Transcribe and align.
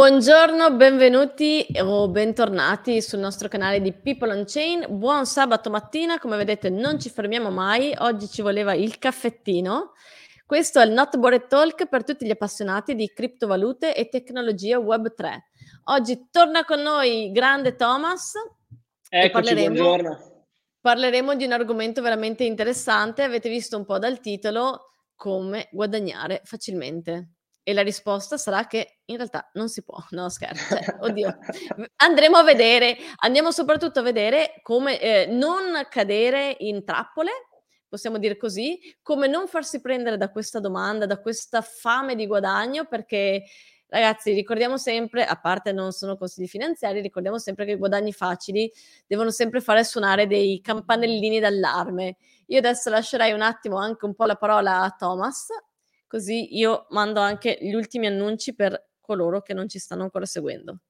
Buongiorno, 0.00 0.76
benvenuti 0.76 1.66
o 1.82 2.08
bentornati 2.08 3.02
sul 3.02 3.18
nostro 3.18 3.48
canale 3.48 3.82
di 3.82 3.92
People 3.92 4.32
on 4.32 4.44
Chain. 4.46 4.86
Buon 4.88 5.26
sabato 5.26 5.68
mattina, 5.68 6.18
come 6.18 6.38
vedete 6.38 6.70
non 6.70 6.98
ci 6.98 7.10
fermiamo 7.10 7.50
mai, 7.50 7.94
oggi 7.98 8.26
ci 8.26 8.40
voleva 8.40 8.72
il 8.72 8.96
caffettino. 8.96 9.92
Questo 10.46 10.80
è 10.80 10.86
il 10.86 10.92
Not 10.92 11.18
Bored 11.18 11.48
Talk 11.48 11.86
per 11.86 12.02
tutti 12.02 12.24
gli 12.24 12.30
appassionati 12.30 12.94
di 12.94 13.12
criptovalute 13.12 13.94
e 13.94 14.08
tecnologia 14.08 14.78
Web3. 14.78 15.38
Oggi 15.90 16.28
torna 16.30 16.64
con 16.64 16.80
noi 16.80 17.30
grande 17.30 17.76
Thomas 17.76 18.32
Eccoci, 19.06 19.30
parleremo, 19.32 19.74
buongiorno. 19.74 20.46
parleremo 20.80 21.34
di 21.34 21.44
un 21.44 21.52
argomento 21.52 22.00
veramente 22.00 22.44
interessante. 22.44 23.22
Avete 23.22 23.50
visto 23.50 23.76
un 23.76 23.84
po' 23.84 23.98
dal 23.98 24.18
titolo 24.20 24.92
come 25.14 25.68
guadagnare 25.70 26.40
facilmente. 26.44 27.32
E 27.62 27.72
la 27.74 27.82
risposta 27.82 28.38
sarà 28.38 28.66
che 28.66 29.00
in 29.04 29.16
realtà 29.16 29.50
non 29.54 29.68
si 29.68 29.82
può, 29.82 29.98
no 30.10 30.28
scherzo, 30.28 30.76
cioè, 30.76 30.96
oddio. 31.00 31.38
Andremo 31.96 32.38
a 32.38 32.42
vedere, 32.42 32.96
andiamo 33.18 33.50
soprattutto 33.50 34.00
a 34.00 34.02
vedere 34.02 34.60
come 34.62 34.98
eh, 35.00 35.26
non 35.26 35.86
cadere 35.88 36.56
in 36.60 36.84
trappole, 36.84 37.30
possiamo 37.86 38.18
dire 38.18 38.36
così, 38.36 38.78
come 39.02 39.26
non 39.26 39.46
farsi 39.46 39.80
prendere 39.80 40.16
da 40.16 40.30
questa 40.30 40.60
domanda, 40.60 41.06
da 41.06 41.20
questa 41.20 41.60
fame 41.60 42.14
di 42.14 42.26
guadagno, 42.26 42.86
perché 42.86 43.44
ragazzi 43.88 44.32
ricordiamo 44.32 44.78
sempre, 44.78 45.24
a 45.24 45.38
parte 45.38 45.72
non 45.72 45.92
sono 45.92 46.16
consigli 46.16 46.46
finanziari, 46.46 47.00
ricordiamo 47.00 47.38
sempre 47.38 47.66
che 47.66 47.72
i 47.72 47.76
guadagni 47.76 48.12
facili 48.12 48.72
devono 49.06 49.30
sempre 49.30 49.60
fare 49.60 49.84
suonare 49.84 50.26
dei 50.26 50.60
campanellini 50.60 51.40
d'allarme. 51.40 52.16
Io 52.46 52.58
adesso 52.58 52.88
lascerei 52.88 53.32
un 53.32 53.42
attimo 53.42 53.76
anche 53.76 54.04
un 54.04 54.14
po' 54.14 54.24
la 54.24 54.36
parola 54.36 54.82
a 54.82 54.90
Thomas 54.90 55.48
così 56.10 56.56
io 56.56 56.86
mando 56.90 57.20
anche 57.20 57.56
gli 57.60 57.72
ultimi 57.72 58.08
annunci 58.08 58.52
per 58.52 58.94
coloro 59.00 59.42
che 59.42 59.54
non 59.54 59.68
ci 59.68 59.78
stanno 59.78 60.02
ancora 60.02 60.26
seguendo. 60.26 60.80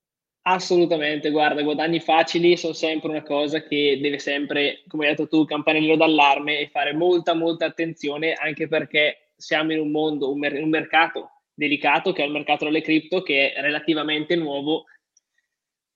Assolutamente, 0.42 1.30
guarda, 1.30 1.60
guadagni 1.60 2.00
facili 2.00 2.56
sono 2.56 2.72
sempre 2.72 3.10
una 3.10 3.22
cosa 3.22 3.62
che 3.62 3.98
deve 4.00 4.18
sempre, 4.18 4.82
come 4.88 5.04
hai 5.04 5.10
detto 5.10 5.28
tu, 5.28 5.44
campanello 5.44 5.94
d'allarme 5.96 6.58
e 6.58 6.68
fare 6.68 6.94
molta, 6.94 7.34
molta 7.34 7.66
attenzione 7.66 8.32
anche 8.32 8.66
perché 8.66 9.32
siamo 9.36 9.74
in 9.74 9.80
un 9.80 9.90
mondo, 9.90 10.32
un, 10.32 10.38
mer- 10.38 10.62
un 10.62 10.70
mercato 10.70 11.42
delicato 11.52 12.14
che 12.14 12.22
è 12.22 12.26
il 12.26 12.32
mercato 12.32 12.64
delle 12.64 12.80
cripto 12.80 13.22
che 13.22 13.52
è 13.52 13.60
relativamente 13.60 14.34
nuovo 14.36 14.86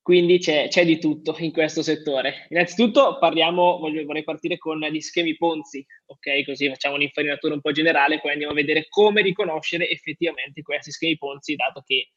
quindi 0.04 0.38
c'è, 0.38 0.68
c'è, 0.68 0.84
di 0.84 0.98
tutto 0.98 1.34
in 1.38 1.50
questo 1.50 1.80
settore. 1.80 2.46
Innanzitutto 2.50 3.16
parliamo, 3.18 3.78
voglio, 3.78 4.04
vorrei 4.04 4.22
partire 4.22 4.58
con 4.58 4.78
gli 4.78 5.00
schemi 5.00 5.34
Ponzi, 5.34 5.82
ok? 6.04 6.44
Così 6.44 6.68
facciamo 6.68 6.96
un'infarinatura 6.96 7.54
un 7.54 7.62
po' 7.62 7.72
generale, 7.72 8.20
poi 8.20 8.32
andiamo 8.32 8.52
a 8.52 8.54
vedere 8.54 8.84
come 8.90 9.22
riconoscere 9.22 9.88
effettivamente 9.88 10.60
questi 10.60 10.90
schemi 10.90 11.16
Ponzi, 11.16 11.54
dato 11.54 11.80
che 11.82 12.10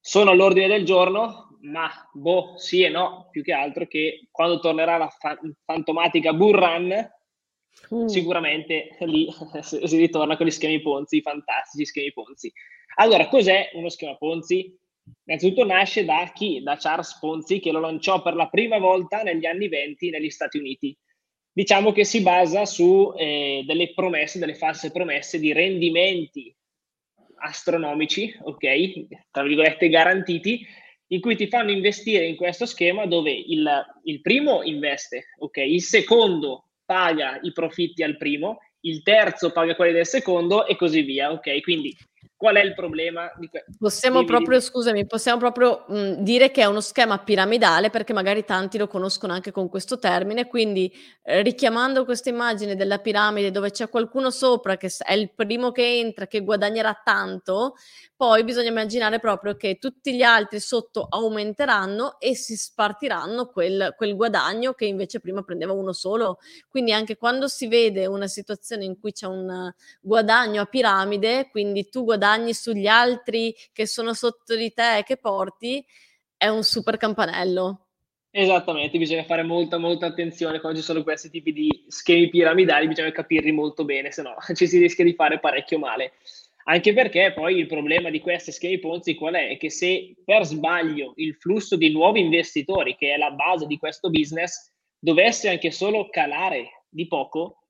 sono 0.00 0.32
all'ordine 0.32 0.66
del 0.66 0.84
giorno, 0.84 1.56
ma 1.60 1.88
boh, 2.12 2.54
sì 2.56 2.82
e 2.82 2.88
no, 2.88 3.28
più 3.30 3.44
che 3.44 3.52
altro 3.52 3.86
che 3.86 4.26
quando 4.32 4.58
tornerà 4.58 4.96
la 4.96 5.08
fa- 5.08 5.38
fantomatica 5.64 6.32
bull 6.32 6.56
run, 6.56 7.10
uh. 7.90 8.08
sicuramente 8.08 8.96
lì 9.02 9.28
si 9.62 9.96
ritorna 9.96 10.36
con 10.36 10.44
gli 10.44 10.50
schemi 10.50 10.80
Ponzi, 10.80 11.20
fantastici 11.20 11.86
schemi 11.86 12.12
Ponzi. 12.12 12.52
Allora, 12.96 13.28
cos'è 13.28 13.70
uno 13.74 13.90
schema 13.90 14.16
Ponzi? 14.16 14.76
Innanzitutto 15.24 15.64
nasce 15.64 16.04
da 16.04 16.30
chi? 16.34 16.62
Da 16.62 16.76
Charles 16.76 17.18
Ponzi 17.18 17.58
che 17.60 17.72
lo 17.72 17.80
lanciò 17.80 18.22
per 18.22 18.34
la 18.34 18.48
prima 18.48 18.78
volta 18.78 19.22
negli 19.22 19.46
anni 19.46 19.68
20 19.68 20.10
negli 20.10 20.30
Stati 20.30 20.58
Uniti. 20.58 20.96
Diciamo 21.52 21.92
che 21.92 22.04
si 22.04 22.20
basa 22.20 22.64
su 22.66 23.12
eh, 23.16 23.64
delle 23.66 23.94
promesse, 23.94 24.38
delle 24.38 24.54
false 24.54 24.90
promesse 24.90 25.38
di 25.38 25.52
rendimenti 25.52 26.54
astronomici, 27.36 28.34
ok? 28.42 29.06
Tra 29.30 29.42
virgolette 29.42 29.88
garantiti, 29.88 30.66
in 31.08 31.20
cui 31.20 31.36
ti 31.36 31.48
fanno 31.48 31.70
investire 31.70 32.26
in 32.26 32.36
questo 32.36 32.66
schema 32.66 33.06
dove 33.06 33.30
il, 33.30 33.68
il 34.04 34.20
primo 34.20 34.62
investe, 34.62 35.28
ok? 35.38 35.56
Il 35.58 35.82
secondo 35.82 36.70
paga 36.84 37.38
i 37.42 37.52
profitti 37.52 38.02
al 38.02 38.16
primo, 38.16 38.58
il 38.80 39.02
terzo 39.02 39.50
paga 39.50 39.74
quelli 39.74 39.92
del 39.92 40.06
secondo 40.06 40.66
e 40.66 40.76
così 40.76 41.02
via, 41.02 41.32
ok? 41.32 41.60
Quindi 41.62 41.94
Qual 42.38 42.54
è 42.54 42.62
il 42.62 42.74
problema? 42.74 43.32
Di 43.38 43.48
que- 43.48 43.64
possiamo 43.78 44.16
dimmi, 44.16 44.28
proprio, 44.28 44.58
dimmi. 44.58 44.70
scusami, 44.70 45.06
possiamo 45.06 45.38
proprio 45.38 45.86
mh, 45.88 46.22
dire 46.22 46.50
che 46.50 46.60
è 46.60 46.66
uno 46.66 46.82
schema 46.82 47.18
piramidale 47.18 47.88
perché 47.88 48.12
magari 48.12 48.44
tanti 48.44 48.76
lo 48.76 48.88
conoscono 48.88 49.32
anche 49.32 49.52
con 49.52 49.70
questo 49.70 49.98
termine, 49.98 50.46
quindi 50.46 50.92
eh, 51.22 51.40
richiamando 51.40 52.04
questa 52.04 52.28
immagine 52.28 52.76
della 52.76 52.98
piramide 52.98 53.50
dove 53.50 53.70
c'è 53.70 53.88
qualcuno 53.88 54.30
sopra 54.30 54.76
che 54.76 54.90
è 54.98 55.14
il 55.14 55.32
primo 55.34 55.72
che 55.72 55.98
entra, 55.98 56.26
che 56.26 56.40
guadagnerà 56.40 57.00
tanto, 57.02 57.76
poi 58.14 58.44
bisogna 58.44 58.68
immaginare 58.68 59.18
proprio 59.18 59.56
che 59.56 59.78
tutti 59.78 60.14
gli 60.14 60.22
altri 60.22 60.60
sotto 60.60 61.06
aumenteranno 61.08 62.20
e 62.20 62.34
si 62.34 62.54
spartiranno 62.54 63.46
quel, 63.46 63.94
quel 63.96 64.14
guadagno 64.14 64.74
che 64.74 64.84
invece 64.84 65.20
prima 65.20 65.42
prendeva 65.42 65.72
uno 65.72 65.94
solo. 65.94 66.38
Quindi 66.68 66.92
anche 66.92 67.16
quando 67.16 67.48
si 67.48 67.66
vede 67.66 68.04
una 68.04 68.26
situazione 68.26 68.84
in 68.84 69.00
cui 69.00 69.12
c'è 69.12 69.26
un 69.26 69.72
guadagno 70.02 70.60
a 70.60 70.66
piramide, 70.66 71.48
quindi 71.50 71.88
tu 71.88 72.04
guadagni 72.04 72.24
sugli 72.52 72.86
altri 72.86 73.54
che 73.72 73.86
sono 73.86 74.14
sotto 74.14 74.56
di 74.56 74.72
te 74.72 74.98
e 74.98 75.02
che 75.02 75.16
porti, 75.16 75.84
è 76.36 76.48
un 76.48 76.62
super 76.62 76.96
campanello. 76.96 77.86
Esattamente, 78.30 78.98
bisogna 78.98 79.24
fare 79.24 79.42
molta, 79.42 79.78
molta 79.78 80.06
attenzione 80.06 80.60
quando 80.60 80.78
ci 80.78 80.84
sono 80.84 81.02
questi 81.02 81.30
tipi 81.30 81.52
di 81.52 81.86
schemi 81.88 82.28
piramidali, 82.28 82.86
bisogna 82.86 83.10
capirli 83.10 83.50
molto 83.50 83.86
bene, 83.86 84.10
se 84.10 84.20
no 84.20 84.36
ci 84.54 84.66
si 84.66 84.78
rischia 84.78 85.04
di 85.04 85.14
fare 85.14 85.38
parecchio 85.38 85.78
male. 85.78 86.12
Anche 86.68 86.92
perché 86.92 87.32
poi 87.32 87.56
il 87.56 87.66
problema 87.66 88.10
di 88.10 88.20
questi 88.20 88.52
schemi 88.52 88.78
Ponzi 88.78 89.14
qual 89.14 89.34
è? 89.34 89.50
È 89.50 89.56
che 89.56 89.70
se 89.70 90.16
per 90.24 90.44
sbaglio 90.44 91.12
il 91.16 91.34
flusso 91.36 91.76
di 91.76 91.90
nuovi 91.90 92.20
investitori, 92.20 92.96
che 92.96 93.14
è 93.14 93.16
la 93.16 93.30
base 93.30 93.66
di 93.66 93.78
questo 93.78 94.10
business, 94.10 94.70
dovesse 94.98 95.48
anche 95.48 95.70
solo 95.70 96.08
calare 96.10 96.84
di 96.88 97.06
poco, 97.06 97.62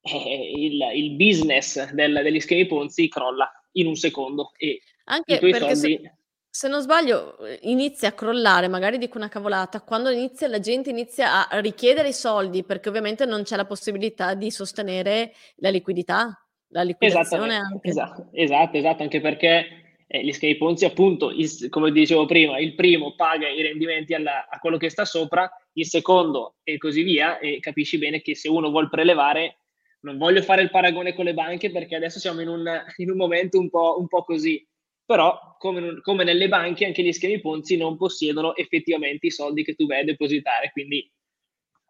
eh, 0.00 0.52
il, 0.54 0.80
il, 0.94 1.10
business 1.16 1.92
del, 1.92 2.20
degli 2.22 2.40
schemi 2.40 2.66
Ponzi 2.66 3.08
crolla 3.08 3.50
in 3.76 3.86
un 3.86 3.96
secondo 3.96 4.52
e 4.56 4.80
anche 5.04 5.38
tuoi 5.38 5.52
soldi... 5.52 5.74
Se, 5.74 6.12
se 6.48 6.68
non 6.68 6.80
sbaglio 6.80 7.36
inizia 7.62 8.08
a 8.08 8.12
crollare, 8.12 8.68
magari 8.68 8.98
dico 8.98 9.18
una 9.18 9.28
cavolata, 9.28 9.82
quando 9.82 10.10
inizia 10.10 10.48
la 10.48 10.60
gente 10.60 10.90
inizia 10.90 11.48
a 11.48 11.60
richiedere 11.60 12.08
i 12.08 12.14
soldi 12.14 12.64
perché 12.64 12.88
ovviamente 12.88 13.24
non 13.26 13.42
c'è 13.42 13.56
la 13.56 13.66
possibilità 13.66 14.34
di 14.34 14.50
sostenere 14.50 15.32
la 15.56 15.70
liquidità 15.70 16.40
la 16.68 16.82
liquidazione 16.82 17.56
anche. 17.56 17.88
Esatto, 17.88 18.28
esatto, 18.32 18.76
esatto, 18.76 19.02
anche 19.02 19.20
perché 19.20 19.98
eh, 20.06 20.24
gli 20.24 20.32
schemi 20.32 20.56
Ponzi, 20.56 20.84
appunto, 20.84 21.30
il, 21.30 21.68
come 21.68 21.90
dicevo 21.92 22.26
prima, 22.26 22.58
il 22.58 22.74
primo 22.74 23.14
paga 23.14 23.48
i 23.48 23.62
rendimenti 23.62 24.14
alla, 24.14 24.48
a 24.48 24.58
quello 24.58 24.76
che 24.76 24.90
sta 24.90 25.04
sopra, 25.04 25.50
il 25.74 25.86
secondo 25.86 26.56
e 26.62 26.78
così 26.78 27.02
via, 27.02 27.38
e 27.38 27.60
capisci 27.60 27.98
bene 27.98 28.20
che 28.20 28.34
se 28.34 28.48
uno 28.48 28.70
vuole 28.70 28.88
prelevare, 28.88 29.58
non 30.06 30.18
voglio 30.18 30.40
fare 30.40 30.62
il 30.62 30.70
paragone 30.70 31.14
con 31.14 31.24
le 31.24 31.34
banche 31.34 31.70
perché 31.70 31.96
adesso 31.96 32.20
siamo 32.20 32.40
in 32.40 32.48
un, 32.48 32.64
in 32.98 33.10
un 33.10 33.16
momento 33.16 33.58
un 33.58 33.68
po', 33.68 33.96
un 33.98 34.06
po', 34.06 34.22
così, 34.22 34.64
però 35.04 35.56
come, 35.58 36.00
come, 36.00 36.22
nelle 36.22 36.48
banche 36.48 36.86
anche 36.86 37.02
gli 37.02 37.12
schemi 37.12 37.40
Ponzi 37.40 37.76
non 37.76 37.96
possiedono 37.96 38.54
effettivamente 38.54 39.26
i 39.26 39.30
soldi 39.32 39.64
che 39.64 39.74
tu 39.74 39.86
vai 39.86 40.00
a 40.00 40.04
depositare, 40.04 40.70
quindi 40.70 41.10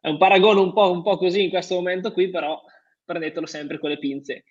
è 0.00 0.08
un 0.08 0.16
paragone 0.16 0.60
un 0.60 0.72
po', 0.72 0.90
un 0.90 1.02
po' 1.02 1.18
così 1.18 1.44
in 1.44 1.50
questo 1.50 1.74
momento 1.74 2.12
qui, 2.12 2.30
però 2.30 2.60
prendetelo 3.04 3.46
sempre 3.46 3.78
con 3.78 3.90
le 3.90 3.98
pinze. 3.98 4.44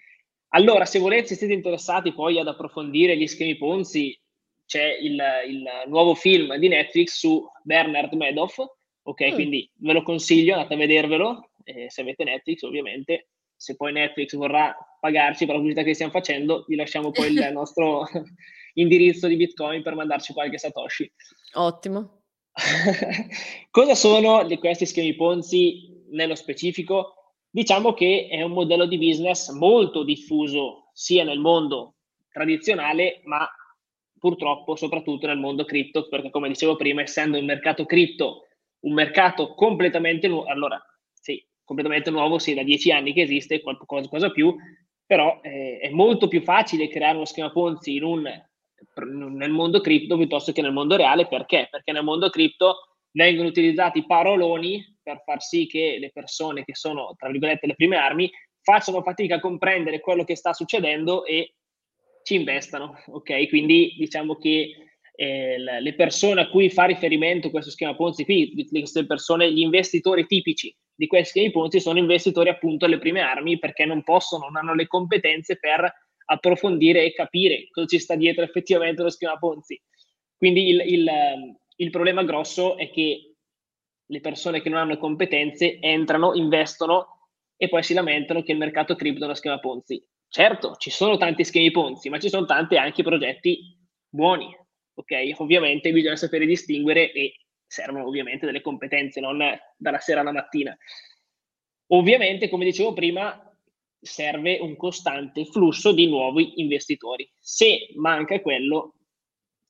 Allora, 0.50 0.86
se 0.86 1.00
volete, 1.00 1.28
se 1.28 1.36
siete 1.36 1.54
interessati 1.54 2.14
poi 2.14 2.40
ad 2.40 2.48
approfondire 2.48 3.18
gli 3.18 3.28
schemi 3.28 3.58
Ponzi, 3.58 4.18
c'è 4.66 4.98
il, 5.00 5.22
il 5.48 5.64
nuovo 5.88 6.14
film 6.14 6.56
di 6.58 6.68
Netflix 6.68 7.18
su 7.18 7.44
Bernard 7.64 8.14
Madoff, 8.14 8.60
ok? 9.04 9.32
Mm. 9.32 9.34
Quindi 9.34 9.70
ve 9.76 9.94
lo 9.94 10.04
consiglio, 10.04 10.54
andate 10.54 10.76
a 10.76 10.78
vedervelo, 10.78 11.50
eh, 11.64 11.90
se 11.90 12.02
avete 12.02 12.24
Netflix 12.24 12.62
ovviamente. 12.62 13.30
Se 13.56 13.76
poi 13.76 13.94
Netflix 13.94 14.36
vorrà 14.36 14.76
pagarci 15.00 15.46
per 15.46 15.56
la 15.56 15.62
pubblicità 15.62 15.84
che 15.86 15.94
stiamo 15.94 16.12
facendo, 16.12 16.66
vi 16.68 16.76
lasciamo 16.76 17.12
poi 17.12 17.32
il 17.34 17.50
nostro 17.54 18.08
indirizzo 18.76 19.28
di 19.28 19.36
Bitcoin 19.36 19.82
per 19.82 19.96
mandarci 19.96 20.34
qualche 20.34 20.58
Satoshi. 20.58 21.12
Ottimo. 21.54 22.24
Cosa 23.70 23.96
sono 23.96 24.46
questi 24.60 24.86
schemi 24.86 25.16
Ponzi 25.16 26.04
nello 26.12 26.36
specifico? 26.36 27.34
Diciamo 27.50 27.94
che 27.94 28.28
è 28.30 28.42
un 28.42 28.52
modello 28.52 28.86
di 28.86 28.98
business 28.98 29.50
molto 29.52 30.04
diffuso 30.04 30.90
sia 30.94 31.24
nel 31.24 31.40
mondo 31.40 31.96
tradizionale, 32.32 33.22
ma 33.24 33.48
purtroppo 34.18 34.76
soprattutto 34.76 35.28
nel 35.28 35.38
mondo 35.38 35.66
cripto, 35.66 36.08
perché 36.08 36.30
come 36.30 36.48
dicevo 36.48 36.76
prima, 36.76 37.02
essendo 37.02 37.38
il 37.38 37.46
mercato 37.46 37.86
cripto 37.86 38.48
un 38.86 38.94
mercato 38.94 39.54
completamente 39.54 40.28
nuovo, 40.28 40.46
allora 40.48 40.82
completamente 41.66 42.12
nuovo, 42.12 42.40
sì, 42.40 42.54
da 42.54 42.64
dieci 42.64 42.92
anni 42.92 43.12
che 43.12 43.24
esiste, 43.24 43.62
qualcosa 43.62 44.32
più, 44.32 44.56
però 45.06 45.40
eh, 45.42 45.80
è 45.80 45.90
molto 45.90 46.28
più 46.28 46.42
facile 46.42 46.88
creare 46.88 47.16
uno 47.16 47.26
schema 47.26 47.52
Ponzi 47.52 47.96
in 47.96 48.04
un, 48.04 48.24
nel 49.34 49.52
mondo 49.52 49.82
cripto 49.82 50.16
piuttosto 50.16 50.52
che 50.52 50.62
nel 50.62 50.72
mondo 50.72 50.96
reale, 50.96 51.28
perché? 51.28 51.68
Perché 51.70 51.92
nel 51.92 52.04
mondo 52.04 52.30
cripto 52.30 52.98
vengono 53.12 53.50
utilizzati 53.50 54.06
paroloni 54.06 54.98
per 55.02 55.22
far 55.24 55.42
sì 55.42 55.68
che 55.68 55.98
le 56.00 56.12
persone 56.12 56.64
che 56.64 56.76
sono, 56.76 57.14
tra 57.18 57.30
virgolette, 57.30 57.68
le 57.68 57.76
prime 57.76 57.98
armi 57.98 58.30
facciano 58.62 59.02
fatica 59.02 59.36
a 59.36 59.40
comprendere 59.40 60.00
quello 60.00 60.24
che 60.24 60.36
sta 60.36 60.54
succedendo 60.54 61.26
e 61.26 61.56
ci 62.24 62.36
investano, 62.36 62.98
ok? 63.08 63.48
Quindi 63.48 63.96
diciamo 63.98 64.36
che 64.36 64.72
eh, 65.16 65.58
le 65.58 65.94
persone 65.94 66.42
a 66.42 66.50
cui 66.50 66.70
fa 66.70 66.86
riferimento 66.86 67.52
questo 67.52 67.70
schema 67.72 67.96
Ponzi 67.96 68.26
qui, 68.26 68.68
queste 68.68 69.06
persone, 69.06 69.52
gli 69.52 69.60
investitori 69.60 70.26
tipici 70.26 70.76
di 70.96 71.08
questi 71.08 71.40
schemi 71.40 71.52
Ponzi 71.52 71.80
sono 71.80 72.00
investitori 72.00 72.50
appunto 72.50 72.86
alle 72.86 72.98
prime 72.98 73.22
armi 73.22 73.60
perché 73.60 73.86
non 73.86 74.04
possono, 74.04 74.46
non 74.46 74.56
hanno 74.56 74.74
le 74.74 74.88
competenze 74.88 75.58
per 75.60 75.92
approfondire 76.28 77.04
e 77.04 77.14
capire 77.14 77.68
cosa 77.70 77.86
ci 77.86 78.00
sta 78.00 78.16
dietro 78.16 78.44
effettivamente 78.44 79.04
lo 79.04 79.10
schema 79.10 79.38
Ponzi. 79.38 79.80
Quindi 80.38 80.70
il, 80.70 80.82
il, 80.86 81.12
il 81.78 81.90
problema 81.90 82.24
grosso 82.24 82.78
è 82.78 82.90
che 82.90 83.36
le 84.08 84.20
persone 84.22 84.62
che 84.62 84.70
non 84.70 84.80
hanno 84.80 84.98
competenze 84.98 85.80
entrano, 85.80 86.34
investono 86.34 87.30
e 87.58 87.70
poi 87.70 87.84
si 87.84 87.94
lamentano 87.94 88.44
che 88.44 88.52
il 88.52 88.58
mercato 88.58 88.96
cripto 88.96 89.22
è 89.22 89.26
uno 89.26 89.34
schema 89.34 89.60
Ponzi. 89.60 90.04
Certo, 90.28 90.76
ci 90.78 90.90
sono 90.90 91.18
tanti 91.18 91.44
schemi 91.44 91.72
Ponzi, 91.72 92.10
ma 92.10 92.20
ci 92.20 92.30
sono 92.30 92.46
tanti 92.46 92.78
anche 92.78 93.04
progetti 93.04 93.78
buoni, 94.10 94.56
ok? 94.94 95.14
Ovviamente 95.38 95.92
bisogna 95.92 96.16
sapere 96.16 96.46
distinguere 96.46 97.12
e 97.12 97.36
servono 97.68 98.06
ovviamente 98.06 98.46
delle 98.46 98.62
competenze, 98.62 99.20
non 99.20 99.42
dalla 99.78 100.00
sera 100.00 100.22
alla 100.22 100.32
mattina. 100.32 100.76
Ovviamente, 101.88 102.50
come 102.50 102.66
dicevo 102.66 102.94
prima, 102.94 103.40
serve 104.00 104.60
un 104.60 104.76
costante 104.76 105.46
flusso 105.46 105.92
di 105.92 106.08
nuovi 106.08 106.60
investitori. 106.62 107.30
Se 107.40 107.90
manca 107.96 108.40
quello, 108.42 108.96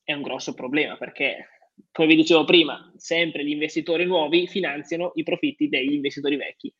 è 0.03 0.13
un 0.13 0.21
grosso 0.21 0.53
problema 0.53 0.97
perché, 0.97 1.49
come 1.91 2.07
vi 2.07 2.15
dicevo 2.15 2.45
prima, 2.45 2.91
sempre 2.95 3.43
gli 3.43 3.49
investitori 3.49 4.05
nuovi 4.05 4.47
finanziano 4.47 5.11
i 5.15 5.23
profitti 5.23 5.67
degli 5.67 5.93
investitori 5.93 6.35
vecchi. 6.35 6.73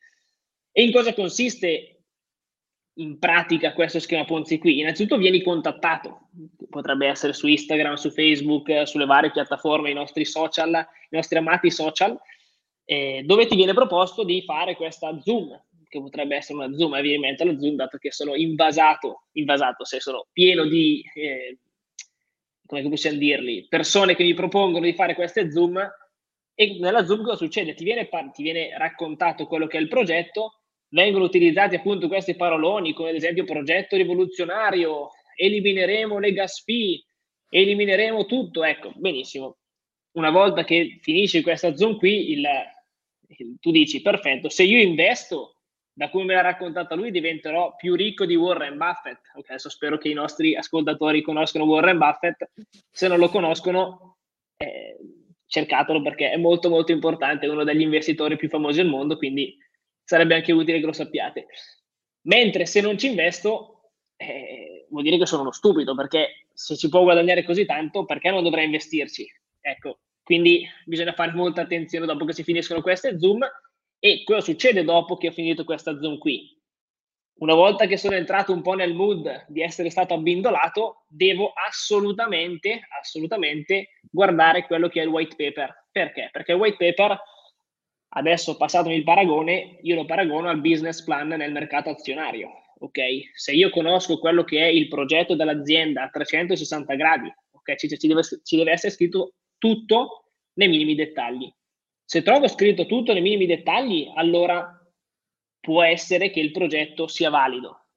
E 0.70 0.82
in 0.82 0.92
cosa 0.92 1.14
consiste 1.14 1.95
in 2.98 3.18
pratica 3.18 3.72
questo 3.72 3.98
schema 3.98 4.24
Ponzi 4.24 4.58
qui? 4.58 4.80
Innanzitutto 4.80 5.18
vieni 5.18 5.42
contattato, 5.42 6.28
potrebbe 6.70 7.06
essere 7.06 7.32
su 7.32 7.46
Instagram, 7.46 7.94
su 7.94 8.10
Facebook, 8.10 8.86
sulle 8.86 9.06
varie 9.06 9.30
piattaforme, 9.30 9.90
i 9.90 9.94
nostri 9.94 10.24
social, 10.24 10.72
i 10.74 11.16
nostri 11.16 11.38
amati 11.38 11.70
social, 11.70 12.18
eh, 12.84 13.22
dove 13.24 13.46
ti 13.46 13.56
viene 13.56 13.74
proposto 13.74 14.24
di 14.24 14.42
fare 14.42 14.76
questa 14.76 15.18
Zoom, 15.20 15.60
che 15.88 16.00
potrebbe 16.00 16.36
essere 16.36 16.58
una 16.58 16.74
Zoom, 16.74 16.94
evidentemente 16.94 17.44
la 17.44 17.58
Zoom, 17.58 17.74
dato 17.74 17.98
che 17.98 18.12
sono 18.12 18.34
invasato, 18.34 19.24
invasato, 19.32 19.84
se 19.84 20.00
sono 20.00 20.26
pieno 20.32 20.64
di, 20.64 21.02
eh, 21.14 21.58
come 22.64 22.88
possiamo 22.88 23.18
dirli, 23.18 23.66
persone 23.68 24.14
che 24.14 24.24
mi 24.24 24.34
propongono 24.34 24.84
di 24.84 24.94
fare 24.94 25.14
queste 25.14 25.50
Zoom, 25.50 25.78
e 26.58 26.78
nella 26.80 27.04
Zoom 27.04 27.22
cosa 27.22 27.36
succede? 27.36 27.74
Ti 27.74 27.84
viene, 27.84 28.08
ti 28.32 28.42
viene 28.42 28.76
raccontato 28.78 29.46
quello 29.46 29.66
che 29.66 29.76
è 29.76 29.80
il 29.80 29.88
progetto, 29.88 30.55
vengono 30.88 31.24
utilizzati 31.24 31.74
appunto 31.76 32.08
questi 32.08 32.36
paroloni 32.36 32.92
come 32.92 33.10
ad 33.10 33.16
esempio 33.16 33.44
progetto 33.44 33.96
rivoluzionario, 33.96 35.10
elimineremo 35.36 36.18
le 36.18 36.32
gas 36.32 36.62
fee, 36.62 37.04
elimineremo 37.48 38.26
tutto, 38.26 38.64
ecco, 38.64 38.92
benissimo. 38.94 39.58
Una 40.12 40.30
volta 40.30 40.64
che 40.64 40.98
finisci 41.00 41.42
questa 41.42 41.76
Zoom 41.76 41.98
qui, 41.98 42.32
il, 42.32 42.46
il, 43.28 43.56
tu 43.60 43.70
dici, 43.70 44.00
perfetto, 44.00 44.48
se 44.48 44.62
io 44.62 44.78
investo, 44.78 45.56
da 45.92 46.10
come 46.10 46.24
me 46.24 46.34
l'ha 46.34 46.42
raccontata 46.42 46.94
lui, 46.94 47.10
diventerò 47.10 47.74
più 47.74 47.94
ricco 47.94 48.26
di 48.26 48.34
Warren 48.34 48.76
Buffett. 48.76 49.20
Ok, 49.34 49.50
adesso 49.50 49.70
spero 49.70 49.98
che 49.98 50.08
i 50.08 50.14
nostri 50.14 50.54
ascoltatori 50.54 51.22
conoscano 51.22 51.64
Warren 51.64 51.98
Buffett. 51.98 52.50
Se 52.90 53.08
non 53.08 53.18
lo 53.18 53.28
conoscono, 53.28 54.16
eh, 54.56 54.96
cercatelo 55.46 56.02
perché 56.02 56.30
è 56.30 56.36
molto 56.36 56.68
molto 56.68 56.92
importante, 56.92 57.46
è 57.46 57.48
uno 57.48 57.64
degli 57.64 57.80
investitori 57.80 58.36
più 58.36 58.48
famosi 58.48 58.80
al 58.80 58.88
mondo, 58.88 59.16
quindi 59.16 59.56
sarebbe 60.06 60.36
anche 60.36 60.52
utile 60.52 60.78
che 60.78 60.86
lo 60.86 60.92
sappiate. 60.92 61.48
Mentre 62.22 62.64
se 62.64 62.80
non 62.80 62.96
ci 62.96 63.08
investo, 63.08 63.90
eh, 64.16 64.86
vuol 64.88 65.02
dire 65.02 65.18
che 65.18 65.26
sono 65.26 65.42
uno 65.42 65.52
stupido, 65.52 65.94
perché 65.94 66.46
se 66.52 66.76
ci 66.76 66.88
può 66.88 67.02
guadagnare 67.02 67.44
così 67.44 67.66
tanto, 67.66 68.04
perché 68.04 68.30
non 68.30 68.42
dovrei 68.42 68.64
investirci? 68.64 69.26
Ecco, 69.60 69.98
quindi 70.22 70.66
bisogna 70.84 71.12
fare 71.12 71.32
molta 71.32 71.62
attenzione 71.62 72.06
dopo 72.06 72.24
che 72.24 72.32
si 72.32 72.44
finiscono 72.44 72.82
queste 72.82 73.18
Zoom 73.18 73.44
e 73.98 74.22
cosa 74.24 74.40
succede 74.40 74.84
dopo 74.84 75.16
che 75.16 75.28
ho 75.28 75.32
finito 75.32 75.64
questa 75.64 75.98
Zoom 75.98 76.18
qui? 76.18 76.54
Una 77.38 77.54
volta 77.54 77.86
che 77.86 77.96
sono 77.96 78.14
entrato 78.14 78.52
un 78.52 78.62
po' 78.62 78.74
nel 78.74 78.94
mood 78.94 79.44
di 79.48 79.60
essere 79.60 79.90
stato 79.90 80.14
abbindolato, 80.14 81.04
devo 81.08 81.52
assolutamente, 81.52 82.86
assolutamente 82.98 83.98
guardare 84.10 84.66
quello 84.66 84.88
che 84.88 85.00
è 85.00 85.02
il 85.02 85.10
white 85.10 85.36
paper. 85.36 85.88
Perché? 85.90 86.28
Perché 86.32 86.52
il 86.52 86.58
white 86.58 86.76
paper 86.78 87.20
Adesso, 88.16 88.56
passatomi 88.56 88.94
il 88.94 89.04
paragone, 89.04 89.78
io 89.82 89.94
lo 89.94 90.06
paragono 90.06 90.48
al 90.48 90.62
business 90.62 91.02
plan 91.02 91.28
nel 91.28 91.52
mercato 91.52 91.90
azionario. 91.90 92.50
Ok? 92.78 92.98
Se 93.34 93.52
io 93.52 93.68
conosco 93.68 94.18
quello 94.18 94.42
che 94.42 94.58
è 94.58 94.68
il 94.68 94.88
progetto 94.88 95.34
dell'azienda 95.34 96.04
a 96.04 96.08
360 96.08 96.94
gradi, 96.94 97.32
ok? 97.50 97.74
Ci, 97.74 97.98
ci, 97.98 98.06
deve, 98.06 98.22
ci 98.42 98.56
deve 98.56 98.72
essere 98.72 98.92
scritto 98.92 99.34
tutto 99.58 100.30
nei 100.54 100.68
minimi 100.68 100.94
dettagli. 100.94 101.52
Se 102.04 102.22
trovo 102.22 102.48
scritto 102.48 102.86
tutto 102.86 103.12
nei 103.12 103.20
minimi 103.20 103.44
dettagli, 103.44 104.10
allora 104.14 104.66
può 105.60 105.82
essere 105.82 106.30
che 106.30 106.40
il 106.40 106.52
progetto 106.52 107.08
sia 107.08 107.28
valido. 107.28 107.88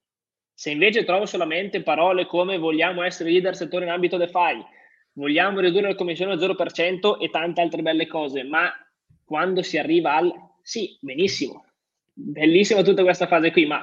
Se 0.53 0.69
invece 0.69 1.05
trovo 1.05 1.25
solamente 1.25 1.81
parole 1.81 2.25
come 2.25 2.57
vogliamo 2.57 3.03
essere 3.03 3.31
leader 3.31 3.55
settore 3.55 3.85
in 3.85 3.91
ambito 3.91 4.17
DeFi, 4.17 4.65
vogliamo 5.13 5.61
ridurre 5.61 5.87
la 5.87 5.95
commissione 5.95 6.33
al 6.33 6.39
0% 6.39 7.21
e 7.21 7.29
tante 7.29 7.61
altre 7.61 7.81
belle 7.81 8.07
cose, 8.07 8.43
ma 8.43 8.69
quando 9.29 9.61
si 9.61 9.77
arriva 9.77 10.15
al 10.15 10.33
sì, 10.63 10.97
benissimo, 10.99 11.65
bellissima 12.11 12.81
tutta 12.81 13.03
questa 13.03 13.27
fase 13.27 13.51
qui, 13.51 13.67
ma 13.67 13.79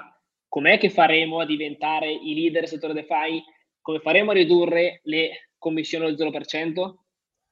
com'è 0.48 0.76
che 0.76 0.90
faremo 0.90 1.38
a 1.38 1.46
diventare 1.46 2.10
i 2.10 2.34
leader 2.34 2.62
del 2.62 2.68
settore 2.68 2.94
DeFi? 2.94 3.44
Come 3.80 4.00
faremo 4.00 4.32
a 4.32 4.34
ridurre 4.34 5.02
le 5.04 5.50
commissioni 5.56 6.04
al 6.04 6.14
0%? 6.14 6.94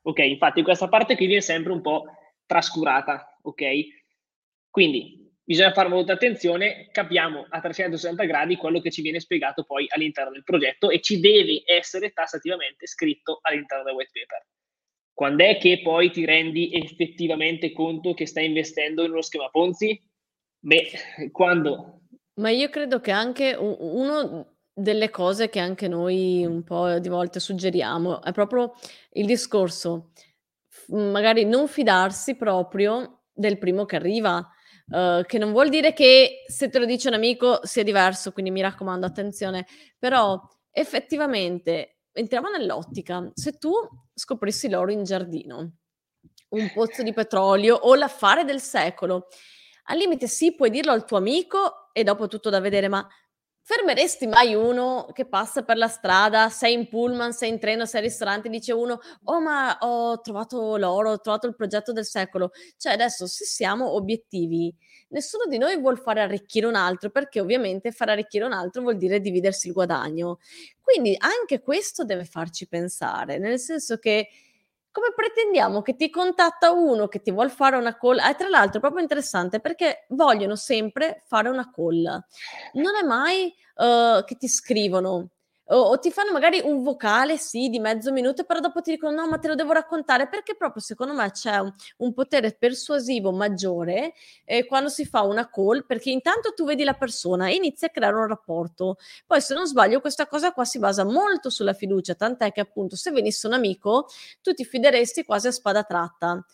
Ok, 0.02 0.18
infatti 0.18 0.62
questa 0.64 0.88
parte 0.88 1.14
qui 1.14 1.26
viene 1.26 1.40
sempre 1.40 1.70
un 1.70 1.82
po' 1.82 2.06
trascurata, 2.46 3.38
ok? 3.42 3.62
Quindi 4.70 5.32
bisogna 5.44 5.72
fare 5.72 5.88
molta 5.88 6.14
attenzione, 6.14 6.88
capiamo 6.90 7.46
a 7.48 7.60
360 7.60 8.24
gradi 8.24 8.56
quello 8.56 8.80
che 8.80 8.90
ci 8.90 9.02
viene 9.02 9.20
spiegato 9.20 9.62
poi 9.62 9.86
all'interno 9.88 10.32
del 10.32 10.42
progetto 10.42 10.90
e 10.90 11.00
ci 11.00 11.20
deve 11.20 11.62
essere 11.64 12.10
tassativamente 12.10 12.88
scritto 12.88 13.38
all'interno 13.42 13.84
del 13.84 13.94
white 13.94 14.10
paper. 14.12 14.44
Quando 15.14 15.44
è 15.44 15.58
che 15.58 15.80
poi 15.80 16.10
ti 16.10 16.24
rendi 16.24 16.72
effettivamente 16.72 17.72
conto 17.72 18.14
che 18.14 18.26
stai 18.26 18.46
investendo 18.46 19.04
in 19.04 19.12
uno 19.12 19.22
schema 19.22 19.48
Ponzi? 19.48 19.98
Beh, 20.58 21.30
quando? 21.30 22.00
Ma 22.40 22.50
io 22.50 22.68
credo 22.68 22.98
che 22.98 23.12
anche 23.12 23.54
uno 23.54 24.56
delle 24.72 25.10
cose 25.10 25.48
che 25.50 25.60
anche 25.60 25.86
noi 25.86 26.44
un 26.44 26.64
po' 26.64 26.98
di 26.98 27.08
volte 27.08 27.38
suggeriamo 27.38 28.22
è 28.22 28.32
proprio 28.32 28.72
il 29.12 29.26
discorso, 29.26 30.10
magari 30.88 31.44
non 31.44 31.68
fidarsi 31.68 32.34
proprio 32.34 33.26
del 33.32 33.56
primo 33.58 33.84
che 33.84 33.94
arriva, 33.94 34.38
uh, 34.38 35.22
che 35.22 35.38
non 35.38 35.52
vuol 35.52 35.68
dire 35.68 35.92
che 35.92 36.42
se 36.44 36.68
te 36.70 36.80
lo 36.80 36.86
dice 36.86 37.06
un 37.06 37.14
amico 37.14 37.60
sia 37.64 37.84
diverso, 37.84 38.32
quindi 38.32 38.50
mi 38.50 38.62
raccomando 38.62 39.06
attenzione, 39.06 39.64
però 39.96 40.40
effettivamente 40.72 41.98
entriamo 42.10 42.48
nell'ottica, 42.48 43.30
se 43.32 43.58
tu 43.58 43.72
scoprissi 44.14 44.68
l'oro 44.68 44.92
in 44.92 45.04
giardino, 45.04 45.72
un 46.50 46.72
pozzo 46.72 47.02
di 47.02 47.12
petrolio 47.12 47.76
o 47.76 47.94
l'affare 47.94 48.44
del 48.44 48.60
secolo, 48.60 49.26
al 49.84 49.98
limite 49.98 50.26
sì, 50.28 50.54
puoi 50.54 50.70
dirlo 50.70 50.92
al 50.92 51.04
tuo 51.04 51.18
amico 51.18 51.90
e 51.92 52.04
dopo 52.04 52.26
tutto 52.28 52.48
da 52.48 52.60
vedere, 52.60 52.88
ma 52.88 53.06
fermeresti 53.60 54.26
mai 54.26 54.54
uno 54.54 55.06
che 55.12 55.26
passa 55.26 55.62
per 55.62 55.78
la 55.78 55.88
strada, 55.88 56.50
sei 56.50 56.74
in 56.74 56.88
pullman, 56.88 57.32
sei 57.32 57.50
in 57.50 57.58
treno, 57.58 57.86
sei 57.86 58.00
al 58.00 58.06
ristorante, 58.06 58.48
dice 58.48 58.72
uno, 58.72 58.98
oh 59.24 59.40
ma 59.40 59.76
ho 59.80 60.20
trovato 60.20 60.76
l'oro, 60.76 61.12
ho 61.12 61.20
trovato 61.20 61.46
il 61.46 61.54
progetto 61.54 61.92
del 61.92 62.04
secolo. 62.04 62.50
Cioè 62.76 62.92
adesso 62.92 63.26
se 63.26 63.44
siamo 63.44 63.94
obiettivi, 63.94 64.74
nessuno 65.14 65.44
di 65.46 65.58
noi 65.58 65.80
vuole 65.80 65.96
fare 65.96 66.20
arricchire 66.20 66.66
un 66.66 66.74
altro, 66.74 67.08
perché 67.08 67.40
ovviamente 67.40 67.92
fare 67.92 68.12
arricchire 68.12 68.44
un 68.44 68.52
altro 68.52 68.82
vuol 68.82 68.96
dire 68.96 69.20
dividersi 69.20 69.68
il 69.68 69.72
guadagno. 69.72 70.40
Quindi 70.80 71.16
anche 71.18 71.60
questo 71.60 72.04
deve 72.04 72.24
farci 72.24 72.66
pensare, 72.66 73.38
nel 73.38 73.58
senso 73.58 73.96
che 73.98 74.28
come 74.90 75.12
pretendiamo 75.14 75.82
che 75.82 75.96
ti 75.96 76.08
contatta 76.08 76.70
uno 76.70 77.08
che 77.08 77.20
ti 77.20 77.32
vuole 77.32 77.48
fare 77.48 77.76
una 77.76 77.96
call? 77.96 78.18
E 78.18 78.36
tra 78.36 78.48
l'altro 78.48 78.76
è 78.78 78.80
proprio 78.80 79.02
interessante 79.02 79.58
perché 79.58 80.06
vogliono 80.10 80.54
sempre 80.54 81.22
fare 81.26 81.48
una 81.48 81.68
call. 81.70 82.02
Non 82.74 82.94
è 83.00 83.04
mai 83.04 83.52
uh, 83.76 84.22
che 84.24 84.36
ti 84.36 84.46
scrivono 84.46 85.30
o, 85.68 85.76
o, 85.76 85.98
ti 85.98 86.10
fanno 86.10 86.32
magari 86.32 86.60
un 86.62 86.82
vocale, 86.82 87.38
sì, 87.38 87.68
di 87.68 87.78
mezzo 87.78 88.12
minuto, 88.12 88.44
però 88.44 88.60
dopo 88.60 88.80
ti 88.80 88.92
dicono 88.92 89.22
no, 89.22 89.28
ma 89.28 89.38
te 89.38 89.48
lo 89.48 89.54
devo 89.54 89.72
raccontare 89.72 90.28
perché 90.28 90.56
proprio 90.56 90.82
secondo 90.82 91.14
me 91.14 91.30
c'è 91.30 91.56
un, 91.58 91.72
un 91.98 92.12
potere 92.12 92.52
persuasivo 92.52 93.32
maggiore 93.32 94.12
eh, 94.44 94.66
quando 94.66 94.88
si 94.88 95.04
fa 95.06 95.22
una 95.22 95.48
call, 95.48 95.86
perché 95.86 96.10
intanto 96.10 96.52
tu 96.54 96.64
vedi 96.64 96.84
la 96.84 96.94
persona 96.94 97.48
e 97.48 97.54
inizi 97.54 97.86
a 97.86 97.88
creare 97.90 98.16
un 98.16 98.26
rapporto. 98.26 98.96
Poi 99.26 99.40
se 99.40 99.54
non 99.54 99.66
sbaglio 99.66 100.00
questa 100.00 100.26
cosa 100.26 100.52
qua 100.52 100.64
si 100.64 100.78
basa 100.78 101.04
molto 101.04 101.50
sulla 101.50 101.72
fiducia, 101.72 102.14
tant'è 102.14 102.52
che 102.52 102.60
appunto 102.60 102.96
se 102.96 103.10
venisse 103.10 103.46
un 103.46 103.54
amico 103.54 104.06
tu 104.42 104.52
ti 104.52 104.64
fideresti 104.64 105.24
quasi 105.24 105.46
a 105.48 105.52
spada 105.52 105.82
tratta. 105.84 106.44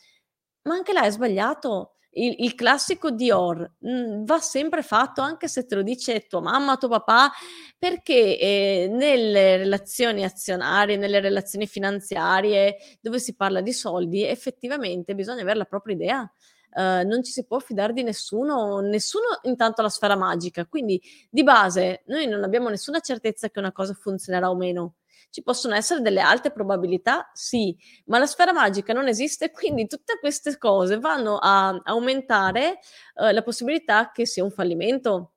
Ma 0.63 0.75
anche 0.75 0.93
là 0.93 1.03
è 1.03 1.11
sbagliato 1.11 1.95
il, 2.13 2.35
il 2.39 2.55
classico 2.55 3.11
Dior 3.11 3.73
mh, 3.79 3.91
mm, 3.91 4.25
va 4.25 4.39
sempre 4.41 4.83
fatto 4.83 5.21
anche 5.21 5.49
se 5.49 5.67
te 5.67 5.75
lo 5.75 5.83
dice 5.83 6.27
tua 6.27 6.41
mamma, 6.41 6.77
tuo 6.77 6.89
papà, 6.89 7.31
perché 7.79 8.39
eh, 8.39 8.89
nelle 8.91 9.57
relazioni 9.59 10.25
azionarie, 10.25 10.97
nelle 10.97 11.21
relazioni 11.21 11.67
finanziarie, 11.67 12.77
dove 13.01 13.19
si 13.19 13.35
parla 13.35 13.61
di 13.61 13.73
soldi, 13.73 14.25
effettivamente 14.25 15.15
bisogna 15.15 15.43
avere 15.43 15.59
la 15.59 15.65
propria 15.65 15.95
idea. 15.95 16.33
Uh, 16.73 17.05
non 17.05 17.25
ci 17.25 17.33
si 17.33 17.45
può 17.47 17.59
fidare 17.59 17.93
di 17.93 18.05
nessuno, 18.05 18.79
nessuno 18.79 19.41
intanto 19.43 19.83
la 19.83 19.89
sfera 19.89 20.15
magica, 20.15 20.67
quindi 20.67 21.03
di 21.29 21.43
base 21.43 22.05
noi 22.07 22.29
non 22.29 22.45
abbiamo 22.45 22.69
nessuna 22.69 23.01
certezza 23.01 23.51
che 23.51 23.59
una 23.59 23.73
cosa 23.73 23.93
funzionerà 23.93 24.49
o 24.49 24.55
meno. 24.55 24.95
Ci 25.31 25.43
possono 25.43 25.75
essere 25.75 26.01
delle 26.01 26.21
alte 26.21 26.51
probabilità, 26.51 27.31
sì, 27.33 27.77
ma 28.07 28.19
la 28.19 28.27
sfera 28.27 28.53
magica 28.53 28.93
non 28.93 29.07
esiste, 29.07 29.53
quindi 29.53 29.87
tutte 29.87 30.19
queste 30.19 30.59
cose 30.59 30.99
vanno 30.99 31.39
a 31.41 31.81
aumentare 31.85 32.81
uh, 33.15 33.33
la 33.33 33.43
possibilità 33.43 34.11
che 34.11 34.27
sia 34.27 34.43
un 34.43 34.51
fallimento. 34.51 35.35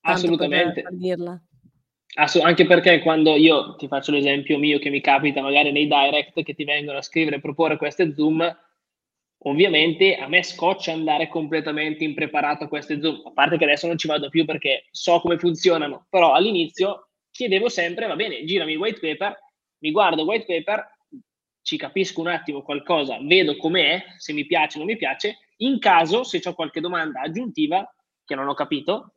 Assolutamente. 0.00 0.82
Per, 0.82 0.90
per 0.90 0.98
dirla. 0.98 1.40
Assu- 2.14 2.42
anche 2.42 2.66
perché 2.66 3.00
quando 3.00 3.36
io 3.36 3.76
ti 3.76 3.86
faccio 3.86 4.10
l'esempio 4.10 4.58
mio 4.58 4.80
che 4.80 4.90
mi 4.90 5.00
capita 5.00 5.40
magari 5.40 5.70
nei 5.70 5.86
direct 5.86 6.42
che 6.42 6.54
ti 6.54 6.64
vengono 6.64 6.98
a 6.98 7.02
scrivere 7.02 7.36
e 7.36 7.40
proporre 7.40 7.76
queste 7.76 8.12
Zoom, 8.16 8.42
ovviamente 9.44 10.16
a 10.16 10.26
me 10.26 10.42
scoccia 10.42 10.92
andare 10.92 11.28
completamente 11.28 12.02
impreparato 12.02 12.64
a 12.64 12.68
queste 12.68 13.00
Zoom, 13.00 13.22
a 13.26 13.32
parte 13.32 13.56
che 13.56 13.64
adesso 13.64 13.86
non 13.86 13.96
ci 13.96 14.08
vado 14.08 14.28
più 14.28 14.44
perché 14.44 14.86
so 14.90 15.20
come 15.20 15.38
funzionano, 15.38 16.06
però 16.10 16.32
all'inizio 16.32 17.09
chiedevo 17.40 17.70
sempre, 17.70 18.06
va 18.06 18.16
bene, 18.16 18.44
girami 18.44 18.72
il 18.72 18.78
white 18.78 19.00
paper, 19.00 19.34
mi 19.78 19.90
guardo 19.92 20.20
il 20.20 20.28
white 20.28 20.44
paper, 20.44 20.86
ci 21.62 21.78
capisco 21.78 22.20
un 22.20 22.26
attimo 22.26 22.60
qualcosa, 22.60 23.18
vedo 23.22 23.56
com'è, 23.56 24.04
se 24.18 24.34
mi 24.34 24.44
piace 24.44 24.76
o 24.76 24.80
non 24.80 24.88
mi 24.88 24.98
piace, 24.98 25.38
in 25.58 25.78
caso, 25.78 26.22
se 26.22 26.42
ho 26.44 26.52
qualche 26.52 26.80
domanda 26.80 27.22
aggiuntiva 27.22 27.90
che 28.26 28.34
non 28.34 28.46
ho 28.46 28.52
capito, 28.52 29.14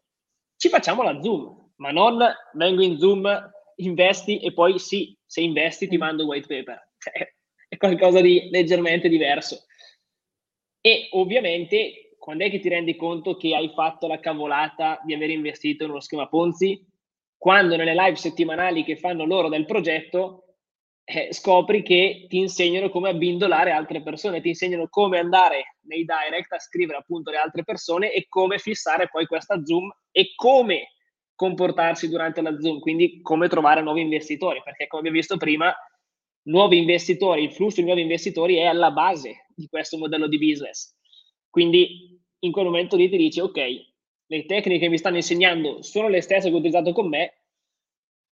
ci 0.55 0.69
facciamo 0.69 1.03
la 1.03 1.21
Zoom, 1.21 1.73
ma 1.77 1.91
non 1.91 2.17
vengo 2.53 2.81
in 2.81 2.97
Zoom, 2.97 3.51
investi 3.77 4.39
e 4.39 4.53
poi 4.53 4.79
sì, 4.79 5.13
se 5.25 5.41
investi 5.41 5.89
ti 5.89 5.97
mando 5.97 6.21
il 6.23 6.29
white 6.29 6.47
paper. 6.47 6.91
Cioè, 7.03 7.35
è 7.67 7.75
qualcosa 7.75 8.21
di 8.21 8.47
leggermente 8.49 9.09
diverso. 9.09 9.65
E 10.79 11.09
ovviamente, 11.11 12.15
quando 12.17 12.45
è 12.45 12.49
che 12.49 12.59
ti 12.59 12.69
rendi 12.69 12.95
conto 12.95 13.35
che 13.35 13.53
hai 13.53 13.69
fatto 13.73 14.07
la 14.07 14.21
cavolata 14.21 15.01
di 15.03 15.13
aver 15.13 15.31
investito 15.31 15.83
in 15.83 15.89
uno 15.89 15.99
schema 15.99 16.29
Ponzi? 16.29 16.91
Quando 17.43 17.75
nelle 17.75 17.93
live 17.93 18.15
settimanali 18.15 18.85
che 18.85 18.95
fanno 18.95 19.25
loro 19.25 19.49
del 19.49 19.65
progetto 19.65 20.45
eh, 21.03 21.33
scopri 21.33 21.83
che 21.83 22.25
ti 22.29 22.37
insegnano 22.37 22.89
come 22.89 23.09
abbindolare 23.09 23.71
altre 23.71 24.01
persone, 24.01 24.39
ti 24.39 24.47
insegnano 24.47 24.87
come 24.87 25.19
andare 25.19 25.75
nei 25.87 26.05
direct 26.05 26.53
a 26.53 26.59
scrivere 26.59 26.99
appunto 26.99 27.31
le 27.31 27.37
altre 27.39 27.65
persone 27.65 28.13
e 28.13 28.27
come 28.29 28.59
fissare 28.59 29.09
poi 29.09 29.25
questa 29.25 29.61
Zoom 29.61 29.93
e 30.09 30.31
come 30.35 30.93
comportarsi 31.35 32.07
durante 32.07 32.41
la 32.41 32.57
Zoom, 32.61 32.79
quindi 32.79 33.19
come 33.21 33.49
trovare 33.49 33.81
nuovi 33.81 33.99
investitori, 33.99 34.61
perché 34.63 34.87
come 34.87 35.01
abbiamo 35.01 35.17
visto 35.17 35.35
prima, 35.35 35.75
nuovi 36.43 36.77
investitori, 36.77 37.43
il 37.43 37.51
flusso 37.51 37.81
di 37.81 37.87
nuovi 37.87 38.03
investitori 38.03 38.55
è 38.55 38.67
alla 38.67 38.91
base 38.91 39.47
di 39.53 39.67
questo 39.67 39.97
modello 39.97 40.29
di 40.29 40.37
business. 40.37 40.95
Quindi 41.49 42.17
in 42.39 42.53
quel 42.53 42.63
momento 42.63 42.95
lì 42.95 43.09
ti 43.09 43.17
dici, 43.17 43.41
ok, 43.41 43.91
le 44.33 44.45
tecniche 44.47 44.79
che 44.79 44.89
mi 44.89 44.97
stanno 44.97 45.17
insegnando 45.17 45.83
sono 45.83 46.07
le 46.09 46.21
stesse 46.21 46.49
che 46.49 46.55
ho 46.55 46.57
utilizzato 46.57 46.91
con 46.91 47.07
me, 47.07 47.33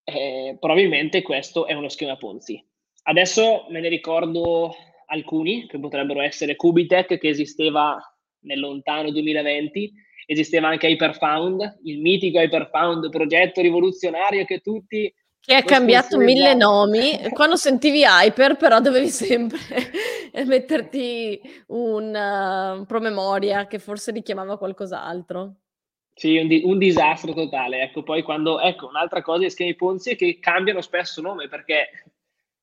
eh, 0.04 0.58
probabilmente 0.60 1.22
questo 1.22 1.68
è 1.68 1.74
uno 1.74 1.90
schema 1.90 2.18
Ponzi. 2.18 2.64
Adesso 3.04 3.68
me 3.70 3.80
ne 3.82 3.88
ricordo 3.88 4.76
alcuni, 5.06 5.68
che 5.68 5.80
potrebbero 5.80 6.22
essere 6.22 6.56
Cubitech, 6.56 7.20
che 7.20 7.30
esisteva 7.30 8.00
nel 8.42 8.60
lontano 8.60 9.12
2020, 9.12 9.94
esisteva 10.26 10.70
anche 10.70 10.88
Hyperfound, 10.88 11.82
il 11.84 12.00
mitico 12.00 12.40
Hyperfound, 12.40 13.10
progetto 13.10 13.62
rivoluzionario 13.62 14.46
che 14.46 14.60
tutti... 14.60 15.14
Che 15.44 15.56
ha 15.56 15.64
cambiato 15.64 16.18
mille 16.18 16.54
nomi. 16.54 17.20
Quando 17.32 17.56
sentivi 17.56 18.04
Hyper, 18.04 18.58
però 18.58 18.80
dovevi 18.80 19.10
sempre 19.10 19.58
metterti 20.46 21.42
un 21.68 22.80
uh, 22.80 22.86
promemoria 22.86 23.66
che 23.68 23.80
forse 23.80 24.12
richiamava 24.12 24.58
qualcos'altro. 24.58 25.61
Sì, 26.22 26.38
un, 26.38 26.48
di- 26.48 26.62
un, 26.64 26.78
disastro 26.78 27.34
totale. 27.34 27.82
Ecco, 27.82 28.04
poi 28.04 28.22
quando, 28.22 28.60
ecco, 28.60 28.86
un'altra 28.86 29.24
cosa 29.24 29.40
di 29.40 29.50
schemi 29.50 29.74
Ponzi 29.74 30.12
è 30.12 30.16
che 30.16 30.38
cambiano 30.40 30.80
spesso 30.82 31.20
nome, 31.20 31.48
perché 31.48 31.90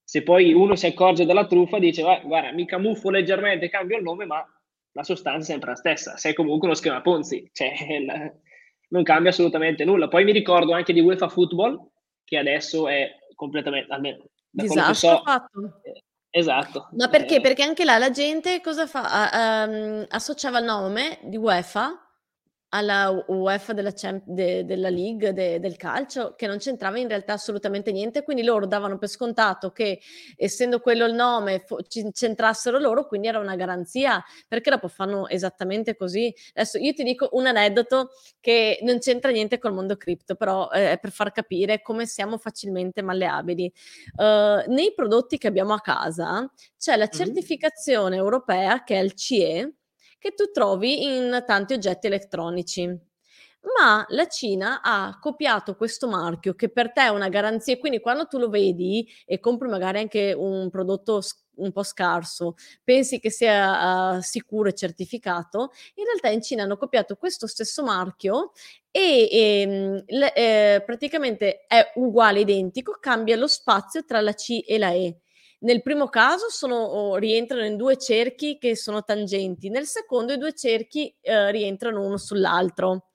se 0.04 0.22
poi 0.22 0.52
uno 0.52 0.76
si 0.76 0.86
accorge 0.86 1.26
della 1.26 1.44
truffa, 1.44 1.80
dice, 1.80 2.02
guarda, 2.02 2.52
mi 2.52 2.66
camuffo 2.66 3.10
leggermente, 3.10 3.68
cambio 3.68 3.96
il 3.96 4.04
nome, 4.04 4.26
ma 4.26 4.46
la 4.92 5.02
sostanza 5.02 5.40
è 5.40 5.50
sempre 5.50 5.70
la 5.70 5.74
stessa. 5.74 6.16
Sei 6.16 6.34
comunque 6.34 6.68
uno 6.68 6.76
schema 6.76 7.00
Ponzi, 7.00 7.50
cioè 7.52 7.72
non 8.90 9.02
cambia 9.02 9.30
assolutamente 9.30 9.84
nulla. 9.84 10.06
Poi 10.06 10.22
mi 10.22 10.30
ricordo 10.30 10.72
anche 10.72 10.92
di 10.92 11.00
UEFA 11.00 11.28
Football, 11.28 11.84
che 12.22 12.38
adesso 12.38 12.86
è 12.86 13.10
completamente, 13.34 13.92
almeno 13.92 14.18
da 14.50 14.62
Disastro 14.62 15.16
so, 15.16 15.22
fatto. 15.24 15.80
Eh, 15.82 16.04
esatto. 16.30 16.90
Ma 16.92 17.08
perché? 17.08 17.38
Eh, 17.38 17.40
perché 17.40 17.64
anche 17.64 17.84
là 17.84 17.98
la 17.98 18.12
gente 18.12 18.60
cosa 18.60 18.86
fa? 18.86 19.00
Uh, 19.66 19.68
um, 19.68 20.06
associava 20.10 20.60
il 20.60 20.64
nome 20.64 21.18
di 21.22 21.36
UEFA 21.36 22.04
alla 22.70 23.24
UEFA 23.28 23.72
della, 23.72 23.92
Champ- 23.92 24.24
de- 24.26 24.64
della 24.64 24.90
League 24.90 25.32
de- 25.32 25.58
del 25.58 25.76
calcio 25.76 26.34
che 26.36 26.46
non 26.46 26.58
c'entrava 26.58 26.98
in 26.98 27.08
realtà 27.08 27.32
assolutamente 27.32 27.92
niente, 27.92 28.22
quindi 28.22 28.42
loro 28.42 28.66
davano 28.66 28.98
per 28.98 29.08
scontato 29.08 29.70
che 29.70 30.00
essendo 30.36 30.80
quello 30.80 31.06
il 31.06 31.14
nome 31.14 31.60
fo- 31.60 31.78
c'entrassero 32.12 32.78
loro, 32.78 33.06
quindi 33.06 33.28
era 33.28 33.38
una 33.38 33.56
garanzia, 33.56 34.22
perché 34.46 34.70
dopo 34.70 34.88
fanno 34.88 35.28
esattamente 35.28 35.96
così. 35.96 36.34
Adesso 36.54 36.78
io 36.78 36.92
ti 36.92 37.04
dico 37.04 37.28
un 37.32 37.46
aneddoto 37.46 38.10
che 38.40 38.78
non 38.82 38.98
c'entra 38.98 39.30
niente 39.30 39.58
col 39.58 39.72
mondo 39.72 39.96
cripto, 39.96 40.34
però 40.34 40.68
eh, 40.70 40.92
è 40.92 40.98
per 40.98 41.10
far 41.10 41.32
capire 41.32 41.80
come 41.80 42.06
siamo 42.06 42.36
facilmente 42.38 43.02
malleabili. 43.02 43.72
Uh, 44.16 44.70
nei 44.70 44.92
prodotti 44.94 45.38
che 45.38 45.46
abbiamo 45.46 45.72
a 45.72 45.80
casa 45.80 46.50
c'è 46.76 46.96
la 46.96 47.08
certificazione 47.08 48.16
mm-hmm. 48.16 48.24
europea 48.24 48.84
che 48.84 48.98
è 48.98 49.02
il 49.02 49.14
CE 49.14 49.77
che 50.18 50.34
tu 50.34 50.50
trovi 50.50 51.04
in 51.04 51.42
tanti 51.46 51.74
oggetti 51.74 52.06
elettronici. 52.06 53.06
Ma 53.76 54.04
la 54.10 54.26
Cina 54.28 54.80
ha 54.82 55.18
copiato 55.20 55.74
questo 55.74 56.08
marchio 56.08 56.54
che 56.54 56.68
per 56.70 56.92
te 56.92 57.02
è 57.02 57.08
una 57.08 57.28
garanzia, 57.28 57.76
quindi 57.78 58.00
quando 58.00 58.26
tu 58.26 58.38
lo 58.38 58.48
vedi 58.48 59.06
e 59.26 59.40
compri 59.40 59.68
magari 59.68 59.98
anche 59.98 60.32
un 60.32 60.70
prodotto 60.70 61.20
un 61.56 61.72
po' 61.72 61.82
scarso, 61.82 62.54
pensi 62.84 63.18
che 63.18 63.30
sia 63.30 64.14
uh, 64.16 64.20
sicuro 64.20 64.68
e 64.68 64.74
certificato, 64.74 65.72
in 65.94 66.04
realtà 66.04 66.28
in 66.28 66.40
Cina 66.40 66.62
hanno 66.62 66.76
copiato 66.76 67.16
questo 67.16 67.46
stesso 67.48 67.82
marchio 67.82 68.52
e, 68.90 69.28
e 69.30 69.60
ehm, 69.62 70.04
le, 70.06 70.34
eh, 70.34 70.82
praticamente 70.84 71.66
è 71.66 71.92
uguale, 71.96 72.40
identico, 72.40 72.96
cambia 73.00 73.36
lo 73.36 73.48
spazio 73.48 74.04
tra 74.04 74.20
la 74.20 74.32
C 74.34 74.62
e 74.66 74.78
la 74.78 74.92
E. 74.92 75.18
Nel 75.60 75.82
primo 75.82 76.08
caso 76.08 76.50
sono, 76.50 77.16
rientrano 77.16 77.64
in 77.64 77.76
due 77.76 77.96
cerchi 77.96 78.58
che 78.58 78.76
sono 78.76 79.02
tangenti, 79.02 79.70
nel 79.70 79.86
secondo 79.86 80.32
i 80.32 80.38
due 80.38 80.54
cerchi 80.54 81.12
eh, 81.20 81.50
rientrano 81.50 82.04
uno 82.04 82.16
sull'altro. 82.16 83.08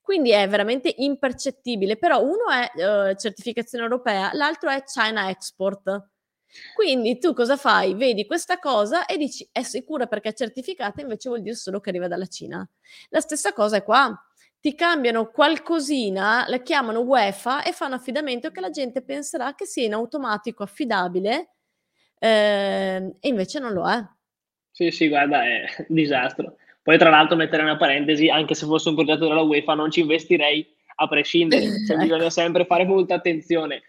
Quindi 0.00 0.30
è 0.30 0.48
veramente 0.48 0.92
impercettibile, 0.96 1.98
però 1.98 2.22
uno 2.22 2.48
è 2.50 3.10
eh, 3.10 3.16
certificazione 3.16 3.84
europea, 3.84 4.30
l'altro 4.32 4.70
è 4.70 4.82
China 4.84 5.28
Export. 5.28 6.08
Quindi 6.74 7.18
tu 7.18 7.32
cosa 7.32 7.56
fai? 7.56 7.94
Vedi 7.94 8.26
questa 8.26 8.58
cosa 8.58 9.04
e 9.06 9.16
dici 9.16 9.48
è 9.52 9.62
sicura 9.62 10.06
perché 10.06 10.30
è 10.30 10.34
certificata, 10.34 11.00
invece 11.00 11.28
vuol 11.28 11.42
dire 11.42 11.54
solo 11.54 11.80
che 11.80 11.90
arriva 11.90 12.08
dalla 12.08 12.26
Cina. 12.26 12.66
La 13.10 13.20
stessa 13.20 13.52
cosa 13.52 13.76
è 13.76 13.84
qua. 13.84 14.12
Ti 14.58 14.74
cambiano 14.74 15.30
qualcosina, 15.30 16.44
la 16.48 16.58
chiamano 16.58 17.00
UEFA 17.00 17.62
e 17.62 17.72
fanno 17.72 17.94
affidamento 17.94 18.50
che 18.50 18.60
la 18.60 18.70
gente 18.70 19.02
penserà 19.02 19.54
che 19.54 19.64
sia 19.64 19.84
in 19.84 19.94
automatico 19.94 20.62
affidabile 20.62 21.50
eh, 22.20 23.14
e 23.18 23.28
invece 23.28 23.58
non 23.58 23.72
lo 23.72 23.88
è. 23.90 23.98
Sì, 24.70 24.90
sì, 24.90 25.08
guarda, 25.08 25.42
è 25.42 25.64
un 25.88 25.94
disastro. 25.96 26.56
Poi 26.82 26.98
tra 26.98 27.10
l'altro 27.10 27.36
mettere 27.36 27.62
una 27.62 27.76
parentesi, 27.76 28.28
anche 28.28 28.54
se 28.54 28.66
fosse 28.66 28.90
un 28.90 28.94
progetto 28.94 29.26
della 29.26 29.40
UEFA 29.40 29.74
non 29.74 29.90
ci 29.90 30.00
investirei 30.00 30.66
a 30.96 31.08
prescindere, 31.08 31.62
cioè, 31.86 31.96
ecco. 31.96 32.02
bisogna 32.02 32.30
sempre 32.30 32.64
fare 32.66 32.84
molta 32.84 33.14
attenzione. 33.14 33.82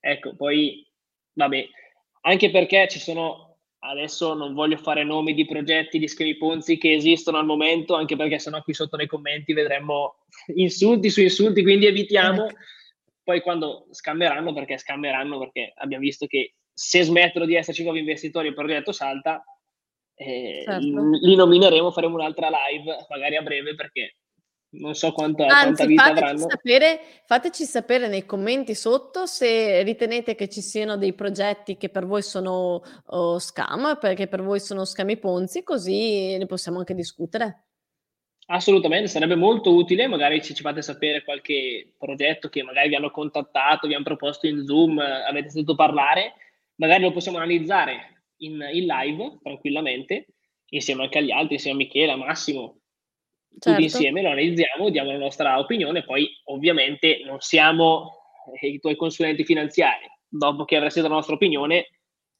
Ecco, 0.00 0.34
poi, 0.34 0.86
vabbè, 1.34 1.66
anche 2.22 2.50
perché 2.50 2.88
ci 2.88 2.98
sono, 2.98 3.58
adesso 3.80 4.34
non 4.34 4.54
voglio 4.54 4.76
fare 4.78 5.04
nomi 5.04 5.34
di 5.34 5.46
progetti, 5.46 5.98
di 5.98 6.08
schemi 6.08 6.36
Ponzi 6.36 6.78
che 6.78 6.94
esistono 6.94 7.38
al 7.38 7.46
momento, 7.46 7.94
anche 7.94 8.16
perché 8.16 8.38
sennò 8.38 8.62
qui 8.62 8.72
sotto 8.72 8.96
nei 8.96 9.06
commenti 9.06 9.52
vedremo 9.52 10.16
insulti 10.56 11.10
su 11.10 11.20
insulti, 11.20 11.62
quindi 11.62 11.86
evitiamo. 11.86 12.46
Ecco. 12.46 12.56
Poi 13.22 13.40
quando 13.40 13.86
scambieranno, 13.90 14.52
perché 14.52 14.76
scambieranno, 14.76 15.38
perché 15.38 15.72
abbiamo 15.76 16.04
visto 16.04 16.26
che 16.26 16.56
se 16.74 17.02
smettono 17.04 17.46
di 17.46 17.54
esserci 17.54 17.84
nuovi 17.84 18.00
investitori 18.00 18.48
il 18.48 18.54
progetto 18.54 18.92
salta, 18.92 19.44
eh, 20.16 20.62
certo. 20.64 21.10
li 21.20 21.34
nomineremo, 21.36 21.90
faremo 21.90 22.14
un'altra 22.14 22.48
live, 22.48 23.06
magari 23.08 23.36
a 23.36 23.42
breve, 23.42 23.74
perché 23.74 24.16
non 24.74 24.94
so 24.94 25.12
quanta, 25.12 25.44
Anzi, 25.44 25.56
quanta 25.56 25.86
vita 25.86 26.02
fateci 26.02 26.22
avranno. 26.22 26.48
sapere, 26.48 27.00
fateci 27.26 27.64
sapere 27.64 28.08
nei 28.08 28.26
commenti 28.26 28.74
sotto 28.74 29.26
se 29.26 29.82
ritenete 29.82 30.34
che 30.34 30.48
ci 30.48 30.60
siano 30.60 30.96
dei 30.96 31.12
progetti 31.12 31.76
che 31.76 31.88
per 31.88 32.06
voi 32.06 32.22
sono 32.22 32.82
oh, 33.06 33.38
scam, 33.38 33.98
perché 34.00 34.26
per 34.26 34.42
voi 34.42 34.60
sono 34.60 34.84
scami 34.84 35.16
ponzi, 35.16 35.62
così 35.62 36.36
ne 36.36 36.46
possiamo 36.46 36.78
anche 36.78 36.94
discutere. 36.94 37.66
Assolutamente, 38.46 39.08
sarebbe 39.08 39.36
molto 39.36 39.74
utile, 39.74 40.06
magari 40.06 40.42
ci, 40.42 40.54
ci 40.54 40.62
fate 40.62 40.82
sapere 40.82 41.24
qualche 41.24 41.94
progetto 41.96 42.48
che 42.48 42.62
magari 42.62 42.88
vi 42.88 42.94
hanno 42.94 43.10
contattato, 43.10 43.86
vi 43.86 43.94
hanno 43.94 44.04
proposto 44.04 44.46
in 44.46 44.66
Zoom, 44.66 44.98
avete 44.98 45.48
sentito 45.48 45.74
parlare, 45.74 46.34
magari 46.76 47.02
lo 47.02 47.12
possiamo 47.12 47.38
analizzare 47.38 48.24
in, 48.38 48.54
in 48.72 48.86
live 48.86 49.38
tranquillamente, 49.42 50.26
insieme 50.70 51.04
anche 51.04 51.18
agli 51.18 51.30
altri, 51.30 51.54
insieme 51.54 51.82
a 51.82 51.84
Michele, 51.84 52.12
a 52.12 52.16
Massimo, 52.16 52.78
tutti 53.54 53.70
Certo. 53.70 53.82
insieme 53.82 54.22
lo 54.22 54.28
analizziamo, 54.28 54.90
diamo 54.90 55.12
la 55.12 55.18
nostra 55.18 55.58
opinione, 55.58 56.04
poi 56.04 56.28
ovviamente 56.44 57.22
non 57.24 57.40
siamo 57.40 58.10
eh, 58.60 58.68
i 58.68 58.80
tuoi 58.80 58.96
consulenti 58.96 59.44
finanziari. 59.44 60.06
Dopo 60.28 60.64
che 60.64 60.76
avresti 60.76 60.98
dato 60.98 61.10
la 61.10 61.18
nostra 61.18 61.36
opinione, 61.36 61.90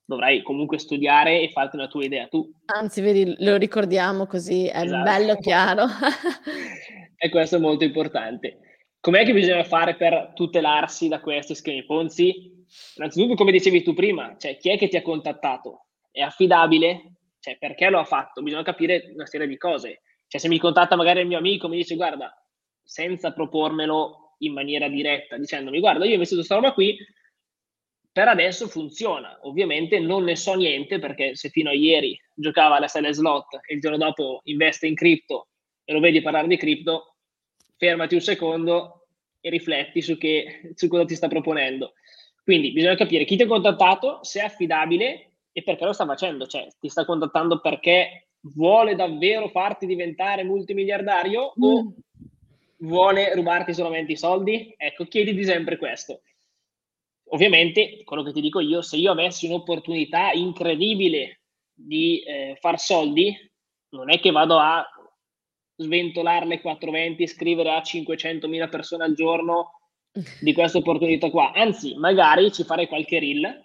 dovrai 0.04 0.42
comunque 0.42 0.78
studiare 0.78 1.40
e 1.40 1.50
farti 1.50 1.76
una 1.76 1.86
tua 1.86 2.04
idea 2.04 2.26
tu. 2.26 2.50
Anzi, 2.66 3.00
vedi, 3.00 3.34
lo 3.38 3.56
ricordiamo 3.56 4.26
così 4.26 4.66
è 4.66 4.82
Esatto. 4.82 5.02
bello 5.02 5.36
chiaro. 5.36 5.84
e 7.16 7.28
questo 7.28 7.56
è 7.56 7.60
molto 7.60 7.84
importante. 7.84 8.58
Com'è 9.00 9.24
che 9.24 9.32
bisogna 9.32 9.64
fare 9.64 9.94
per 9.96 10.32
tutelarsi 10.34 11.08
da 11.08 11.20
questi 11.20 11.54
schemi 11.54 11.84
Ponzi? 11.84 12.53
Innanzitutto, 12.96 13.34
come 13.34 13.52
dicevi 13.52 13.82
tu 13.82 13.94
prima, 13.94 14.36
cioè 14.38 14.56
chi 14.56 14.70
è 14.70 14.78
che 14.78 14.88
ti 14.88 14.96
ha 14.96 15.02
contattato? 15.02 15.86
È 16.10 16.20
affidabile? 16.20 17.14
Cioè, 17.40 17.58
perché 17.58 17.90
lo 17.90 17.98
ha 17.98 18.04
fatto? 18.04 18.42
Bisogna 18.42 18.62
capire 18.62 19.10
una 19.12 19.26
serie 19.26 19.46
di 19.46 19.56
cose. 19.56 20.02
Cioè, 20.26 20.40
se 20.40 20.48
mi 20.48 20.58
contatta 20.58 20.96
magari 20.96 21.20
il 21.20 21.26
mio 21.26 21.38
amico, 21.38 21.68
mi 21.68 21.76
dice, 21.76 21.96
guarda, 21.96 22.32
senza 22.82 23.32
propormelo 23.32 24.36
in 24.38 24.52
maniera 24.52 24.88
diretta, 24.88 25.36
dicendomi, 25.36 25.80
guarda, 25.80 26.04
io 26.04 26.10
ho 26.10 26.14
investito 26.14 26.40
questa 26.40 26.56
roba 26.56 26.72
qui, 26.72 26.96
per 28.14 28.28
adesso 28.28 28.68
funziona. 28.68 29.38
Ovviamente 29.42 29.98
non 29.98 30.24
ne 30.24 30.36
so 30.36 30.54
niente, 30.54 30.98
perché 30.98 31.34
se 31.34 31.48
fino 31.48 31.70
a 31.70 31.74
ieri 31.74 32.18
giocava 32.34 32.76
alla 32.76 32.88
sale 32.88 33.12
slot 33.12 33.60
e 33.66 33.74
il 33.74 33.80
giorno 33.80 33.96
dopo 33.96 34.40
investe 34.44 34.86
in 34.86 34.94
cripto 34.94 35.48
e 35.84 35.92
lo 35.92 36.00
vedi 36.00 36.22
parlare 36.22 36.46
di 36.46 36.56
cripto, 36.56 37.16
fermati 37.76 38.14
un 38.14 38.20
secondo 38.20 39.08
e 39.40 39.50
rifletti 39.50 40.00
su, 40.00 40.16
che, 40.16 40.72
su 40.74 40.88
cosa 40.88 41.04
ti 41.04 41.14
sta 41.14 41.28
proponendo. 41.28 41.94
Quindi 42.44 42.72
bisogna 42.72 42.94
capire 42.94 43.24
chi 43.24 43.36
ti 43.36 43.42
ha 43.42 43.46
contattato, 43.46 44.18
se 44.22 44.40
è 44.40 44.44
affidabile 44.44 45.30
e 45.50 45.62
perché 45.62 45.86
lo 45.86 45.94
sta 45.94 46.04
facendo. 46.04 46.46
Cioè, 46.46 46.68
ti 46.78 46.90
sta 46.90 47.06
contattando 47.06 47.58
perché 47.58 48.28
vuole 48.54 48.94
davvero 48.94 49.48
farti 49.48 49.86
diventare 49.86 50.44
multimiliardario 50.44 51.54
mm. 51.58 51.62
o 51.62 51.94
vuole 52.80 53.34
rubarti 53.34 53.72
solamente 53.72 54.12
i 54.12 54.16
soldi? 54.18 54.74
Ecco, 54.76 55.04
chiediti 55.04 55.42
sempre 55.42 55.78
questo. 55.78 56.20
Ovviamente, 57.28 58.02
quello 58.04 58.22
che 58.22 58.32
ti 58.32 58.42
dico 58.42 58.60
io, 58.60 58.82
se 58.82 58.98
io 58.98 59.10
avessi 59.10 59.46
un'opportunità 59.46 60.32
incredibile 60.32 61.40
di 61.72 62.20
eh, 62.20 62.58
far 62.60 62.78
soldi, 62.78 63.34
non 63.90 64.12
è 64.12 64.20
che 64.20 64.30
vado 64.30 64.58
a 64.58 64.86
sventolare 65.76 66.44
le 66.44 66.60
420, 66.60 67.26
scrivere 67.26 67.70
a 67.70 67.80
500.000 67.80 68.68
persone 68.68 69.04
al 69.04 69.14
giorno 69.14 69.70
di 70.40 70.52
questa 70.52 70.78
opportunità 70.78 71.30
qua. 71.30 71.52
Anzi, 71.52 71.94
magari 71.96 72.52
ci 72.52 72.64
farei 72.64 72.86
qualche 72.86 73.18
reel 73.18 73.62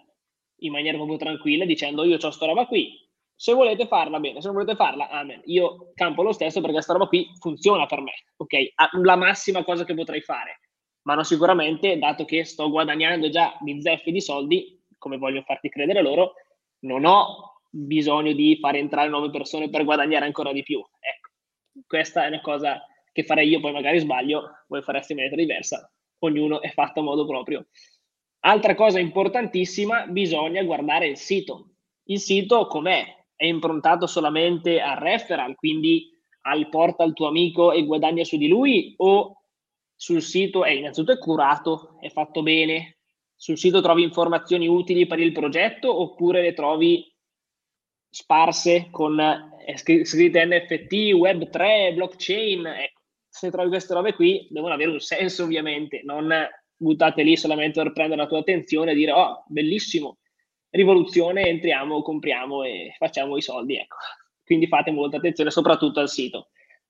in 0.62 0.72
maniera 0.72 0.96
proprio 0.96 1.16
tranquilla 1.16 1.64
dicendo 1.64 2.04
io 2.04 2.18
ho 2.20 2.30
sta 2.30 2.46
roba 2.46 2.66
qui, 2.66 3.08
se 3.34 3.54
volete 3.54 3.86
farla 3.86 4.20
bene, 4.20 4.40
se 4.40 4.48
non 4.48 4.56
volete 4.56 4.76
farla, 4.76 5.08
amen. 5.08 5.40
Io 5.46 5.92
campo 5.94 6.22
lo 6.22 6.32
stesso 6.32 6.60
perché 6.60 6.82
sta 6.82 6.92
roba 6.92 7.06
qui 7.06 7.26
funziona 7.38 7.86
per 7.86 8.02
me, 8.02 8.12
ok? 8.36 8.72
La 9.02 9.16
massima 9.16 9.64
cosa 9.64 9.84
che 9.84 9.94
potrei 9.94 10.20
fare. 10.20 10.60
Ma 11.02 11.14
no, 11.14 11.22
sicuramente, 11.22 11.96
dato 11.98 12.26
che 12.26 12.44
sto 12.44 12.68
guadagnando 12.68 13.30
già 13.30 13.56
di 13.60 13.80
zeffi 13.80 14.12
di 14.12 14.20
soldi, 14.20 14.84
come 14.98 15.16
voglio 15.16 15.40
farti 15.40 15.70
credere 15.70 16.02
loro, 16.02 16.34
non 16.80 17.06
ho 17.06 17.62
bisogno 17.70 18.32
di 18.32 18.58
fare 18.60 18.78
entrare 18.78 19.08
nuove 19.08 19.30
persone 19.30 19.70
per 19.70 19.84
guadagnare 19.84 20.26
ancora 20.26 20.52
di 20.52 20.62
più. 20.62 20.78
Ecco, 20.78 21.30
questa 21.86 22.24
è 22.24 22.28
una 22.28 22.42
cosa 22.42 22.84
che 23.10 23.24
farei 23.24 23.48
io, 23.48 23.60
poi 23.60 23.72
magari 23.72 23.98
sbaglio, 24.00 24.50
voi 24.68 24.82
fareste 24.82 25.12
in 25.14 25.20
maniera 25.20 25.40
diversa, 25.40 25.90
ognuno 26.20 26.60
è 26.60 26.70
fatto 26.70 27.00
a 27.00 27.02
modo 27.02 27.26
proprio. 27.26 27.66
Altra 28.40 28.74
cosa 28.74 28.98
importantissima, 28.98 30.06
bisogna 30.06 30.62
guardare 30.62 31.06
il 31.06 31.16
sito. 31.16 31.72
Il 32.04 32.20
sito 32.20 32.66
com'è? 32.66 33.04
È 33.34 33.44
improntato 33.44 34.06
solamente 34.06 34.80
al 34.80 34.96
referral, 34.96 35.54
quindi 35.54 36.08
al 36.42 36.68
porta 36.68 37.02
al 37.02 37.12
tuo 37.12 37.26
amico 37.26 37.72
e 37.72 37.84
guadagna 37.84 38.24
su 38.24 38.36
di 38.36 38.48
lui 38.48 38.94
o 38.98 39.42
sul 39.94 40.22
sito 40.22 40.64
è 40.64 40.70
innanzitutto 40.70 41.12
è 41.12 41.18
curato, 41.18 41.98
è 42.00 42.08
fatto 42.08 42.42
bene, 42.42 43.00
sul 43.34 43.58
sito 43.58 43.82
trovi 43.82 44.02
informazioni 44.02 44.66
utili 44.66 45.06
per 45.06 45.18
il 45.18 45.32
progetto 45.32 46.00
oppure 46.00 46.40
le 46.40 46.54
trovi 46.54 47.10
sparse 48.10 48.88
con 48.90 49.18
eh, 49.18 49.76
scritte 49.76 50.44
NFT, 50.44 50.92
Web3, 51.12 51.94
blockchain. 51.94 52.66
Ecco, 52.66 52.99
se 53.40 53.50
trovi 53.50 53.70
queste 53.70 53.94
robe 53.94 54.12
qui 54.12 54.46
devono 54.50 54.74
avere 54.74 54.90
un 54.90 55.00
senso 55.00 55.44
ovviamente, 55.44 56.02
non 56.04 56.30
buttate 56.76 57.22
lì 57.22 57.38
solamente 57.38 57.82
per 57.82 57.92
prendere 57.92 58.20
la 58.20 58.26
tua 58.26 58.40
attenzione 58.40 58.92
e 58.92 58.94
dire 58.94 59.12
oh, 59.12 59.44
bellissimo, 59.48 60.18
rivoluzione, 60.68 61.46
entriamo, 61.46 62.02
compriamo 62.02 62.64
e 62.64 62.94
facciamo 62.98 63.38
i 63.38 63.42
soldi. 63.42 63.76
Ecco. 63.76 63.96
Quindi 64.44 64.66
fate 64.66 64.90
molta 64.90 65.16
attenzione 65.16 65.50
soprattutto 65.50 66.00
al 66.00 66.10
sito. 66.10 66.48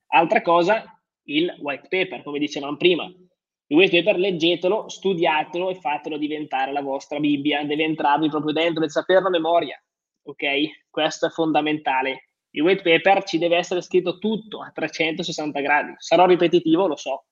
Altra 0.09 0.43
cosa, 0.43 0.85
il 1.25 1.55
white 1.61 1.87
paper, 1.89 2.25
come 2.25 2.41
dicevamo 2.41 2.77
prima. 2.77 3.05
Il 3.05 3.77
white 3.77 4.03
paper 4.03 4.19
leggetelo, 4.19 4.89
studiatelo 4.89 5.71
e 5.71 5.77
fatelo 5.77 6.19
diventare 6.19 6.73
la 6.73 6.83
vostra 6.83 7.21
Bibbia, 7.21 7.65
deve 7.65 7.85
entrarvi 7.85 8.29
proprio 8.29 8.53
dentro, 8.53 8.81
deve 8.81 8.89
saperlo 8.89 9.29
a 9.29 9.31
memoria, 9.31 9.81
ok? 10.25 10.89
Questo 10.91 11.27
è 11.27 11.31
fondamentale. 11.31 12.30
Il 12.53 12.63
white 12.63 12.83
paper 12.83 13.25
ci 13.25 13.39
deve 13.39 13.57
essere 13.57 13.81
scritto 13.81 14.19
tutto 14.19 14.61
a 14.63 14.71
360 14.71 15.61
gradi. 15.61 15.95
Sarò 15.99 16.27
ripetitivo, 16.27 16.87
lo 16.87 16.97
so, 16.97 17.27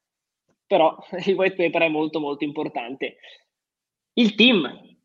però 0.67 0.97
il 1.27 1.35
white 1.35 1.57
paper 1.57 1.83
è 1.83 1.89
molto 1.89 2.21
molto 2.21 2.45
importante. 2.45 3.17
Il 4.15 4.35
team, 4.35 4.97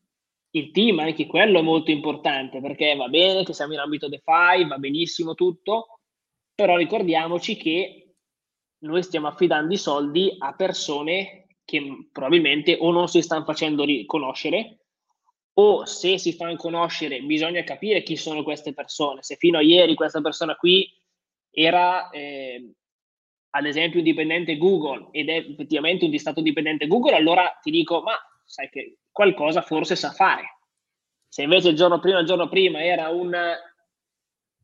il 0.51 0.71
team 0.71 0.99
anche 0.99 1.25
quello 1.25 1.59
è 1.59 1.63
molto 1.63 1.91
importante 1.91 2.61
perché 2.61 2.95
va 2.95 3.07
bene 3.07 3.43
che 3.43 3.53
siamo 3.53 3.73
in 3.73 3.79
ambito 3.79 4.07
DeFi, 4.07 4.67
va 4.67 4.77
benissimo 4.77 5.33
tutto, 5.33 5.99
però 6.53 6.77
ricordiamoci 6.77 7.55
che 7.55 8.15
noi 8.83 9.01
stiamo 9.01 9.27
affidando 9.27 9.73
i 9.73 9.77
soldi 9.77 10.35
a 10.37 10.53
persone 10.53 11.47
che 11.63 12.09
probabilmente 12.11 12.77
o 12.79 12.91
non 12.91 13.07
si 13.07 13.21
stanno 13.21 13.45
facendo 13.45 13.83
riconoscere 13.83 14.82
o 15.55 15.85
se 15.85 16.17
si 16.17 16.33
fanno 16.33 16.55
conoscere 16.55 17.21
bisogna 17.21 17.63
capire 17.63 18.01
chi 18.03 18.15
sono 18.15 18.43
queste 18.43 18.73
persone. 18.73 19.21
Se 19.21 19.35
fino 19.35 19.57
a 19.57 19.61
ieri 19.61 19.95
questa 19.95 20.21
persona 20.21 20.55
qui 20.55 20.91
era 21.51 22.09
eh, 22.09 22.73
ad 23.51 23.65
esempio 23.65 23.99
un 23.99 24.05
dipendente 24.05 24.57
Google 24.57 25.09
ed 25.11 25.29
è 25.29 25.35
effettivamente 25.35 26.05
un 26.05 26.11
di 26.11 26.17
stato 26.17 26.41
dipendente 26.41 26.87
Google, 26.87 27.15
allora 27.15 27.59
ti 27.61 27.69
dico 27.69 28.01
ma 28.01 28.13
sai 28.45 28.69
che 28.69 28.97
qualcosa 29.11 29.61
forse 29.61 29.95
sa 29.95 30.11
fare. 30.11 30.59
Se 31.27 31.43
invece 31.43 31.69
il 31.69 31.75
giorno 31.75 31.99
prima, 31.99 32.19
il 32.19 32.25
giorno 32.25 32.49
prima 32.49 32.83
era 32.83 33.09
un 33.09 33.35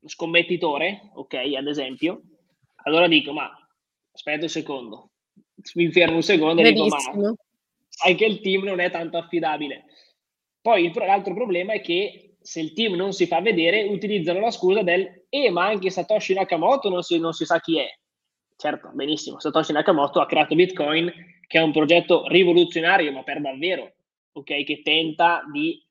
scommettitore, 0.06 1.12
ok, 1.13 1.34
ad 1.58 1.67
esempio, 1.67 2.21
allora 2.84 3.08
dico 3.08 3.32
ma 3.32 3.49
aspetta 4.12 4.43
un 4.43 4.49
secondo, 4.49 5.12
mi 5.75 5.91
fermo 5.91 6.15
un 6.15 6.23
secondo 6.23 6.62
e 6.62 6.71
dico 6.71 6.88
ma 6.88 7.34
sai 7.88 8.15
che 8.15 8.25
il 8.25 8.41
team 8.41 8.63
non 8.63 8.80
è 8.80 8.89
tanto 8.89 9.17
affidabile. 9.17 9.86
Poi 10.62 10.86
il, 10.86 10.93
l'altro 10.95 11.34
problema 11.34 11.74
è 11.74 11.82
che 11.82 12.38
se 12.41 12.60
il 12.60 12.74
team 12.74 12.95
non 12.95 13.13
si 13.13 13.28
fa 13.28 13.41
vedere 13.41 13.84
utilizzano 13.84 14.39
la 14.39 14.52
scusa 14.52 14.82
del 14.82 15.26
eh 15.30 15.52
ma 15.52 15.65
anche 15.65 15.89
Satoshi 15.89 16.34
Nakamoto 16.34 16.89
non 16.89 17.04
si, 17.04 17.19
non 17.19 17.34
si 17.34 17.45
sa 17.45 17.60
chi 17.60 17.78
è. 17.78 17.88
Certo, 18.56 18.89
benissimo, 18.93 19.39
Satoshi 19.39 19.72
Nakamoto 19.72 20.19
ha 20.19 20.26
creato 20.26 20.56
Bitcoin 20.56 21.12
che 21.48 21.60
è 21.60 21.62
un 21.62 21.72
progetto 21.72 22.28
rivoluzionario 22.28 23.12
ma 23.12 23.24
per 23.24 23.41
davvero, 23.41 23.93
ok, 24.34 24.63
che 24.63 24.82
tenta 24.84 25.43
di 25.52 25.82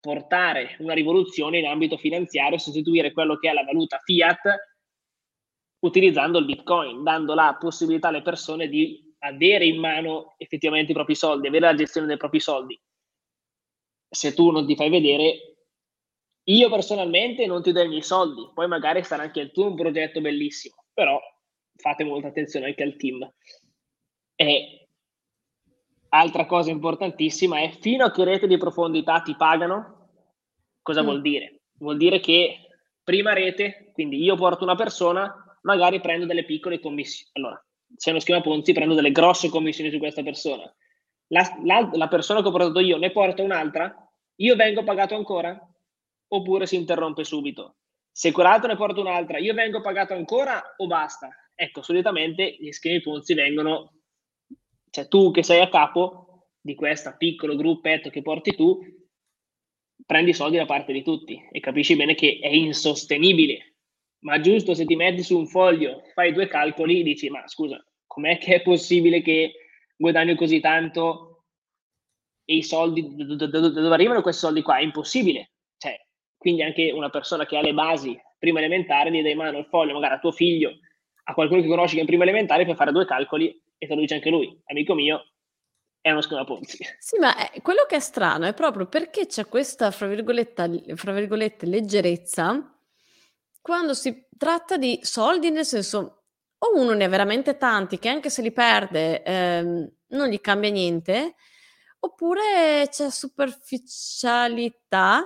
portare 0.00 0.76
una 0.80 0.92
rivoluzione 0.92 1.58
in 1.58 1.66
ambito 1.66 1.96
finanziario, 1.96 2.58
sostituire 2.58 3.12
quello 3.12 3.36
che 3.36 3.48
è 3.48 3.52
la 3.52 3.64
valuta 3.64 4.00
fiat 4.04 4.72
utilizzando 5.80 6.38
il 6.38 6.44
Bitcoin, 6.44 7.02
dando 7.02 7.34
la 7.34 7.56
possibilità 7.58 8.08
alle 8.08 8.22
persone 8.22 8.68
di 8.68 9.14
avere 9.20 9.64
in 9.66 9.78
mano 9.78 10.34
effettivamente 10.36 10.92
i 10.92 10.94
propri 10.94 11.14
soldi, 11.14 11.46
avere 11.46 11.66
la 11.66 11.74
gestione 11.74 12.06
dei 12.06 12.16
propri 12.16 12.40
soldi. 12.40 12.78
Se 14.14 14.32
tu 14.34 14.50
non 14.50 14.66
ti 14.66 14.76
fai 14.76 14.90
vedere, 14.90 15.56
io 16.44 16.70
personalmente 16.70 17.46
non 17.46 17.62
ti 17.62 17.72
do 17.72 17.82
i 17.82 17.88
miei 17.88 18.02
soldi, 18.02 18.50
poi 18.54 18.68
magari 18.68 19.02
sarà 19.02 19.22
anche 19.22 19.40
il 19.40 19.50
tuo 19.50 19.66
un 19.66 19.74
progetto 19.74 20.20
bellissimo, 20.20 20.74
però 20.92 21.18
fate 21.76 22.04
molta 22.04 22.28
attenzione 22.28 22.66
anche 22.66 22.82
al 22.82 22.96
team. 22.96 23.28
E 24.36 24.88
altra 26.10 26.46
cosa 26.46 26.70
importantissima 26.70 27.60
è 27.60 27.70
fino 27.70 28.04
a 28.04 28.10
che 28.10 28.24
rete 28.24 28.46
di 28.46 28.58
profondità 28.58 29.20
ti 29.20 29.34
pagano, 29.36 30.08
cosa 30.82 31.02
mm. 31.02 31.04
vuol 31.04 31.20
dire? 31.20 31.60
Vuol 31.78 31.96
dire 31.96 32.20
che 32.20 32.58
prima 33.02 33.32
rete, 33.32 33.90
quindi 33.92 34.22
io 34.22 34.36
porto 34.36 34.64
una 34.64 34.76
persona, 34.76 35.58
magari 35.62 36.00
prendo 36.00 36.26
delle 36.26 36.44
piccole 36.44 36.78
commissioni. 36.78 37.30
Allora, 37.34 37.64
se 37.96 38.10
è 38.10 38.12
uno 38.12 38.20
schema 38.20 38.40
Ponzi 38.40 38.72
prendo 38.72 38.94
delle 38.94 39.12
grosse 39.12 39.48
commissioni 39.48 39.90
su 39.90 39.98
questa 39.98 40.22
persona. 40.22 40.72
La, 41.28 41.58
la, 41.64 41.88
la 41.92 42.08
persona 42.08 42.42
che 42.42 42.48
ho 42.48 42.50
portato 42.50 42.80
io 42.80 42.98
ne 42.98 43.10
porta 43.10 43.42
un'altra, 43.42 44.03
io 44.36 44.56
vengo 44.56 44.82
pagato 44.84 45.14
ancora? 45.14 45.58
Oppure 46.28 46.66
si 46.66 46.76
interrompe 46.76 47.24
subito? 47.24 47.76
Se 48.10 48.32
quell'altro 48.32 48.68
ne 48.68 48.76
porta 48.76 49.00
un'altra, 49.00 49.38
io 49.38 49.54
vengo 49.54 49.80
pagato 49.80 50.14
ancora 50.14 50.74
o 50.76 50.86
basta? 50.86 51.28
Ecco, 51.54 51.82
solitamente 51.82 52.56
gli 52.58 52.70
schemi 52.72 53.00
Ponzi 53.00 53.34
vengono, 53.34 54.00
cioè 54.90 55.08
tu 55.08 55.30
che 55.30 55.42
sei 55.42 55.60
a 55.60 55.68
capo 55.68 56.48
di 56.60 56.74
questo 56.74 57.14
piccolo 57.16 57.56
gruppetto 57.56 58.10
che 58.10 58.22
porti 58.22 58.54
tu, 58.54 58.80
prendi 60.06 60.30
i 60.30 60.34
soldi 60.34 60.56
da 60.56 60.64
parte 60.64 60.92
di 60.92 61.02
tutti 61.02 61.40
e 61.50 61.60
capisci 61.60 61.96
bene 61.96 62.14
che 62.14 62.38
è 62.40 62.48
insostenibile. 62.48 63.74
Ma 64.20 64.40
giusto 64.40 64.74
se 64.74 64.84
ti 64.86 64.96
metti 64.96 65.22
su 65.22 65.36
un 65.36 65.46
foglio, 65.46 66.02
fai 66.14 66.32
due 66.32 66.48
calcoli, 66.48 67.02
dici, 67.02 67.28
ma 67.28 67.46
scusa, 67.46 67.84
com'è 68.06 68.38
che 68.38 68.54
è 68.54 68.62
possibile 68.62 69.20
che 69.22 69.52
guadagno 69.96 70.34
così 70.34 70.60
tanto 70.60 71.33
e 72.44 72.56
i 72.56 72.62
soldi, 72.62 73.14
da 73.36 73.46
dove 73.46 73.94
arrivano 73.94 74.22
questi 74.22 74.44
soldi 74.44 74.62
qua? 74.62 74.78
È 74.78 74.82
impossibile. 74.82 75.52
Cioè, 75.76 75.96
quindi 76.36 76.62
anche 76.62 76.90
una 76.90 77.10
persona 77.10 77.46
che 77.46 77.56
ha 77.56 77.62
le 77.62 77.74
basi 77.74 78.18
prima 78.38 78.58
elementare, 78.58 79.10
gli 79.10 79.22
dai 79.22 79.32
in 79.32 79.38
mano 79.38 79.58
il 79.58 79.66
foglio 79.66 79.94
magari 79.94 80.14
a 80.14 80.18
tuo 80.18 80.32
figlio, 80.32 80.72
a 81.24 81.34
qualcuno 81.34 81.62
che 81.62 81.68
conosci 81.68 81.92
che 81.92 81.98
è 81.98 82.00
in 82.00 82.06
prima 82.06 82.24
elementare 82.24 82.66
per 82.66 82.76
fare 82.76 82.92
due 82.92 83.06
calcoli 83.06 83.48
e 83.78 83.86
te 83.86 83.94
lo 83.94 84.00
dice 84.00 84.14
anche 84.14 84.30
lui, 84.30 84.60
amico 84.66 84.94
mio, 84.94 85.32
è 86.00 86.10
uno 86.10 86.20
schema 86.20 86.44
Ponzi. 86.44 86.78
Sì, 87.00 87.18
ma 87.18 87.50
eh, 87.50 87.62
quello 87.62 87.86
che 87.88 87.96
è 87.96 88.00
strano 88.00 88.44
è 88.44 88.52
proprio 88.52 88.86
perché 88.86 89.26
c'è 89.26 89.46
questa, 89.46 89.90
fra, 89.90 90.06
fra 90.06 91.12
virgolette, 91.12 91.66
leggerezza 91.66 92.74
quando 93.64 93.94
si 93.94 94.26
tratta 94.36 94.76
di 94.76 94.98
soldi, 95.00 95.50
nel 95.50 95.64
senso, 95.64 96.24
o 96.58 96.78
uno 96.78 96.92
ne 96.92 97.04
ha 97.04 97.08
veramente 97.08 97.56
tanti 97.56 97.98
che 97.98 98.10
anche 98.10 98.28
se 98.28 98.42
li 98.42 98.52
perde 98.52 99.22
ehm, 99.22 99.90
non 100.08 100.28
gli 100.28 100.38
cambia 100.42 100.68
niente, 100.68 101.36
oppure 102.04 102.88
c'è 102.90 103.10
superficialità 103.10 105.24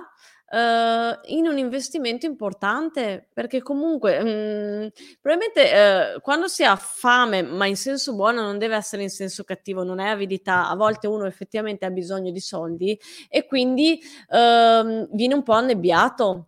uh, 0.51 1.19
in 1.25 1.47
un 1.47 1.57
investimento 1.57 2.25
importante, 2.25 3.27
perché 3.33 3.61
comunque 3.61 4.23
mh, 4.23 4.27
mm, 4.27 4.87
probabilmente 5.21 6.15
uh, 6.15 6.21
quando 6.21 6.47
si 6.47 6.63
ha 6.63 6.75
fame, 6.75 7.41
ma 7.41 7.65
in 7.65 7.75
senso 7.75 8.15
buono, 8.15 8.41
non 8.41 8.57
deve 8.57 8.75
essere 8.75 9.03
in 9.03 9.09
senso 9.09 9.43
cattivo, 9.43 9.83
non 9.83 9.99
è 9.99 10.07
avidità, 10.07 10.69
a 10.69 10.75
volte 10.75 11.07
uno 11.07 11.25
effettivamente 11.25 11.85
ha 11.85 11.91
bisogno 11.91 12.31
di 12.31 12.39
soldi 12.39 12.99
e 13.29 13.45
quindi 13.45 13.99
uh, 14.29 15.07
viene 15.15 15.33
un 15.33 15.43
po' 15.43 15.53
annebbiato 15.53 16.45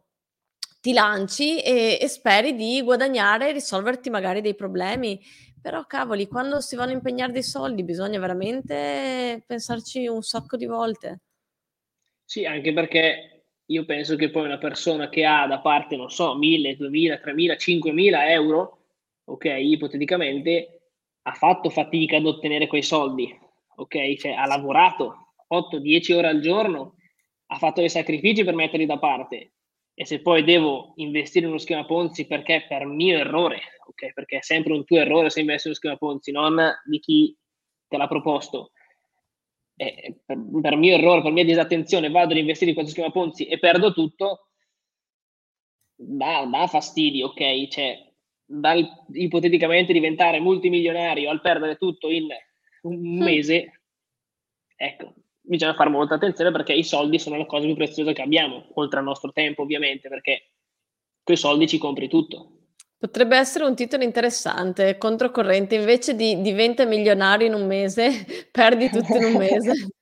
ti 0.82 0.94
lanci 0.94 1.62
e, 1.62 2.00
e, 2.02 2.08
speri 2.08 2.56
di 2.56 2.82
guadagnare 2.82 3.50
e 3.50 3.52
risolverti 3.52 4.10
magari 4.10 4.42
dei 4.42 4.56
problemi. 4.56 5.22
Però 5.62 5.86
cavoli, 5.86 6.28
quando 6.28 6.60
si 6.60 6.76
vanno 6.76 6.92
a 6.92 6.96
impegnare 6.96 7.32
dei 7.32 7.44
soldi 7.44 7.84
bisogna 7.84 8.20
veramente 8.20 9.44
pensarci 9.46 10.08
un 10.08 10.24
sacco 10.24 10.58
di 10.58 10.66
volte. 10.66 11.20
Sì, 12.26 12.46
anche 12.46 12.74
perché 12.74 13.44
io 13.66 13.86
penso 13.86 14.16
che 14.16 14.32
poi 14.32 14.46
una 14.46 14.58
persona 14.58 15.10
che 15.10 15.24
ha 15.24 15.46
da 15.46 15.60
parte, 15.60 15.96
non 15.96 16.10
so, 16.10 16.36
1000, 16.36 16.76
2000, 16.78 17.18
3000, 17.18 17.56
5000 17.58 18.32
euro, 18.32 18.80
ok, 19.26 19.46
ipoteticamente, 19.46 20.82
ha 21.24 21.34
fatto 21.34 21.70
fatica 21.70 22.18
ad 22.18 22.26
ottenere 22.26 22.68
quei 22.68 22.82
soldi, 22.82 23.32
ok? 23.76 24.16
Cioè 24.16 24.32
ha 24.32 24.48
lavorato 24.48 25.34
8-10 25.48 26.14
ore 26.14 26.28
al 26.28 26.40
giorno, 26.40 26.96
ha 27.48 27.58
fatto 27.58 27.82
dei 27.82 27.90
sacrifici 27.90 28.44
per 28.44 28.56
metterli 28.56 28.86
da 28.86 28.98
parte. 28.98 29.52
E 29.94 30.06
se 30.06 30.22
poi 30.22 30.44
devo 30.44 30.94
investire 30.96 31.46
in 31.46 31.52
uno 31.52 31.60
schema 31.60 31.86
Ponzi 31.86 32.26
perché 32.26 32.66
per 32.68 32.86
mio 32.86 33.18
errore, 33.18 33.62
ok? 33.92 34.14
Perché 34.14 34.38
è 34.38 34.42
sempre 34.42 34.74
un 34.74 34.84
tuo 34.84 34.98
errore 34.98 35.30
se 35.30 35.40
investi 35.40 35.68
in 35.68 35.74
uno 35.74 35.80
schema 35.80 35.98
Ponzi, 35.98 36.32
non 36.32 36.60
di 36.86 37.00
chi 37.00 37.38
te 37.88 37.98
l'ha 37.98 38.08
proposto 38.08 38.72
per, 40.26 40.38
per, 40.62 40.76
mio 40.76 40.96
errore, 40.96 41.22
per 41.22 41.32
mia 41.32 41.44
disattenzione, 41.44 42.10
vado 42.10 42.34
ad 42.34 42.40
investire 42.40 42.70
in 42.70 42.76
questo 42.76 42.94
schema 42.94 43.12
Ponzi 43.12 43.46
e 43.46 43.58
perdo 43.58 43.94
tutto, 43.94 44.50
dà, 45.96 46.46
dà 46.46 46.68
fastidio, 46.68 47.28
ok? 47.28 47.68
Cioè, 47.68 48.10
dal 48.46 48.86
ipoteticamente 49.14 49.94
diventare 49.94 50.40
multimilionario 50.40 51.30
al 51.30 51.42
perdere 51.42 51.78
tutto 51.78 52.10
in 52.10 52.28
un 52.84 52.98
mm. 52.98 53.22
mese, 53.24 53.82
ecco, 54.76 55.14
bisogna 55.40 55.74
fare 55.74 55.90
molta 55.90 56.16
attenzione 56.16 56.52
perché 56.52 56.74
i 56.74 56.84
soldi 56.84 57.18
sono 57.18 57.38
la 57.38 57.46
cosa 57.46 57.66
più 57.66 57.76
preziosa 57.76 58.14
che 58.14 58.22
abbiamo, 58.22 58.68
oltre 58.76 59.00
al 59.00 59.06
nostro 59.06 59.32
tempo 59.32 59.64
ovviamente, 59.64 60.10
perché 60.10 60.52
con 61.24 61.36
i 61.36 61.38
soldi 61.38 61.68
ci 61.68 61.78
compri 61.78 62.08
tutto. 62.08 62.61
Potrebbe 63.02 63.36
essere 63.36 63.64
un 63.64 63.74
titolo 63.74 64.04
interessante, 64.04 64.96
controcorrente, 65.00 65.74
invece 65.74 66.16
di 66.16 66.40
diventa 66.40 66.86
milionario 66.86 67.48
in 67.48 67.56
un 67.56 67.66
mese, 67.66 68.12
perdi 68.52 68.92
tutto 68.92 69.18
in 69.18 69.24
un 69.24 69.38
mese. 69.38 69.74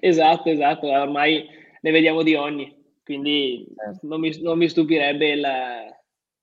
Esatto, 0.00 0.48
esatto, 0.48 0.86
ormai 0.86 1.46
ne 1.82 1.90
vediamo 1.92 2.22
di 2.22 2.34
ogni, 2.34 2.74
quindi 3.04 3.64
certo. 3.76 4.04
non 4.08 4.18
mi, 4.18 4.36
non 4.40 4.58
mi 4.58 4.68
stupirebbe 4.68 5.28
il, 5.28 5.46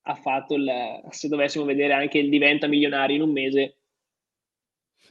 affatto 0.04 0.54
il, 0.54 0.72
se 1.10 1.28
dovessimo 1.28 1.66
vedere 1.66 1.92
anche 1.92 2.20
il 2.20 2.30
diventa 2.30 2.68
milionario 2.68 3.18
in 3.18 3.24
un 3.24 3.32
mese, 3.32 3.80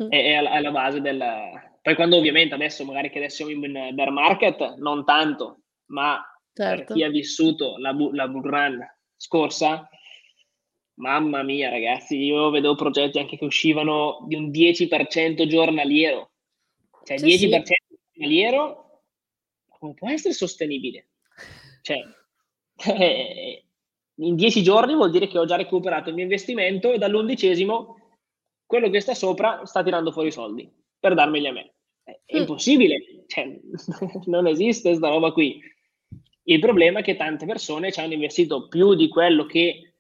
mm. 0.03 0.09
è, 0.09 0.25
è 0.25 0.35
alla 0.35 0.71
base 0.71 1.03
del... 1.03 1.23
Poi 1.83 1.95
quando 1.95 2.17
ovviamente 2.17 2.55
adesso, 2.55 2.85
magari 2.87 3.11
che 3.11 3.19
adesso 3.19 3.45
siamo 3.45 3.67
in 3.67 3.95
bear 3.95 4.11
market, 4.11 4.77
non 4.77 5.05
tanto, 5.05 5.65
ma 5.87 6.19
certo. 6.55 6.85
per 6.85 6.95
chi 6.95 7.03
ha 7.03 7.11
vissuto 7.11 7.77
la, 7.77 7.95
la 8.13 8.29
bull 8.29 8.49
run 8.49 8.96
scorsa, 9.17 9.89
mamma 10.95 11.43
mia 11.43 11.71
ragazzi, 11.71 12.17
io 12.17 12.51
vedevo 12.51 12.75
progetti 12.75 13.19
anche 13.19 13.37
che 13.37 13.45
uscivano 13.45 14.25
di 14.27 14.35
un 14.35 14.51
10% 14.51 15.47
giornaliero. 15.47 16.31
Cioè, 17.05 17.19
sì, 17.19 17.27
10% 17.27 17.63
sì. 17.63 17.75
giornaliero, 18.13 19.03
come 19.79 19.95
può 19.95 20.11
essere 20.11 20.35
sostenibile? 20.35 21.09
Cioè, 21.83 21.99
in 24.19 24.35
10 24.35 24.63
giorni 24.63 24.95
vuol 24.95 25.11
dire 25.11 25.29
che 25.29 25.39
ho 25.39 25.45
già 25.45 25.57
recuperato 25.57 26.09
il 26.09 26.15
mio 26.15 26.25
investimento 26.25 26.93
e 26.93 26.99
dall'undicesimo 26.99 27.97
quello 28.67 28.91
che 28.91 29.01
sta 29.01 29.15
sopra 29.15 29.65
sta 29.65 29.83
tirando 29.83 30.11
fuori 30.11 30.29
i 30.29 30.33
soldi 30.33 30.71
per 30.99 31.15
darmeli 31.15 31.47
a 31.47 31.53
me. 31.53 31.75
È 32.03 32.37
mm. 32.37 32.41
impossibile, 32.41 33.25
cioè, 33.27 33.59
non 34.27 34.47
esiste 34.47 34.89
questa 34.91 35.09
roba 35.09 35.33
qui. 35.33 35.61
Il 36.49 36.61
problema 36.61 37.01
è 37.01 37.03
che 37.03 37.17
tante 37.17 37.45
persone 37.45 37.91
ci 37.91 38.01
hanno 38.01 38.13
investito 38.13 38.69
più 38.69 38.95
di 38.95 39.09
quello 39.09 39.47
che 39.47 39.95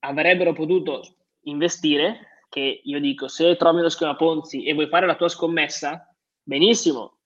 avrebbero 0.00 0.52
potuto 0.52 1.16
investire, 1.44 2.44
che 2.50 2.80
io 2.84 3.00
dico, 3.00 3.28
se 3.28 3.56
trovi 3.56 3.78
uno 3.78 3.88
schema 3.88 4.14
Ponzi 4.14 4.64
e 4.64 4.74
vuoi 4.74 4.88
fare 4.88 5.06
la 5.06 5.16
tua 5.16 5.28
scommessa, 5.28 6.14
benissimo, 6.42 7.18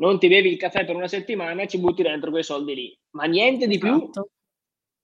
non 0.00 0.18
ti 0.18 0.28
bevi 0.28 0.50
il 0.50 0.58
caffè 0.58 0.84
per 0.84 0.96
una 0.96 1.06
settimana 1.06 1.62
e 1.62 1.68
ci 1.68 1.78
butti 1.78 2.02
dentro 2.02 2.30
quei 2.30 2.42
soldi 2.42 2.74
lì, 2.74 2.98
ma 3.10 3.24
niente 3.24 3.68
di 3.68 3.78
più, 3.78 3.96
esatto. 3.96 4.30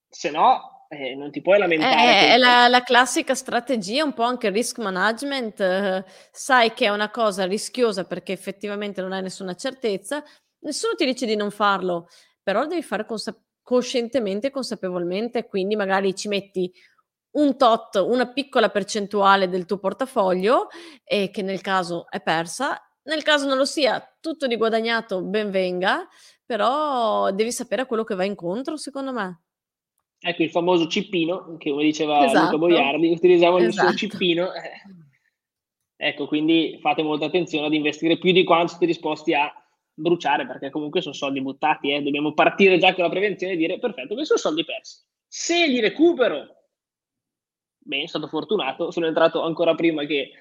se 0.09 0.31
no 0.31 0.87
eh, 0.89 1.15
non 1.15 1.31
ti 1.31 1.43
puoi 1.43 1.59
lamentare. 1.59 1.95
È, 1.95 2.33
è 2.35 2.37
la, 2.37 2.67
la, 2.67 2.83
classica 2.83 3.35
strategia, 3.35 4.03
un 4.03 4.13
po' 4.13 4.23
anche 4.25 4.51
risk 4.51 4.79
management, 4.79 5.61
eh, 5.61 6.05
sai 6.33 6.73
che 6.73 6.87
è 6.87 6.91
una 6.91 7.11
cosa 7.11 7.47
rischiosa 7.47 8.05
perché 8.05 8.33
effettivamente 8.33 9.01
non 9.01 9.13
hai 9.13 9.23
nessuna 9.23 9.55
certezza, 9.55 10.25
nessuno 10.61 10.95
ti 10.95 11.05
dice 11.05 11.27
di 11.27 11.37
non 11.37 11.51
farlo, 11.51 12.09
però 12.47 12.65
devi 12.65 12.83
fare 12.83 13.05
consa- 13.05 13.37
coscientemente 13.61 14.47
e 14.47 14.51
consapevolmente, 14.53 15.49
quindi 15.49 15.75
magari 15.75 16.15
ci 16.15 16.29
metti 16.29 16.73
un 17.33 17.57
tot, 17.57 17.97
una 17.97 18.29
piccola 18.33 18.69
percentuale 18.69 19.49
del 19.49 19.67
tuo 19.67 19.79
portafoglio 19.79 20.69
e 21.03 21.31
che 21.31 21.43
nel 21.43 21.61
caso 21.61 22.09
è 22.09 22.23
persa, 22.23 22.81
nel 23.03 23.25
caso 23.25 23.49
non 23.49 23.57
lo 23.57 23.65
sia, 23.65 24.01
tutto 24.21 24.47
di 24.47 24.57
guadagnato, 24.57 25.23
ben 25.23 25.51
venga, 25.51 26.07
però 26.45 27.33
devi 27.33 27.51
sapere 27.51 27.83
a 27.83 27.87
quello 27.87 28.05
che 28.05 28.15
va 28.15 28.23
incontro, 28.23 28.77
secondo 28.77 29.13
me. 29.13 29.43
Ecco 30.21 30.45
il 30.45 30.51
famoso 30.51 30.87
cippino, 30.87 31.57
che 31.59 31.71
come 31.71 31.83
diceva 31.83 32.25
esatto. 32.27 32.45
Luca 32.45 32.59
Boiardi, 32.59 33.11
utilizziamo 33.11 33.57
esatto. 33.57 33.71
il 33.71 33.73
suo 33.73 33.89
esatto. 33.89 33.97
cippino. 33.97 34.51
Ecco, 35.97 36.29
quindi 36.29 36.79
fate 36.81 37.03
molta 37.03 37.25
attenzione 37.25 37.67
ad 37.67 37.75
investire 37.75 38.19
più 38.19 38.31
di 38.31 38.45
quanto 38.45 38.69
siete 38.69 38.87
disposti 38.87 39.35
a 39.35 39.53
bruciare 39.99 40.47
perché 40.47 40.71
comunque 40.71 41.01
sono 41.01 41.15
soldi 41.15 41.41
buttati, 41.41 41.91
eh. 41.91 42.03
dobbiamo 42.03 42.35
partire 42.35 42.79
già 42.79 42.95
con 42.95 43.05
la 43.05 43.11
prevenzione 43.11 43.55
e 43.55 43.57
dire 43.57 43.79
perfetto, 43.79 44.15
questi 44.15 44.37
sono 44.37 44.39
soldi 44.39 44.65
persi. 44.65 45.03
Se 45.27 45.67
li 45.67 45.81
recupero, 45.81 46.47
bene, 47.79 48.07
sono 48.07 48.25
stato 48.25 48.29
fortunato, 48.29 48.91
sono 48.91 49.07
entrato 49.07 49.43
ancora 49.43 49.75
prima 49.75 50.05
che, 50.05 50.33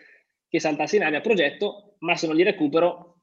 che 0.47 0.59
saltassi 0.59 0.97
in 0.97 1.03
aria 1.03 1.17
il 1.17 1.23
progetto, 1.23 1.95
ma 1.99 2.15
se 2.15 2.27
non 2.27 2.35
li 2.35 2.43
recupero, 2.43 3.19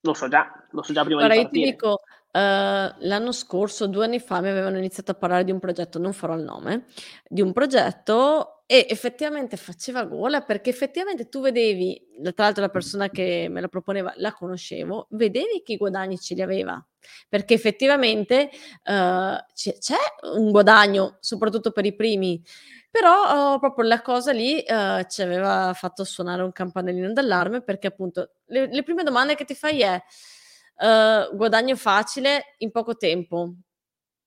lo 0.00 0.14
so 0.14 0.28
già, 0.28 0.66
lo 0.70 0.82
so 0.82 0.92
già 0.92 1.02
prima 1.02 1.20
Guarda, 1.20 1.34
di 1.34 1.42
partire. 1.42 1.64
io 1.64 1.70
ti 1.70 1.76
dico, 1.76 2.00
uhm, 2.34 2.96
l'anno 3.00 3.32
scorso, 3.32 3.86
2 3.86 4.04
anni 4.06 4.20
fa, 4.20 4.40
mi 4.40 4.48
avevano 4.50 4.78
iniziato 4.78 5.12
a 5.12 5.14
parlare 5.14 5.44
di 5.44 5.52
un 5.52 5.60
progetto, 5.60 5.98
non 5.98 6.12
farò 6.12 6.34
il 6.36 6.42
nome, 6.44 6.86
di 7.28 7.40
un 7.40 7.52
progetto 7.52 8.64
e 8.66 8.86
effettivamente 8.88 9.56
faceva 9.58 10.04
gola 10.04 10.40
perché 10.42 10.70
effettivamente 10.70 11.28
tu 11.28 11.40
vedevi 11.42 12.02
tra 12.34 12.44
l'altro 12.44 12.62
la 12.62 12.70
persona 12.70 13.10
che 13.10 13.46
me 13.50 13.60
la 13.60 13.68
proponeva 13.68 14.12
la 14.16 14.32
conoscevo, 14.32 15.06
vedevi 15.10 15.62
che 15.64 15.74
i 15.74 15.76
guadagni 15.76 16.18
ce 16.18 16.34
li 16.34 16.42
aveva, 16.42 16.82
perché 17.28 17.54
effettivamente, 17.54 18.50
uhm, 18.86 19.36
c'è 19.54 19.76
c'è 19.78 19.96
un 20.36 20.50
guadagno, 20.50 21.18
soprattutto 21.20 21.72
per 21.72 21.84
i 21.86 21.94
primi, 21.94 22.42
però, 22.90 23.52
uhm, 23.54 23.58
proprio 23.60 23.82
la 23.86 24.00
cosa 24.02 24.32
lì, 24.32 24.62
uhm, 24.66 25.06
ci 25.08 25.20
aveva 25.22 25.72
fatto 25.74 26.04
suonare 26.04 26.42
un 26.42 26.52
campanellino 26.52 27.12
d'allarme 27.12 27.60
perché 27.62 27.88
appunto 27.88 28.30
le 28.46 28.68
le 28.70 28.82
prime 28.82 29.02
domande 29.02 29.34
che 29.34 29.44
ti 29.44 29.54
fai 29.54 29.80
è: 29.82 30.02
uhm, 30.78 31.36
guadagno 31.36 31.76
facile 31.76 32.54
in 32.58 32.70
poco 32.70 32.96
tempo. 32.96 33.54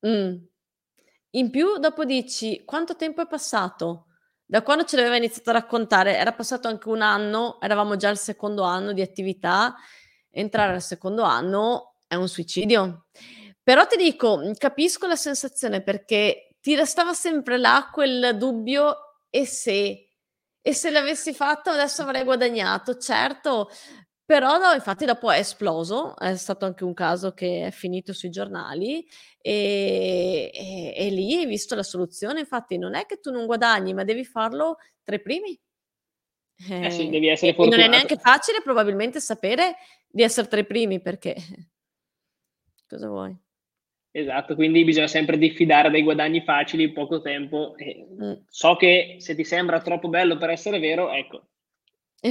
Mh. 0.02 0.36
In 1.32 1.50
più 1.52 1.78
dopo 1.80 2.06
dici: 2.06 2.64
quanto 2.66 2.96
tempo 2.96 3.22
è 3.24 3.28
passato? 3.28 4.06
Da 4.46 4.64
quando 4.64 4.86
ce 4.86 4.96
l'aveva 4.98 5.18
iniziato 5.18 5.50
a 5.52 5.54
raccontare, 5.54 6.18
era 6.18 6.34
passato 6.34 6.68
anche 6.70 6.90
1 6.90 7.02
anno, 7.02 7.60
eravamo 7.62 7.98
già 7.98 8.10
al 8.10 8.18
secondo 8.20 8.64
anno 8.64 8.94
di 8.94 9.02
attività, 9.02 9.76
entrare 10.32 10.74
al 10.76 10.82
secondo 10.84 11.24
anno 11.24 11.96
è 12.08 12.16
un 12.16 12.30
suicidio. 12.30 13.08
Però 13.64 13.86
ti 13.88 13.98
dico, 13.98 14.38
mhmm, 14.38 14.54
capisco 14.56 15.08
la 15.08 15.16
sensazione 15.18 15.82
perché 15.84 16.56
ti 16.62 16.76
restava 16.76 17.14
sempre 17.14 17.58
là 17.58 17.90
quel 17.94 18.38
dubbio: 18.38 18.96
"E 19.30 19.46
se? 19.46 20.10
E 20.62 20.74
se 20.74 20.90
l'avessi 20.92 21.34
fatto 21.34 21.70
adesso 21.72 22.02
avrei 22.04 22.24
guadagnato". 22.24 22.98
Certo, 22.98 23.70
però 24.28 24.58
no, 24.60 24.74
infatti 24.74 25.06
dopo 25.06 25.32
è 25.32 25.40
esploso, 25.40 26.18
è 26.18 26.36
stato 26.36 26.66
anche 26.66 26.84
un 26.84 26.94
caso 26.94 27.34
che 27.34 27.68
è 27.68 27.72
finito 27.72 28.13
sui 28.13 28.30
giornali, 28.30 29.06
ehm, 29.42 30.50
e 30.54 30.94
e 30.98 31.10
lì 31.12 31.36
hai 31.38 31.46
visto 31.48 31.76
la 31.76 31.84
soluzione. 31.84 32.42
Infatti 32.42 32.78
non 32.78 32.96
è 32.96 33.06
che 33.08 33.20
tu 33.22 33.32
non 33.32 33.46
guadagni, 33.48 33.94
ma 33.96 34.04
devi 34.04 34.26
farlo 34.26 34.78
tra 35.04 35.16
i 35.16 35.22
primi. 35.22 35.60
Eh 36.80 36.90
sì, 36.90 37.10
Eh, 37.10 37.10
devi 37.10 37.28
essere 37.28 37.54
e 37.54 37.56
e 37.60 37.68
non 37.68 37.80
è 37.82 37.88
fortunato. 37.88 37.88
neanche 37.88 38.18
facile 38.18 38.62
probabilmente 38.62 39.20
sapere 39.20 39.76
di 40.08 40.24
esser 40.24 40.48
tra 40.48 40.60
i 40.60 40.66
primi 40.66 41.02
perché 41.02 41.36
cosa 42.90 43.08
vuoi? 43.10 43.38
Esatto, 44.12 44.56
quindi 44.56 44.84
bisogna 44.84 45.08
sempre 45.08 45.38
diffidare 45.38 45.90
dai 45.90 46.02
guadagni 46.04 46.42
facili 46.44 46.84
in 46.84 46.94
poco 46.94 47.22
tempo 47.22 47.76
e 47.78 48.06
Mh. 48.18 48.34
so 48.50 48.76
che 48.76 49.16
se 49.20 49.36
ti 49.36 49.44
sembra 49.46 49.80
troppo 49.82 50.10
bello 50.10 50.38
per 50.38 50.50
essere 50.50 50.80
vero, 50.80 51.12
ecco, 51.12 51.50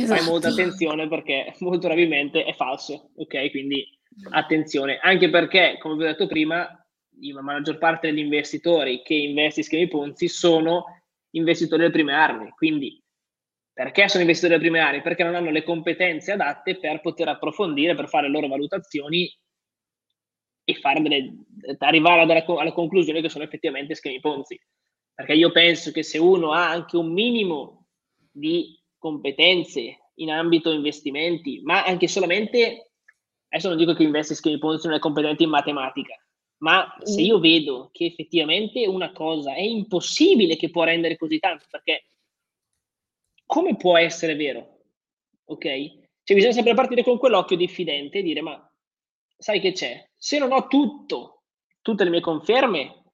fai 0.05 0.25
molta 0.25 0.49
Esatto. 0.49 0.63
attenzione 0.63 1.09
perché 1.09 1.55
molto 1.61 1.87
probabilmente 1.87 2.45
è 2.45 2.53
falso, 2.55 3.13
okay, 3.17 3.51
quindi 3.51 3.87
attenzione. 4.31 4.99
Anche 4.99 5.31
perché, 5.31 5.77
come 5.79 5.97
vi 5.97 6.03
ho 6.03 6.07
detto 6.07 6.27
prima, 6.27 6.69
la 7.19 7.43
maggior 7.43 7.79
parte 7.79 8.09
degli 8.09 8.25
investitori 8.25 9.03
che 9.03 9.15
investe 9.15 9.61
in 9.61 9.67
schemi 9.67 9.89
Ponzi 9.89 10.29
sono 10.29 10.85
investitori 11.31 11.83
delle 11.83 11.93
prime 11.93 12.15
armi. 12.15 12.51
Quindi 12.51 13.03
perché 13.73 14.09
sono 14.09 14.23
investitori 14.23 14.57
delle 14.57 14.69
prime 14.69 14.83
armi? 14.83 15.03
Perché 15.03 15.23
non 15.23 15.35
hanno 15.35 15.51
le 15.51 15.63
competenze 15.63 16.33
adatte 16.33 16.79
per 16.79 17.01
poter 17.01 17.29
approfondire, 17.29 17.95
per 17.95 18.09
fare 18.09 18.27
le 18.27 18.33
loro 18.33 18.49
valutazioni 18.49 19.31
e 20.65 20.75
fare 20.75 21.01
delle 21.01 21.45
arrivare 21.79 22.23
alla 22.23 22.45
alla 22.45 22.73
conclusione 22.73 23.21
che 23.21 23.29
sono 23.29 23.45
effettivamente 23.45 23.95
schemi 23.95 24.21
Ponzi. 24.21 24.59
Perché 25.15 25.35
io 25.35 25.51
penso 25.53 25.93
che 25.93 26.03
se 26.03 26.19
uno 26.19 26.53
ha 26.53 26.69
anche 26.69 26.97
un 26.97 27.13
minimo 27.13 27.87
di 28.31 28.76
competenze 29.07 29.99
in 30.15 30.33
ambito 30.33 30.73
investimenti, 30.73 31.61
ma 31.63 31.85
anche 31.85 32.09
solamente 32.09 32.91
adesso 33.49 33.69
non 33.69 33.77
dico 33.79 33.95
che 33.95 34.03
investe 34.03 34.33
in 34.33 34.39
schemi 34.39 34.59
Ponzi 34.59 34.89
non 34.89 34.97
è 34.97 34.99
competente 34.99 35.45
in 35.45 35.51
matematica, 35.51 36.21
ma 36.59 36.93
se 37.05 37.21
Mh. 37.21 37.25
io 37.25 37.39
vedo 37.39 37.91
che 37.93 38.07
effettivamente 38.07 38.85
una 38.89 39.13
cosa 39.13 39.55
è 39.55 39.61
impossibile 39.61 40.57
che 40.57 40.71
può 40.71 40.83
rendere 40.83 41.17
così 41.17 41.39
tanto, 41.39 41.67
perché 41.71 42.07
come 43.45 43.77
può 43.77 43.97
essere 43.97 44.35
vero? 44.35 44.81
Okay? 45.45 46.01
Cioè 46.25 46.35
bisogna 46.35 46.55
sempre 46.55 46.75
partire 46.75 47.05
con 47.05 47.19
quell'occhio 47.19 47.57
diffidente 47.57 48.19
e 48.19 48.23
dire: 48.23 48.41
"Ma 48.41 48.69
sai 49.39 49.61
che 49.61 49.71
c'è? 49.71 50.05
Se 50.17 50.39
non 50.39 50.51
ho 50.51 50.67
tutto, 50.67 51.43
tutte 51.81 52.03
le 52.03 52.11
mie 52.11 52.21
conferme, 52.21 53.05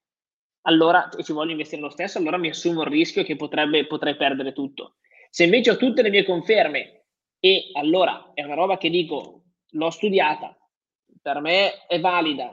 allora 0.63 1.11
e 1.11 1.23
ci 1.23 1.35
voglio 1.35 1.51
investire 1.51 1.83
lo 1.83 1.91
stesso, 1.91 2.17
allora 2.17 2.39
mi 2.39 2.49
assumo 2.49 2.81
il 2.83 2.89
rischio 2.89 3.25
che 3.25 3.37
potrebbe 3.37 3.87
potrei 3.87 4.17
perdere 4.17 4.53
tutto. 4.53 4.97
Se 5.35 5.45
invece 5.45 5.71
ho 5.71 5.77
tutte 5.79 6.03
le 6.03 6.11
mie 6.11 6.25
conferme 6.25 7.05
e 7.41 7.71
allora 7.73 8.33
è 8.35 8.43
una 8.43 8.53
roba 8.55 8.77
che 8.77 8.91
dico: 8.91 9.45
l'ho 9.71 9.91
studiata, 9.91 10.55
per 11.23 11.41
me 11.41 11.87
è 11.87 11.99
valida, 12.01 12.53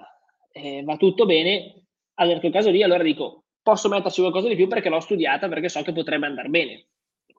ehm, 0.53 0.85
va 0.85 0.95
tutto 0.95 1.25
bene, 1.25 1.87
allora 2.13 2.35
in 2.35 2.39
quel 2.39 2.53
caso 2.53 2.69
lì 2.69 2.81
allora 2.81 3.03
dico: 3.03 3.47
posso 3.61 3.89
metterci 3.89 4.21
qualcosa 4.21 4.47
di 4.47 4.55
più 4.55 4.67
perché 4.67 4.87
l'ho 4.87 5.01
studiata, 5.01 5.49
perché 5.49 5.67
so 5.67 5.81
che 5.81 5.91
potrebbe 5.91 6.25
andar 6.27 6.47
bene. 6.47 6.87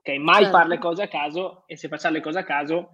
Okay, 0.01 0.17
mai 0.19 0.45
far 0.45 0.67
le 0.67 0.75
Certo. 0.75 0.87
cose 0.87 1.01
a 1.03 1.07
caso 1.07 1.63
e 1.65 1.75
se 1.75 1.87
facciam 1.87 2.13
le 2.13 2.21
cose 2.21 2.37
a 2.39 2.43
caso 2.43 2.91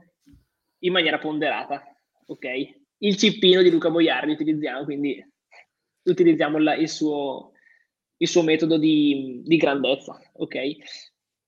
in 0.80 0.92
maniera 0.94 1.20
ponderata, 1.20 1.84
okay? 2.28 2.86
Il 3.00 3.18
cippino 3.18 3.62
di 3.62 3.70
Luca 3.70 3.90
Boiardi 3.90 4.32
utilizziamo, 4.32 4.86
quindi 4.86 5.22
utilizziamo 6.04 6.58
la 6.60 6.76
il 6.76 6.88
suo 6.90 7.52
il 8.20 8.28
suo 8.28 8.42
metodo 8.42 8.78
di 8.78 9.42
di 9.44 9.58
grandezza, 9.58 10.18
okay? 10.36 10.78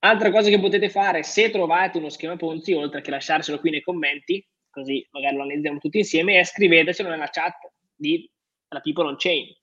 Altra 0.02 0.30
cosa 0.30 0.48
che 0.48 0.58
potete 0.58 0.88
fare 0.88 1.22
se 1.22 1.50
trovate 1.50 1.98
uno 1.98 2.08
schema 2.08 2.36
Ponzi, 2.36 2.72
oltre 2.72 3.02
che 3.02 3.10
lasciarcelo 3.10 3.60
qui 3.60 3.70
nei 3.70 3.82
commenti, 3.82 4.46
così 4.70 5.06
magari 5.10 5.36
lo 5.36 5.42
analizziamo 5.42 5.78
tutti 5.78 5.98
insieme, 5.98 6.38
è 6.38 6.44
scrivetecelo 6.44 7.08
nella 7.08 7.28
chat 7.28 7.70
di 7.94 8.28
la 8.68 8.80
People 8.80 9.06
on 9.06 9.16
Chain. 9.18 9.54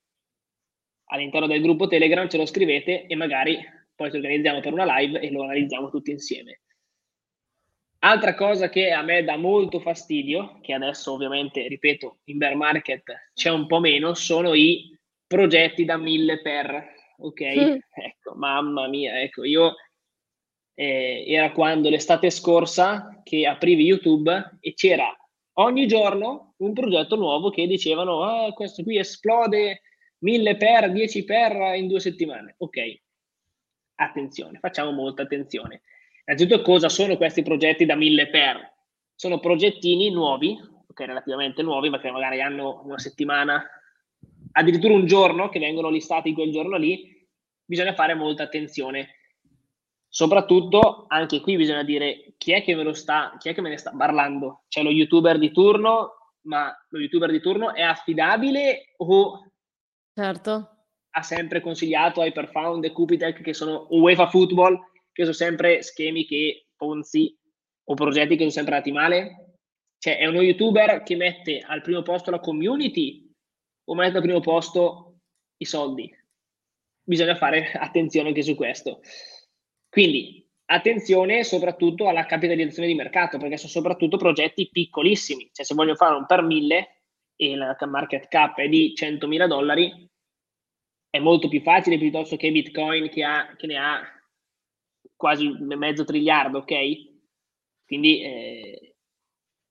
All'interno 1.05 1.47
del 1.47 1.61
gruppo 1.61 1.87
Telegram 1.87 2.29
ce 2.29 2.37
lo 2.37 2.45
scrivete 2.45 3.07
e 3.07 3.15
magari 3.15 3.57
poi 3.95 4.11
ci 4.11 4.17
organizziamo 4.17 4.59
per 4.59 4.73
una 4.73 4.99
live 4.99 5.19
e 5.19 5.31
lo 5.31 5.43
analizziamo 5.43 5.89
tutti 5.89 6.11
insieme. 6.11 6.61
Altra 7.99 8.35
cosa 8.35 8.69
che 8.69 8.91
a 8.91 9.01
me 9.01 9.23
dà 9.23 9.37
molto 9.37 9.79
fastidio, 9.79 10.59
che 10.61 10.73
adesso 10.73 11.13
ovviamente, 11.13 11.67
ripeto, 11.67 12.19
in 12.25 12.37
bear 12.37 12.55
market 12.55 13.29
c'è 13.33 13.49
un 13.49 13.65
po' 13.65 13.79
meno, 13.79 14.13
sono 14.13 14.53
i 14.53 14.95
progetti 15.25 15.83
da 15.83 15.97
1000 15.97 16.41
per, 16.41 16.93
okay? 17.17 17.57
Mh. 17.57 17.79
Ecco, 17.95 18.35
mamma 18.35 18.87
mia, 18.87 19.19
ecco 19.19 19.43
io 19.43 19.73
ehm, 20.79 21.23
era 21.27 21.51
quando 21.51 21.89
l'estate 21.89 22.29
scorsa 22.29 23.21
che 23.23 23.47
aprivi 23.47 23.83
YouTube 23.83 24.57
e 24.59 24.73
c'era 24.75 25.11
ogni 25.53 25.87
giorno 25.87 26.53
un 26.57 26.73
progetto 26.73 27.15
nuovo 27.15 27.49
che 27.49 27.65
dicevano: 27.65 28.23
"Ah, 28.23 28.53
questo 28.53 28.83
qui 28.83 28.97
esplode 28.97 29.81
1000 30.19 30.55
per, 30.55 30.91
10 30.91 31.23
per 31.23 31.75
in 31.75 31.87
2 31.87 31.99
settimane". 31.99 32.55
Okay. 32.59 33.01
Attenzione, 33.95 34.59
facciamo 34.59 34.91
molta 34.91 35.23
attenzione. 35.23 35.81
Innanzitutto 36.25 36.61
cosa 36.61 36.89
sono 36.89 37.17
questi 37.17 37.41
progetti 37.41 37.85
da 37.85 37.95
1000 37.95 38.29
per? 38.29 38.75
Sono 39.15 39.39
progettini 39.39 40.11
nuovi, 40.11 40.55
okay, 40.87 41.07
relativamente 41.07 41.63
nuovi, 41.63 41.89
perché 41.89 42.11
magari 42.11 42.39
hanno 42.41 42.83
1 42.85 42.99
settimana, 42.99 43.65
addirittura 44.51 44.93
1 44.93 45.05
giorno 45.05 45.49
che 45.49 45.57
vengono 45.57 45.89
listati 45.89 46.33
quel 46.33 46.51
giorno 46.51 46.77
lì, 46.77 47.27
bisogna 47.65 47.93
fare 47.95 48.13
molta 48.13 48.43
attenzione. 48.43 49.16
Soprattutto 50.09 51.05
anche 51.07 51.41
qui 51.41 51.57
bisogna 51.57 51.83
dire 51.83 52.33
chi 52.37 52.53
è 52.53 52.63
che 52.63 52.75
me 52.75 52.83
lo 52.83 52.93
sta 52.93 53.35
chi 53.37 53.49
è 53.49 53.53
che 53.53 53.61
me 53.61 53.69
ne 53.69 53.77
sta 53.77 53.91
parlando? 53.95 54.63
C'è 54.67 54.81
lo 54.81 54.89
youtuber 54.89 55.37
di 55.37 55.51
turno, 55.51 56.33
ma 56.47 56.73
lo 56.89 56.99
youtuber 56.99 57.29
di 57.29 57.41
turno 57.41 57.73
è 57.73 57.81
affidabile 57.81 58.93
o 58.97 59.51
Certo. 60.13 60.69
ha 61.11 61.21
sempre 61.21 61.61
consigliato 61.61 62.21
Hyperfound 62.21 62.83
e 62.85 62.91
Cupitec 62.91 63.41
che 63.41 63.53
sono 63.53 63.87
UEFA 63.89 64.29
Football, 64.29 64.79
che 65.11 65.25
so 65.25 65.33
sempre 65.33 65.81
schemi 65.83 66.25
che 66.25 66.67
Ponzi 66.75 67.37
o 67.89 67.93
progetti 67.93 68.35
che 68.35 68.43
son 68.43 68.51
sempre 68.51 68.75
andati 68.75 68.91
male? 68.91 69.55
Cioè, 69.99 70.17
è 70.17 70.25
uno 70.27 70.41
youtuber 70.41 71.03
che 71.03 71.15
mette 71.15 71.59
al 71.59 71.81
primo 71.81 72.01
posto 72.01 72.31
la 72.31 72.39
community 72.39 73.29
o 73.85 73.95
mette 73.95 74.17
al 74.17 74.23
primo 74.23 74.39
posto 74.39 75.19
i 75.57 75.65
soldi? 75.65 76.09
Bisogna 77.03 77.35
fare 77.35 77.71
attenzione 77.77 78.29
anche 78.29 78.43
su 78.43 78.55
questo. 78.55 79.01
Quindi 79.97 80.47
attenzione 80.65 81.43
soprattutto 81.43 82.07
alla 82.07 82.27
capitalizzazione 82.27 82.87
di 82.87 82.93
mercato, 82.93 83.39
perché 83.39 83.57
son 83.57 83.67
soprattutto 83.67 84.17
progetti 84.17 84.69
piccolissimi. 84.69 85.49
Cioè, 85.51 85.65
se 85.65 85.73
voglio 85.73 85.95
fare 85.95 86.13
un 86.13 86.27
per 86.27 86.43
1000 86.43 87.01
e 87.35 87.55
la 87.55 87.75
market 87.87 88.27
cap 88.27 88.59
è 88.59 88.69
di 88.69 88.93
$100.000 88.95 90.07
è 91.09 91.17
molto 91.17 91.47
più 91.47 91.61
facile 91.61 91.97
piuttosto 91.97 92.35
che 92.35 92.51
Bitcoin 92.51 93.09
che 93.09 93.23
ha 93.23 93.55
che 93.55 93.65
ne 93.65 93.77
ha 93.77 94.03
quasi 95.15 95.47
me 95.61 95.75
mezzo 95.75 96.03
triliardo, 96.03 96.59
okay? 96.59 97.19
Quindi, 97.83 98.21
ehm, 98.21 98.91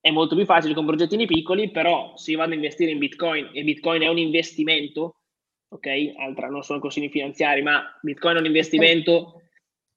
è 0.01 0.11
molto 0.11 0.35
più 0.35 0.43
facile 0.43 0.73
con 0.73 0.85
progettini 0.85 1.25
piccoli, 1.25 1.71
però 1.71 2.17
se 2.17 2.31
io 2.31 2.37
vado 2.39 2.51
a 2.51 2.55
investire 2.55 2.91
in 2.91 2.97
Bitcoin 2.97 3.51
e 3.53 3.63
Bitcoin 3.63 4.01
è 4.01 4.09
un 4.09 4.17
investimento, 4.17 5.21
okay, 5.69 6.13
altra 6.17 6.49
non 6.49 6.63
sono 6.63 6.79
consigli 6.79 7.07
finanziari, 7.07 7.61
ma 7.61 7.81
Bitcoin 8.01 8.35
è 8.35 8.39
un 8.39 8.45
investimento 8.45 9.43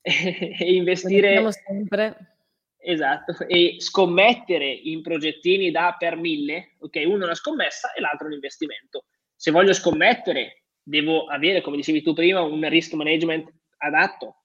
e 0.58 0.74
investire 0.74 1.50
sempre. 1.52 2.38
Esatto, 2.82 3.46
e 3.46 3.76
scommettere 3.78 4.66
in 4.66 5.02
progettini 5.02 5.70
da 5.70 5.94
per 5.98 6.16
mille, 6.16 6.76
ok, 6.78 7.02
uno 7.04 7.22
è 7.22 7.24
una 7.24 7.34
scommessa 7.34 7.92
e 7.92 8.00
l'altro 8.00 8.24
è 8.24 8.28
un 8.28 8.34
investimento. 8.34 9.04
Se 9.36 9.50
voglio 9.50 9.74
scommettere, 9.74 10.62
devo 10.82 11.26
avere, 11.26 11.60
come 11.60 11.76
dicevi 11.76 12.00
tu 12.00 12.14
prima, 12.14 12.40
un 12.40 12.66
risk 12.70 12.94
management 12.94 13.52
adatto, 13.76 14.44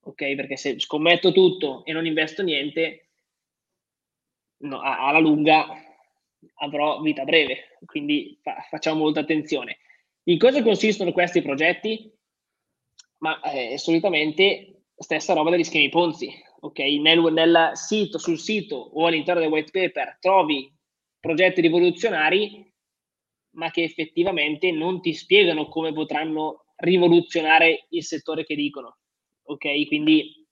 ok, 0.00 0.34
perché 0.34 0.56
se 0.56 0.80
scommetto 0.80 1.32
tutto 1.32 1.84
e 1.84 1.92
non 1.92 2.06
investo 2.06 2.42
niente, 2.42 3.10
no, 4.62 4.80
alla 4.80 5.20
lunga 5.20 5.68
avrò 6.56 7.00
vita 7.00 7.24
breve, 7.24 7.76
quindi 7.84 8.36
fa- 8.42 8.66
facciamo 8.68 8.98
molta 8.98 9.20
attenzione. 9.20 9.78
In 10.24 10.38
cosa 10.38 10.60
consistono 10.62 11.12
questi 11.12 11.40
progetti? 11.40 12.12
Ma 13.18 13.40
eh, 13.42 13.78
solitamente 13.78 14.79
stessa 15.02 15.32
roba 15.32 15.50
degli 15.50 15.64
schemi 15.64 15.88
Ponzi, 15.88 16.30
ok? 16.60 16.78
Nel, 16.78 17.20
nel 17.32 17.70
sito, 17.74 18.18
sul 18.18 18.38
sito 18.38 18.76
o 18.76 19.06
all'interno 19.06 19.40
del 19.40 19.50
white 19.50 19.70
paper 19.70 20.18
trovi 20.20 20.72
progetti 21.18 21.60
rivoluzionari, 21.60 22.70
ma 23.52 23.70
che 23.70 23.82
effettivamente 23.82 24.70
non 24.70 25.00
ti 25.00 25.14
spiegano 25.14 25.68
come 25.68 25.92
potranno 25.92 26.66
rivoluzionare 26.76 27.86
il 27.90 28.04
settore 28.04 28.44
che 28.44 28.54
dicono, 28.54 28.98
ok? 29.44 29.86
Quindi 29.86 30.46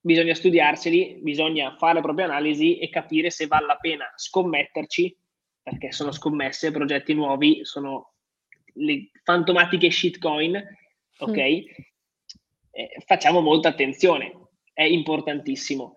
bisogna 0.00 0.34
studiarseli, 0.34 1.18
bisogna 1.22 1.76
fare 1.76 1.94
la 1.94 2.00
propria 2.00 2.26
analisi 2.26 2.78
e 2.78 2.88
capire 2.88 3.30
se 3.30 3.46
vale 3.46 3.66
la 3.66 3.76
pena 3.76 4.12
scommetterci, 4.14 5.16
perché 5.62 5.92
sono 5.92 6.12
scommesse, 6.12 6.70
progetti 6.70 7.12
nuovi, 7.14 7.64
sono 7.64 8.14
le 8.74 9.10
fantomatiche 9.24 9.90
shitcoin, 9.90 10.56
ok? 11.18 11.38
Mm. 11.38 11.60
Eh, 12.76 13.00
facciamo 13.06 13.40
molta 13.40 13.68
attenzione 13.68 14.48
è 14.76 14.82
importantissimo. 14.82 15.96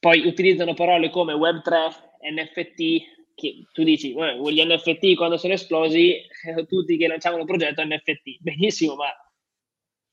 Poi 0.00 0.26
utilizzano 0.26 0.74
parole 0.74 1.10
come 1.10 1.32
Web3, 1.32 1.92
NFT, 2.32 3.34
che 3.36 3.66
tu 3.72 3.84
dici, 3.84 4.12
gli 4.12 4.64
NFT 4.64 5.14
quando 5.14 5.36
sono 5.36 5.52
esplosi, 5.52 6.16
eh, 6.16 6.66
tutti 6.66 6.96
che 6.96 7.06
lanciavano 7.06 7.42
un 7.42 7.46
progetto 7.46 7.84
NFT. 7.84 8.40
Benissimo, 8.40 8.96
ma 8.96 9.06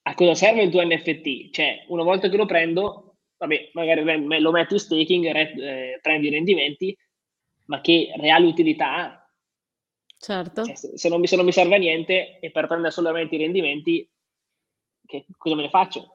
a 0.04 0.14
cosa 0.14 0.36
serve 0.36 0.62
il 0.62 0.70
tuo 0.70 0.86
NFT? 0.86 1.50
Cioè, 1.50 1.86
una 1.88 2.04
volta 2.04 2.30
che 2.30 2.38
lo 2.38 2.46
prendo, 2.46 3.16
vabbè, 3.38 3.72
magari 3.74 4.04
lo 4.40 4.52
metti 4.52 4.74
in 4.74 4.80
staking, 4.80 5.26
eh, 5.26 6.00
prendi 6.04 6.28
i 6.28 6.32
rendimenti, 6.32 6.96
ma 7.66 7.82
che 7.82 8.12
reale 8.18 8.46
utilità 8.46 8.96
ha? 8.96 9.30
Certo. 10.20 10.66
Cioè, 10.66 10.76
se, 10.76 10.98
se, 11.00 11.10
non 11.10 11.20
mi, 11.20 11.26
se 11.26 11.36
non 11.36 11.46
mi 11.46 11.52
serve 11.52 11.76
a 11.76 11.80
niente 11.80 12.38
e 12.40 12.52
per 12.52 12.68
prendere 12.68 12.92
solamente 12.92 13.34
i 13.34 13.40
rendimenti, 13.40 14.08
che, 15.12 15.26
cosa 15.38 15.56
me 15.56 15.64
ne 15.64 15.70
faccio? 15.70 16.10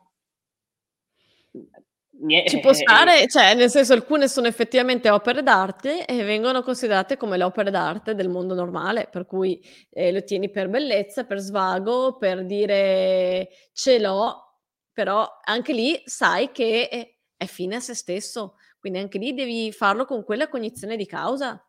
Niente. 2.18 2.48
Ci 2.48 2.61
può 2.61 2.72
stare, 2.72 3.26
cioè, 3.28 3.54
nel 3.54 3.68
senso, 3.68 3.92
alcune 3.92 4.26
sono 4.26 4.46
effettivamente 4.46 5.11
opere 5.11 5.42
d'arte 5.42 6.06
e 6.06 6.22
vengono 6.24 6.62
considerate 6.62 7.18
come 7.18 7.37
le 7.37 7.44
opere 7.44 7.70
d'arte 7.70 8.14
del 8.14 8.30
mondo 8.30 8.54
normale, 8.54 9.09
per 9.11 9.26
cui 9.26 9.61
eh, 9.90 10.12
lo 10.12 10.24
tieni 10.24 10.50
per 10.50 10.70
bellezza, 10.70 11.24
per 11.24 11.38
svago, 11.38 12.16
per 12.16 12.46
dire 12.46 13.48
ce 13.72 13.98
l'ho, 13.98 14.61
però 14.92 15.28
anche 15.44 15.74
lì 15.74 16.00
sai 16.04 16.50
che 16.52 16.88
è, 16.88 17.14
è 17.37 17.44
fine 17.44 17.76
a 17.76 17.80
se 17.80 17.94
stesso, 17.94 18.54
quindi 18.78 18.98
anche 18.98 19.18
lì 19.18 19.35
devi 19.35 19.70
farlo 19.72 20.06
con 20.06 20.24
quella 20.24 20.48
cognizione 20.48 20.96
di 20.96 21.06
causa. 21.06 21.61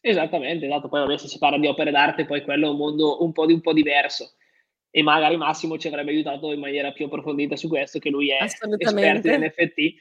Esattamente, 0.00 0.66
esatto. 0.66 0.88
Poi 0.88 1.00
vabbè, 1.00 1.18
se 1.18 1.28
si 1.28 1.38
parla 1.38 1.58
di 1.58 1.66
opere 1.66 1.90
d'arte, 1.90 2.24
poi 2.24 2.42
quello 2.42 2.66
è 2.66 2.70
un 2.70 2.76
mondo 2.76 3.22
un 3.22 3.32
po', 3.32 3.46
di, 3.46 3.52
un 3.52 3.60
po 3.60 3.72
diverso 3.72 4.37
e 4.98 5.02
magari 5.04 5.36
Massimo 5.36 5.78
ci 5.78 5.86
avrebbe 5.86 6.10
aiutato 6.10 6.50
in 6.50 6.58
maniera 6.58 6.90
più 6.90 7.04
approfondita 7.04 7.54
su 7.54 7.68
questo, 7.68 8.00
che 8.00 8.10
lui 8.10 8.30
è 8.30 8.42
esperto 8.42 9.28
in 9.28 9.44
NFT. 9.44 9.94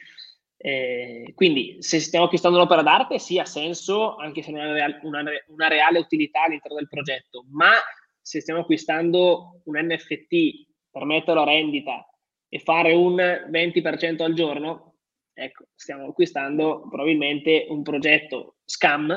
Eh, 0.58 1.34
quindi 1.36 1.78
se 1.82 2.00
stiamo 2.00 2.26
acquistando 2.26 2.58
un'opera 2.58 2.82
d'arte 2.82 3.20
sì 3.20 3.38
ha 3.38 3.46
senso 3.46 4.16
anche 4.16 4.42
se 4.42 4.50
non 4.50 4.62
ha 4.62 4.72
una, 4.72 5.00
una, 5.04 5.32
una, 5.50 5.68
reale 5.68 6.00
utilità 6.00 6.46
all'interno 6.46 6.78
del 6.78 6.88
progetto, 6.88 7.46
ma 7.52 7.74
se 8.20 8.42
stiamo 8.42 8.62
acquistando 8.62 9.62
un 9.66 9.78
NFT 9.78 10.66
per 10.90 11.06
metterlo 11.06 11.42
a 11.42 11.46
rendita 11.46 12.04
e 12.50 12.58
fare 12.58 12.94
un 12.94 13.18
20% 13.18 14.24
al 14.24 14.34
giorno, 14.34 14.96
ecco, 15.32 15.68
stiamo 15.76 16.08
acquistando 16.08 16.88
probabilmente 16.90 17.68
un 17.70 17.84
progetto 17.84 18.56
scam, 18.66 19.12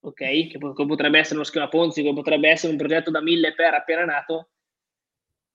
ok, 0.00 0.14
che, 0.14 0.48
che 0.48 0.58
potrebbe 0.58 1.20
essere 1.20 1.36
uno 1.36 1.44
schema 1.44 1.68
Ponzi, 1.68 2.02
che 2.02 2.12
potrebbe 2.12 2.48
essere 2.48 2.72
un 2.72 2.78
progetto 2.78 3.12
da 3.12 3.22
mille 3.22 3.54
per 3.54 3.72
appena 3.74 4.04
nato, 4.04 4.48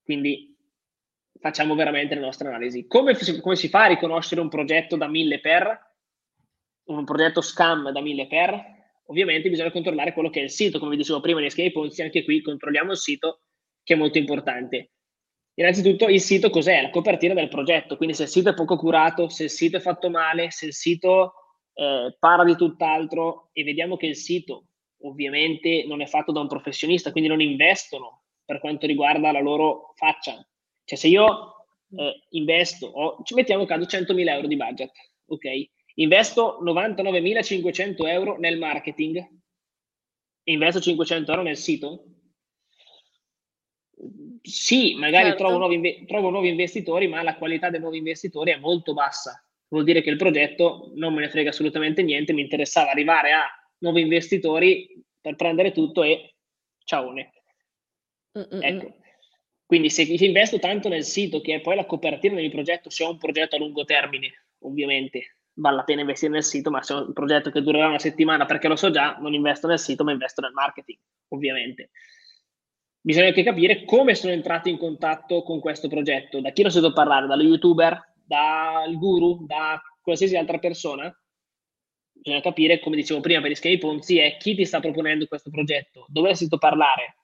quindi 0.08 0.56
facciamo 1.42 1.76
veramente 1.76 2.16
le 2.16 2.22
nostre 2.22 2.48
analisi. 2.48 2.88
Come, 2.88 3.14
come, 3.42 3.56
si 3.58 3.68
fa 3.68 3.84
a 3.84 3.88
riconoscere 3.88 4.40
un 4.40 4.48
progetto 4.48 4.96
da 4.96 5.10
mille 5.10 5.42
per, 5.42 5.96
un 6.86 7.04
progetto 7.04 7.42
scam 7.42 7.92
da 7.92 8.00
mille 8.00 8.26
per? 8.26 8.58
Ovviamente 9.08 9.50
bisogna 9.50 9.70
controllare 9.70 10.14
quello 10.14 10.30
che 10.30 10.40
è 10.40 10.44
il 10.44 10.50
sito, 10.50 10.80
come 10.80 10.92
vi 10.92 10.98
dicevo 10.98 11.20
prima 11.20 11.42
di 11.42 11.48
Escape 11.48 11.74
Ponzi, 11.74 12.04
anche 12.04 12.24
qui 12.24 12.42
controlliamo 12.42 12.92
il 12.92 12.98
sito 12.98 13.42
che 13.84 13.96
è 13.96 13.98
molto 13.98 14.18
importante. 14.18 14.92
Innanzitutto 15.56 16.08
il 16.08 16.22
sito 16.22 16.50
cos'è? 16.50 16.82
La 16.82 16.90
copertina 16.90 17.34
del 17.34 17.50
progetto, 17.50 17.98
quindi 17.98 18.16
se 18.16 18.24
il 18.24 18.30
sito 18.30 18.52
è 18.52 18.54
poco 18.54 18.78
curato, 18.78 19.28
se 19.28 19.44
il 19.44 19.50
sito 19.50 19.76
è 19.76 19.82
fatto 19.82 20.10
male, 20.10 20.52
se 20.52 20.68
il 20.68 20.74
sito 20.74 21.34
eh, 21.74 22.16
parla 22.18 22.46
di 22.46 22.56
tutt'altro 22.56 23.50
e 23.52 23.66
vediamo 23.66 23.98
che 23.98 24.06
il 24.06 24.16
sito 24.16 24.68
ovviamente 25.02 25.84
non 25.86 26.00
è 26.00 26.06
fatto 26.06 26.32
da 26.32 26.40
un 26.40 26.48
professionista, 26.48 27.12
quindi 27.12 27.30
non 27.30 27.42
investono 27.42 28.17
per 28.48 28.62
quanto 28.62 28.88
riguarda 28.88 29.34
la 29.34 29.42
loro 29.42 29.92
faccia. 29.96 30.34
Cioè 30.86 30.98
se 30.98 31.10
io 31.10 31.66
eh, 31.98 32.22
investo, 32.30 32.88
o 32.88 33.22
ci 33.24 33.34
mettiamo 33.34 33.64
a 33.64 33.66
caso 33.66 33.84
100.000 33.86 34.30
euro 34.30 34.48
di 34.48 34.56
budget, 34.56 34.92
ok? 35.26 35.70
Investo 35.96 36.60
99.500 36.64 38.08
euro 38.08 38.38
nel 38.38 38.58
marketing 38.58 39.18
e 39.18 40.52
investo 40.54 40.80
500 40.80 41.30
euro 41.30 41.44
nel 41.44 41.58
sito? 41.58 42.06
Sì, 44.42 44.96
magari 44.96 45.30
certo. 45.30 45.44
trovo, 45.44 45.58
nuovi, 45.58 46.06
trovo 46.06 46.30
nuovi 46.30 46.48
investitori, 46.48 47.10
ma 47.10 47.22
la 47.24 47.36
qualità 47.36 47.70
dei 47.70 47.82
nuovi 47.82 47.98
investitori 47.98 48.52
è 48.52 48.58
molto 48.58 48.94
bassa. 48.94 49.44
Vuol 49.68 49.84
dire 49.84 50.02
che 50.02 50.10
il 50.10 50.16
progetto 50.16 50.94
non 50.96 51.14
me 51.14 51.20
ne 51.20 51.30
frega 51.30 51.50
assolutamente 51.50 52.02
niente, 52.02 52.32
mi 52.32 52.44
interessava 52.44 52.92
arrivare 52.92 53.34
a 53.34 53.46
nuovi 53.80 54.00
investitori 54.00 55.04
per 55.20 55.36
prendere 55.36 55.74
tutto 55.74 56.04
e 56.04 56.36
Ecco. 58.50 58.96
Quindi 59.66 59.90
se 59.90 60.04
investo 60.04 60.60
tanto 60.60 60.88
nel 60.88 61.04
sito, 61.04 61.42
che 61.42 61.56
è 61.56 61.62
poi 61.62 61.76
la 61.76 61.86
copertina 61.86 62.36
del 62.36 62.50
progetto, 62.50 62.90
se 62.90 63.04
ho 63.04 63.12
un 63.12 63.18
progetto 63.18 63.56
a 63.56 63.60
lungo 63.60 63.84
termine, 63.84 64.46
ovviamente 64.60 65.38
vale 65.60 65.78
la 65.78 65.84
pena 65.84 66.02
investire 66.02 66.32
nel 66.32 66.44
sito, 66.44 66.70
ma 66.70 66.82
se 66.84 66.94
ho 66.94 67.06
un 67.06 67.14
progetto 67.14 67.50
che 67.50 67.62
durerà 67.62 67.88
una 67.88 68.00
settimana 68.00 68.46
perché 68.46 68.68
lo 68.68 68.76
so 68.76 68.92
già, 68.92 69.18
non 69.20 69.34
investo 69.34 69.68
nel 69.68 69.80
sito, 69.80 70.04
ma 70.04 70.12
investo 70.12 70.40
nel 70.42 70.54
marketing, 70.54 70.98
ovviamente. 71.30 71.90
Bisogna 73.02 73.28
anche 73.28 73.44
capire 73.44 73.84
come 73.84 74.16
sono 74.16 74.34
entrato 74.34 74.70
in 74.70 74.78
contatto 74.78 75.42
con 75.44 75.60
questo 75.60 75.88
progetto, 75.88 76.40
da 76.42 76.52
chi 76.52 76.64
ho 76.64 76.70
sentito 76.70 76.94
parlare, 76.94 77.28
dallo 77.28 77.44
youtuber, 77.44 78.14
dal 78.24 78.96
guru, 78.98 79.46
da 79.46 79.82
qualsiasi 80.02 80.36
altra 80.38 80.60
persona. 80.60 81.14
Bisogna 82.12 82.42
capire, 82.42 82.80
come 82.80 82.96
dicevo 82.96 83.20
prima 83.20 83.42
per 83.42 83.52
gli 83.52 83.56
schemi 83.56 83.78
Ponzi, 83.78 84.18
è 84.20 84.38
chi 84.38 84.56
ti 84.56 84.66
sta 84.66 84.80
proponendo 84.80 85.28
questo 85.28 85.50
progetto, 85.50 86.06
dove 86.10 86.30
hai 86.30 86.36
sentito 86.36 86.58
parlare, 86.58 87.18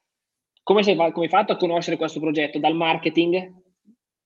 come, 0.63 0.84
sei, 0.84 0.95
come 0.95 1.26
hai 1.26 1.30
fatto 1.30 1.52
a 1.52 1.58
conoscere 1.58 1.97
questo 1.97 2.19
progetto? 2.19 2.58
Dal 2.58 2.76
marketing? 2.76 3.62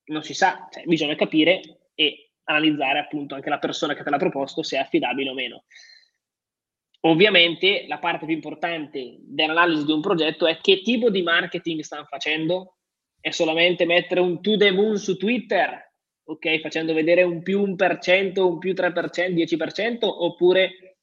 Non 0.04 0.22
si 0.22 0.34
sa, 0.34 0.68
cioè, 0.70 0.84
bisogna 0.84 1.16
capire 1.16 1.90
e 1.94 2.30
analizzare 2.44 3.00
appunto 3.00 3.34
anche 3.34 3.50
la 3.50 3.58
persona 3.58 3.94
che 3.94 4.02
te 4.02 4.10
l'ha 4.10 4.16
proposto 4.16 4.62
se 4.62 4.76
è 4.76 4.80
affidabile 4.80 5.30
o 5.30 5.34
meno. 5.34 5.64
Ovviamente 7.00 7.84
la 7.86 7.98
parte 7.98 8.26
più 8.26 8.34
importante 8.34 9.16
dell'analisi 9.20 9.84
di 9.84 9.92
un 9.92 10.00
progetto 10.00 10.46
è 10.46 10.58
che 10.60 10.80
tipo 10.82 11.10
di 11.10 11.22
marketing 11.22 11.80
stanno 11.80 12.04
facendo. 12.04 12.76
È 13.20 13.30
solamente 13.30 13.84
mettere 13.84 14.20
un 14.20 14.40
to 14.40 14.56
the 14.56 14.70
moon 14.70 14.96
su 14.96 15.16
Twitter, 15.16 15.92
ok? 16.24 16.60
Facendo 16.60 16.94
vedere 16.94 17.22
un 17.22 17.42
più 17.42 17.62
1%, 17.62 18.40
un 18.40 18.58
più 18.58 18.72
3%, 18.72 19.32
10%, 19.32 19.98
oppure 20.00 20.98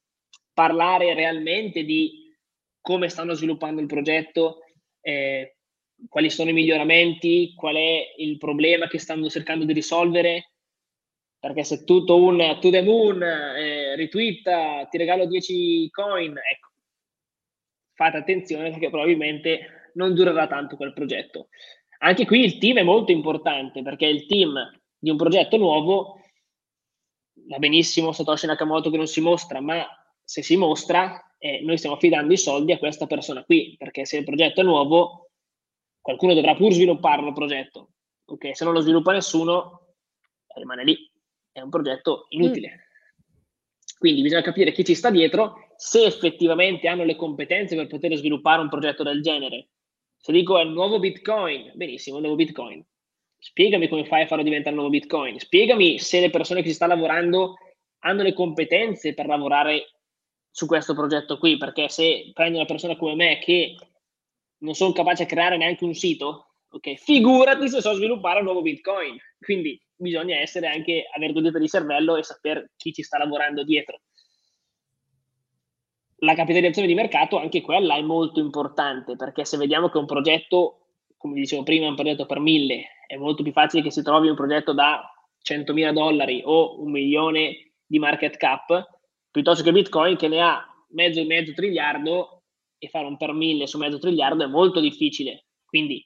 parlare 0.53 1.13
realmente 1.13 1.83
di 1.83 2.23
come 2.81 3.09
stanno 3.09 3.33
sviluppando 3.33 3.81
il 3.81 3.87
progetto, 3.87 4.59
eh, 5.05 5.57
quali 6.09 6.31
sono 6.31 6.49
i 6.49 6.53
miglioramenti, 6.53 7.53
qual 7.55 7.75
è 7.75 8.13
il 8.17 8.37
problema 8.37 8.87
che 8.87 8.97
stanno 8.97 9.29
cercando 9.29 9.63
di 9.63 9.73
risolvere, 9.73 10.53
perché 11.37 11.63
se 11.63 11.83
tutto 11.83 12.21
un 12.21 12.57
to 12.59 12.71
the 12.71 12.81
moon, 12.81 13.21
eh, 13.21 13.95
retweet, 13.95 14.89
ti 14.89 14.97
regalo 14.97 15.27
10 15.27 15.89
coin, 15.91 16.31
ecco, 16.31 16.69
fate 17.93 18.17
attenzione 18.17 18.71
perché 18.71 18.89
probabilmente 18.89 19.91
non 19.93 20.15
durerà 20.15 20.47
tanto 20.47 20.75
quel 20.75 20.93
progetto. 20.93 21.49
Anche 21.99 22.25
qui 22.25 22.43
il 22.43 22.57
team 22.57 22.77
è 22.79 22.83
molto 22.83 23.11
importante 23.11 23.83
perché 23.83 24.07
il 24.07 24.25
team 24.25 24.57
di 24.97 25.11
un 25.11 25.17
progetto 25.17 25.57
nuovo 25.57 26.19
va 27.47 27.59
benissimo 27.59 28.11
Satoshi 28.11 28.47
Nakamoto 28.47 28.89
che 28.89 28.97
non 28.97 29.07
si 29.07 29.21
mostra, 29.21 29.61
ma 29.61 29.85
se 30.23 30.41
si 30.41 30.57
mostra 30.57 31.34
e 31.45 31.59
noi 31.61 31.77
stiamo 31.77 31.95
affidando 31.95 32.33
i 32.33 32.37
soldi 32.37 32.71
a 32.71 32.79
questa 32.79 33.05
persona 33.05 33.43
qui, 33.43 33.75
perché 33.77 34.03
se 34.03 34.17
il 34.17 34.23
progetto 34.23 34.61
è 34.61 34.63
nuovo, 34.63 35.29
qualcuno 36.01 36.33
dovrà 36.33 36.55
pur 36.55 36.73
svilupparlo 36.73 37.27
il 37.27 37.33
progetto. 37.33 37.89
Ok, 38.25 38.55
se 38.55 38.63
non 38.63 38.73
lo 38.73 38.79
sviluppa 38.79 39.11
nessuno, 39.11 39.93
rimane 40.55 40.83
lì. 40.83 41.11
è 41.51 41.61
un 41.61 41.69
progetto 41.69 42.25
inutile. 42.29 42.69
Mm. 42.71 43.37
Quindi 43.99 44.21
bisogna 44.23 44.41
capire 44.41 44.71
chi 44.71 44.83
ci 44.83 44.95
sta 44.95 45.11
dietro, 45.11 45.69
se 45.75 46.03
effettivamente 46.03 46.87
hanno 46.87 47.03
le 47.03 47.15
competenze 47.15 47.75
per 47.75 47.85
poter 47.85 48.15
sviluppare 48.15 48.63
un 48.63 48.69
progetto 48.69 49.03
del 49.03 49.21
genere. 49.21 49.67
Se 50.17 50.31
dico 50.31 50.57
è 50.57 50.63
il 50.63 50.71
nuovo 50.71 50.97
Bitcoin, 50.97 51.73
benissimo, 51.75 52.15
il 52.15 52.23
nuovo 52.23 52.37
Bitcoin. 52.37 52.83
Spiegami 53.37 53.87
come 53.87 54.05
fai 54.05 54.23
a 54.23 54.27
farlo 54.27 54.43
diventare 54.43 54.71
il 54.71 54.81
nuovo 54.81 54.91
Bitcoin. 54.91 55.37
Spiegami 55.37 55.99
se 55.99 56.21
le 56.21 56.31
persone 56.31 56.63
che 56.63 56.69
ci 56.69 56.73
stanno 56.73 56.95
lavorando 56.95 57.53
hanno 57.99 58.23
le 58.23 58.33
competenze 58.33 59.13
per 59.13 59.27
lavorare 59.27 59.94
su 60.55 60.67
questo 60.67 60.93
progetto 60.93 61.37
qui, 61.37 61.57
perché 61.57 61.89
se 61.89 62.31
prendi 62.33 62.55
una 62.55 62.65
persona 62.65 62.95
come 62.95 63.13
me 63.13 63.39
che 63.39 63.75
non 64.59 64.73
sono 64.73 64.93
capace 64.93 65.23
a 65.23 65.25
creare 65.25 65.57
neanche 65.57 65.83
un 65.83 65.93
sito, 65.93 66.53
ok, 66.69 66.93
figurati 66.95 67.67
se 67.67 67.81
so 67.81 67.91
sviluppare 67.91 68.39
un 68.39 68.45
nuovo 68.45 68.61
Bitcoin. 68.61 69.17
Quindi 69.37 69.77
bisogna 69.93 70.37
essere 70.37 70.67
anche, 70.67 71.09
avere 71.13 71.33
due 71.33 71.51
di 71.51 71.67
cervello 71.67 72.15
e 72.15 72.23
sapere 72.23 72.71
chi 72.77 72.93
ci 72.93 73.03
sta 73.03 73.17
lavorando 73.17 73.65
dietro. 73.65 73.99
La 76.19 76.35
capitalizzazione 76.35 76.87
di 76.87 76.93
mercato, 76.93 77.37
anche 77.37 77.59
quella 77.59 77.97
è 77.97 78.01
molto 78.01 78.39
importante, 78.39 79.17
perché 79.17 79.43
se 79.43 79.57
vediamo 79.57 79.89
che 79.89 79.97
un 79.97 80.05
progetto, 80.05 80.87
come 81.17 81.35
dicevo 81.35 81.63
prima, 81.63 81.87
è 81.87 81.89
un 81.89 81.95
progetto 81.95 82.25
per 82.25 82.39
mille, 82.39 82.85
è 83.07 83.17
molto 83.17 83.43
più 83.43 83.51
facile 83.51 83.83
che 83.83 83.91
si 83.91 84.01
trovi 84.01 84.29
un 84.29 84.35
progetto 84.35 84.71
da 84.71 85.03
100.000 85.43 85.91
dollari 85.91 86.41
o 86.45 86.81
un 86.81 86.91
milione 86.91 87.73
di 87.85 87.99
market 87.99 88.37
cap, 88.37 88.93
piuttosto 89.35 89.65
che 89.65 89.73
Bitcoin 89.73 90.15
che 90.15 90.29
ne 90.29 90.39
ha 90.39 90.65
mezzo 90.91 91.19
e 91.19 91.25
mezzo 91.25 91.51
triliardo 91.51 92.43
e 92.77 92.87
fare 92.87 93.05
un 93.05 93.17
per 93.17 93.33
mille 93.33 93.67
su 93.67 93.77
mezzo 93.77 93.99
triliardo 93.99 94.45
è 94.45 94.47
molto 94.47 94.79
difficile. 94.79 95.47
Quindi 95.65 96.01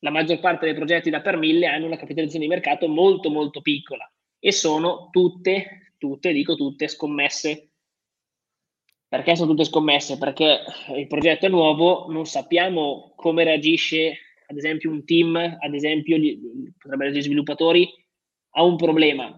la 0.00 0.10
maggior 0.10 0.40
parte 0.40 0.64
dei 0.64 0.74
progetti 0.74 1.08
da 1.08 1.20
per 1.20 1.36
mille 1.36 1.68
hanno 1.68 1.86
una 1.86 1.96
capitalizzazione 1.96 2.46
di 2.46 2.50
mercato 2.50 2.88
molto 2.88 3.30
molto 3.30 3.60
piccola 3.60 4.12
e 4.40 4.50
sono 4.50 5.08
tutte, 5.12 5.94
tutte, 5.98 6.32
dico 6.32 6.56
tutte, 6.56 6.88
scommesse. 6.88 7.70
Perché 9.06 9.36
sono 9.36 9.50
tutte 9.50 9.62
scommesse? 9.62 10.18
Perché 10.18 10.62
il 10.96 11.06
progetto 11.06 11.46
è 11.46 11.48
nuovo, 11.48 12.10
non 12.10 12.26
sappiamo 12.26 13.12
come 13.14 13.44
reagisce 13.44 14.18
ad 14.48 14.56
esempio 14.56 14.90
un 14.90 15.04
team, 15.04 15.36
ad 15.36 15.74
esempio 15.74 16.16
potrebbero 16.76 17.08
essere 17.08 17.20
gli 17.20 17.22
sviluppatori, 17.22 17.88
a 18.54 18.64
un 18.64 18.74
problema. 18.74 19.32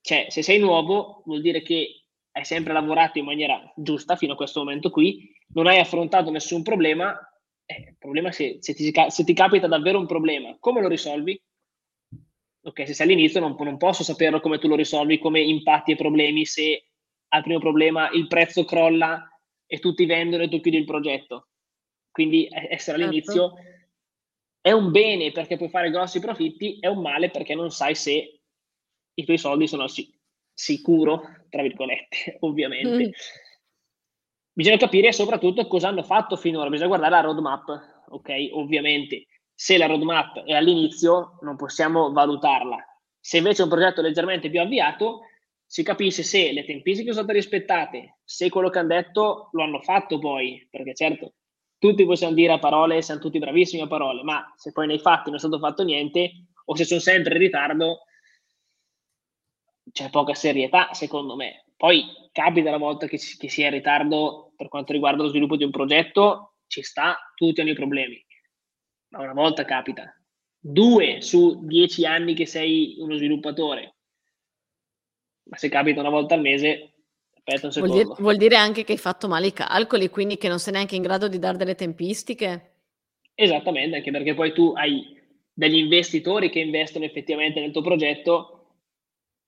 Cioè, 0.00 0.26
se 0.28 0.42
sei 0.42 0.58
nuovo 0.58 1.22
vuol 1.24 1.40
dire 1.40 1.62
che 1.62 1.97
hai 2.38 2.44
sempre 2.44 2.72
lavorato 2.72 3.18
in 3.18 3.24
maniera 3.24 3.72
giusta 3.76 4.16
fino 4.16 4.32
a 4.32 4.36
questo 4.36 4.60
momento 4.60 4.90
qui, 4.90 5.36
non 5.54 5.66
hai 5.66 5.78
affrontato 5.78 6.30
nessun 6.30 6.62
problema 6.62 7.18
eh, 7.70 7.96
problema 7.98 8.32
se, 8.32 8.56
se, 8.60 8.72
ti, 8.72 8.90
se, 9.08 9.24
ti, 9.24 9.34
capita 9.34 9.66
davvero 9.66 9.98
un 9.98 10.06
problema, 10.06 10.56
come 10.58 10.80
lo 10.80 10.88
risolvi? 10.88 11.38
Ok, 12.62 12.86
se 12.86 12.94
sei 12.94 13.06
all'inizio 13.06 13.40
non, 13.40 13.54
non 13.58 13.76
posso 13.76 14.02
saperlo 14.02 14.40
come 14.40 14.58
tu 14.58 14.68
lo 14.68 14.74
risolvi, 14.74 15.18
come 15.18 15.40
impatti 15.40 15.90
i 15.92 15.96
problemi 15.96 16.46
se 16.46 16.86
al 17.28 17.42
primo 17.42 17.58
problema 17.58 18.08
il 18.10 18.26
prezzo 18.26 18.64
crolla 18.64 19.28
e 19.66 19.78
tutti 19.80 20.06
vendono 20.06 20.44
e 20.44 20.48
tu 20.48 20.60
chiudi 20.60 20.78
il 20.78 20.86
progetto. 20.86 21.48
Quindi 22.10 22.48
essere 22.50 22.78
certo. 22.78 23.02
all'inizio 23.02 23.54
è 24.62 24.72
un 24.72 24.90
bene 24.90 25.30
perché 25.30 25.58
puoi 25.58 25.68
fare 25.68 25.90
grossi 25.90 26.20
profitti, 26.20 26.78
è 26.80 26.86
un 26.86 27.02
male 27.02 27.30
perché 27.30 27.54
non 27.54 27.70
sai 27.70 27.94
se 27.94 28.40
i 29.12 29.24
tuoi 29.24 29.36
soldi 29.36 29.68
sono 29.68 29.86
sicuro, 30.58 31.22
tra 31.48 31.62
virgolette, 31.62 32.38
ovviamente. 32.40 33.06
Mm 33.06 33.10
Bisogna 34.58 34.76
capire 34.76 35.12
soprattutto 35.12 35.64
cosa 35.68 35.86
hanno 35.86 36.02
fatto 36.02 36.34
finora, 36.34 36.68
bisogna 36.68 36.88
guardare 36.88 37.12
la 37.12 37.20
roadmap, 37.20 38.04
ok? 38.08 38.48
Ovviamente, 38.54 39.26
se 39.54 39.78
la 39.78 39.86
roadmap 39.86 40.42
è 40.42 40.52
all'inizio 40.52 41.38
non 41.42 41.54
possiamo 41.54 42.10
valutarla. 42.10 42.76
Se 43.20 43.36
invece 43.36 43.60
è 43.60 43.64
un 43.66 43.70
progetto 43.70 44.02
leggermente 44.02 44.50
più 44.50 44.60
avviato, 44.60 45.20
si 45.64 45.84
capisce 45.84 46.24
se 46.24 46.50
le 46.50 46.64
tempistiche 46.64 47.12
sono 47.12 47.22
state 47.22 47.38
rispettate, 47.38 48.18
se 48.24 48.48
quello 48.48 48.68
che 48.68 48.80
hanno 48.80 48.96
detto 48.96 49.50
lo 49.52 49.62
hanno 49.62 49.80
fatto 49.80 50.18
poi, 50.18 50.66
perché 50.68 50.92
certo, 50.92 51.34
tutti 51.78 52.04
possiamo 52.04 52.34
dire 52.34 52.54
a 52.54 52.58
parole, 52.58 53.00
siamo 53.00 53.20
tutti 53.20 53.38
bravissimi 53.38 53.82
a 53.82 53.86
parole, 53.86 54.24
ma 54.24 54.44
se 54.56 54.72
poi 54.72 54.88
nei 54.88 54.98
fatti 54.98 55.26
non 55.26 55.36
è 55.36 55.38
stato 55.38 55.60
fatto 55.60 55.84
niente, 55.84 56.32
o 56.64 56.74
se 56.74 56.84
sono 56.84 56.98
sempre 56.98 57.34
in 57.34 57.42
ritardo, 57.42 58.00
c'è 59.92 60.10
poca 60.10 60.34
serietà, 60.34 60.92
secondo 60.92 61.36
me. 61.36 61.64
Poi 61.76 62.04
capita 62.32 62.70
la 62.70 62.78
volta 62.78 63.06
che, 63.06 63.18
che 63.18 63.48
sia 63.48 63.66
in 63.66 63.72
ritardo 63.72 64.52
per 64.56 64.68
quanto 64.68 64.92
riguarda 64.92 65.22
lo 65.22 65.28
sviluppo 65.28 65.56
di 65.56 65.64
un 65.64 65.70
progetto, 65.70 66.54
ci 66.66 66.82
sta, 66.82 67.16
tutti 67.34 67.60
hanno 67.60 67.70
i 67.70 67.74
problemi. 67.74 68.24
Ma 69.10 69.20
una 69.20 69.32
volta 69.32 69.64
capita. 69.64 70.12
Due 70.58 71.20
su 71.20 71.64
dieci 71.64 72.04
anni 72.04 72.34
che 72.34 72.46
sei 72.46 72.96
uno 72.98 73.16
sviluppatore. 73.16 73.94
Ma 75.44 75.56
se 75.56 75.68
capita 75.68 76.00
una 76.00 76.10
volta 76.10 76.34
al 76.34 76.40
mese, 76.40 76.94
aspetta 77.32 77.66
un 77.66 77.72
secondo. 77.72 77.94
Vuol 77.94 78.06
dire, 78.06 78.22
vuol 78.22 78.36
dire 78.36 78.56
anche 78.56 78.84
che 78.84 78.92
hai 78.92 78.98
fatto 78.98 79.28
male 79.28 79.46
i 79.46 79.52
calcoli, 79.52 80.10
quindi 80.10 80.36
che 80.36 80.48
non 80.48 80.58
sei 80.58 80.72
neanche 80.72 80.96
in 80.96 81.02
grado 81.02 81.28
di 81.28 81.38
dare 81.38 81.56
delle 81.56 81.74
tempistiche? 81.74 82.72
Esattamente, 83.34 83.96
anche 83.96 84.10
perché 84.10 84.34
poi 84.34 84.52
tu 84.52 84.72
hai 84.74 85.16
degli 85.52 85.76
investitori 85.76 86.50
che 86.50 86.58
investono 86.58 87.04
effettivamente 87.04 87.60
nel 87.60 87.70
tuo 87.70 87.82
progetto 87.82 88.57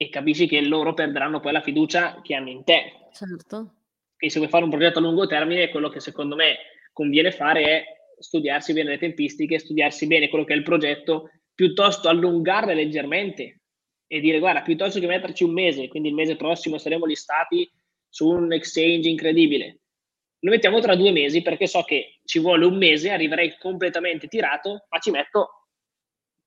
e 0.03 0.09
capisci 0.09 0.47
che 0.47 0.63
loro 0.63 0.95
perderanno 0.95 1.41
poi 1.41 1.53
la 1.53 1.61
fiducia 1.61 2.23
che 2.23 2.35
hanno 2.35 2.49
in 2.49 2.65
te. 2.65 3.09
Certo. 3.13 3.75
E 4.17 4.31
se 4.31 4.39
vuoi 4.39 4.51
fare 4.51 4.65
un 4.65 4.71
progetto 4.71 4.99
a 4.99 5.03
lungo 5.03 5.27
termine, 5.27 5.69
quello 5.69 5.91
che 5.91 6.01
secondo 6.01 6.37
me 6.37 6.57
conviene 6.95 7.31
fare 7.31 7.65
è 7.65 7.85
studiarsi 8.19 8.73
bene 8.73 8.91
le 8.91 8.99
tempistiche, 8.99 9.59
studiarsi 9.59 10.07
bene 10.07 10.31
quello 10.31 10.45
che 10.45 10.55
è 10.55 10.57
il 10.57 10.63
progetto, 10.63 11.31
piuttosto 11.55 12.09
allungarle 12.09 12.73
leggermente 12.73 13.61
e 14.07 14.21
dire 14.21 14.39
guarda, 14.39 14.63
piuttosto 14.63 15.01
che 15.01 15.07
metterci 15.07 15.45
un 15.45 15.53
mese, 15.53 15.89
quindi 15.89 16.09
il 16.09 16.15
mese 16.15 16.35
prossimo 16.35 16.79
saremo 16.79 17.05
listati 17.05 17.71
su 18.09 18.27
un 18.27 18.51
exchange 18.55 19.07
incredibile, 19.07 19.81
lo 20.39 20.51
mettiamo 20.51 20.81
tra 20.81 20.97
due 20.97 21.13
mesi 21.13 21.43
perché 21.43 21.67
so 21.67 21.83
che 21.83 22.21
ci 22.25 22.39
vuole 22.39 22.65
un 22.65 22.79
mese, 22.79 23.11
arriverei 23.11 23.59
completamente 23.59 24.29
tirato, 24.29 24.87
ma 24.89 24.99
ci 24.99 25.11
metto, 25.11 25.67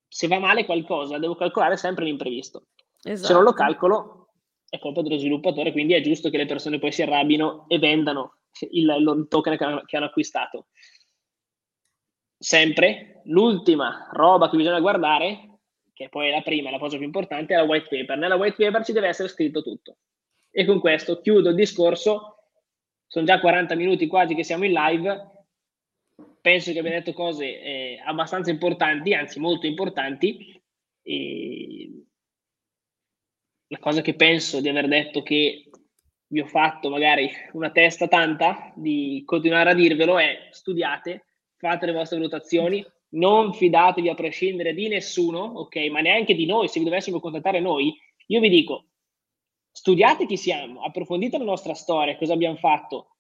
se 0.08 0.28
va 0.28 0.40
male 0.40 0.66
qualcosa, 0.66 1.20
devo 1.20 1.36
calcolare 1.36 1.78
sempre 1.78 2.06
l'imprevisto. 2.06 2.70
Esatto. 3.04 3.28
Se 3.28 3.34
non 3.34 3.44
lo 3.44 3.50
esatto. 3.50 3.64
calcolo, 3.64 4.24
è 4.70 4.80
colpa 4.80 5.02
dello 5.02 5.18
sviluppatore, 5.18 5.72
quindi 5.72 5.94
è 5.94 6.02
giusto 6.02 6.30
che 6.30 6.38
le 6.38 6.46
persone 6.46 6.80
poi 6.80 6.92
si 6.92 7.02
arrabbino 7.02 7.66
e 7.68 7.78
vendano 7.78 8.38
il, 8.72 8.90
il 8.90 9.26
token 9.30 9.58
che 9.58 9.64
hanno, 9.64 9.82
che 9.86 9.98
hanno 9.98 10.06
acquistato. 10.06 10.68
Sempre 12.38 13.22
l'ultima 13.26 14.10
roba 14.12 14.50
che 14.50 14.58
bisogna 14.58 14.80
guardare, 14.80 15.60
che 15.94 16.10
poi 16.10 16.30
è 16.30 16.32
la 16.32 16.42
prima, 16.42 16.72
la 16.72 16.80
cosa 16.80 16.98
più 16.98 17.06
importante, 17.06 17.54
è 17.54 17.58
la 17.58 17.64
white 17.64 17.88
paper. 17.88 18.18
Nella 18.18 18.36
white 18.36 18.56
paper 18.56 18.84
ci 18.84 18.94
deve 18.94 19.08
essere 19.08 19.30
scritto 19.30 19.62
tutto. 19.62 19.98
E 20.50 20.66
con 20.66 20.80
questo 20.80 21.22
chiudo 21.22 21.50
il 21.50 21.56
discorso. 21.56 22.30
Sono 23.06 23.26
già 23.26 23.40
40 23.40 23.76
minuti 23.76 24.08
quasi 24.08 24.34
che 24.34 24.44
siamo 24.44 24.66
in 24.66 24.72
live. 24.72 25.32
Penso 26.42 26.72
che 26.72 26.80
abbia 26.80 26.92
detto 26.92 27.14
cose 27.14 27.62
eh, 27.62 28.02
abbastanza 28.04 28.50
importanti, 28.50 29.14
anzi 29.14 29.40
molto 29.40 29.68
importanti. 29.68 30.62
E 31.04 32.03
la 33.74 33.80
cosa 33.80 34.02
che 34.02 34.14
penso 34.14 34.62
di 34.62 34.70
aver 34.70 34.88
detto 34.88 35.24
che 35.24 35.64
vi 36.28 36.40
ho 36.40 36.46
fatto 36.46 36.90
magari 36.90 37.28
una 37.54 37.72
testa 37.72 38.08
tanta 38.08 38.72
di 38.76 39.24
continuare 39.26 39.72
a 39.72 39.74
dirvelo 39.74 40.20
è 40.20 40.48
studiate, 40.52 41.26
fate 41.58 41.88
le 41.88 41.92
vostre 41.92 42.18
valutazioni, 42.18 42.86
non 43.16 43.52
fidatevi 43.52 44.10
a 44.10 44.14
prescindere 44.14 44.76
di 44.76 44.88
nessuno, 44.90 45.40
ok, 45.40 45.76
ma 45.90 46.02
neanche 46.02 46.36
di 46.36 46.46
noi, 46.46 46.68
se 46.68 46.80
vi 46.80 46.86
dovessimo 46.86 47.20
contattare 47.20 47.60
noi, 47.60 47.96
io 48.28 48.40
vi 48.40 48.50
dico, 48.50 48.90
studiate 49.72 50.28
chi 50.28 50.38
siamo, 50.38 50.84
approfondite 50.84 51.40
la 51.40 51.44
nostra 51.44 51.74
storia, 51.74 52.16
cosa 52.16 52.34
abbiamo 52.34 52.58
fatto, 52.58 53.16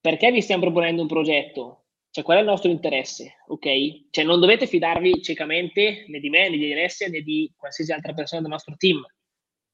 perché 0.00 0.32
vi 0.32 0.40
stiamo 0.40 0.62
proponendo 0.62 1.02
un 1.02 1.08
progetto, 1.08 1.84
cioè 2.10 2.24
qual 2.24 2.38
è 2.38 2.40
il 2.40 2.46
nostro 2.46 2.70
interesse, 2.70 3.36
ok? 3.46 4.10
Cioè 4.10 4.24
non 4.24 4.40
dovete 4.40 4.66
fidarvi 4.66 5.22
ciecamente 5.22 6.06
né 6.08 6.18
di 6.18 6.28
me, 6.28 6.48
né 6.48 6.56
di 6.56 6.72
Alessia, 6.72 7.08
né 7.08 7.20
di 7.20 7.52
qualsiasi 7.56 7.92
altra 7.92 8.12
persona 8.14 8.42
del 8.42 8.50
nostro 8.50 8.74
team 8.76 9.00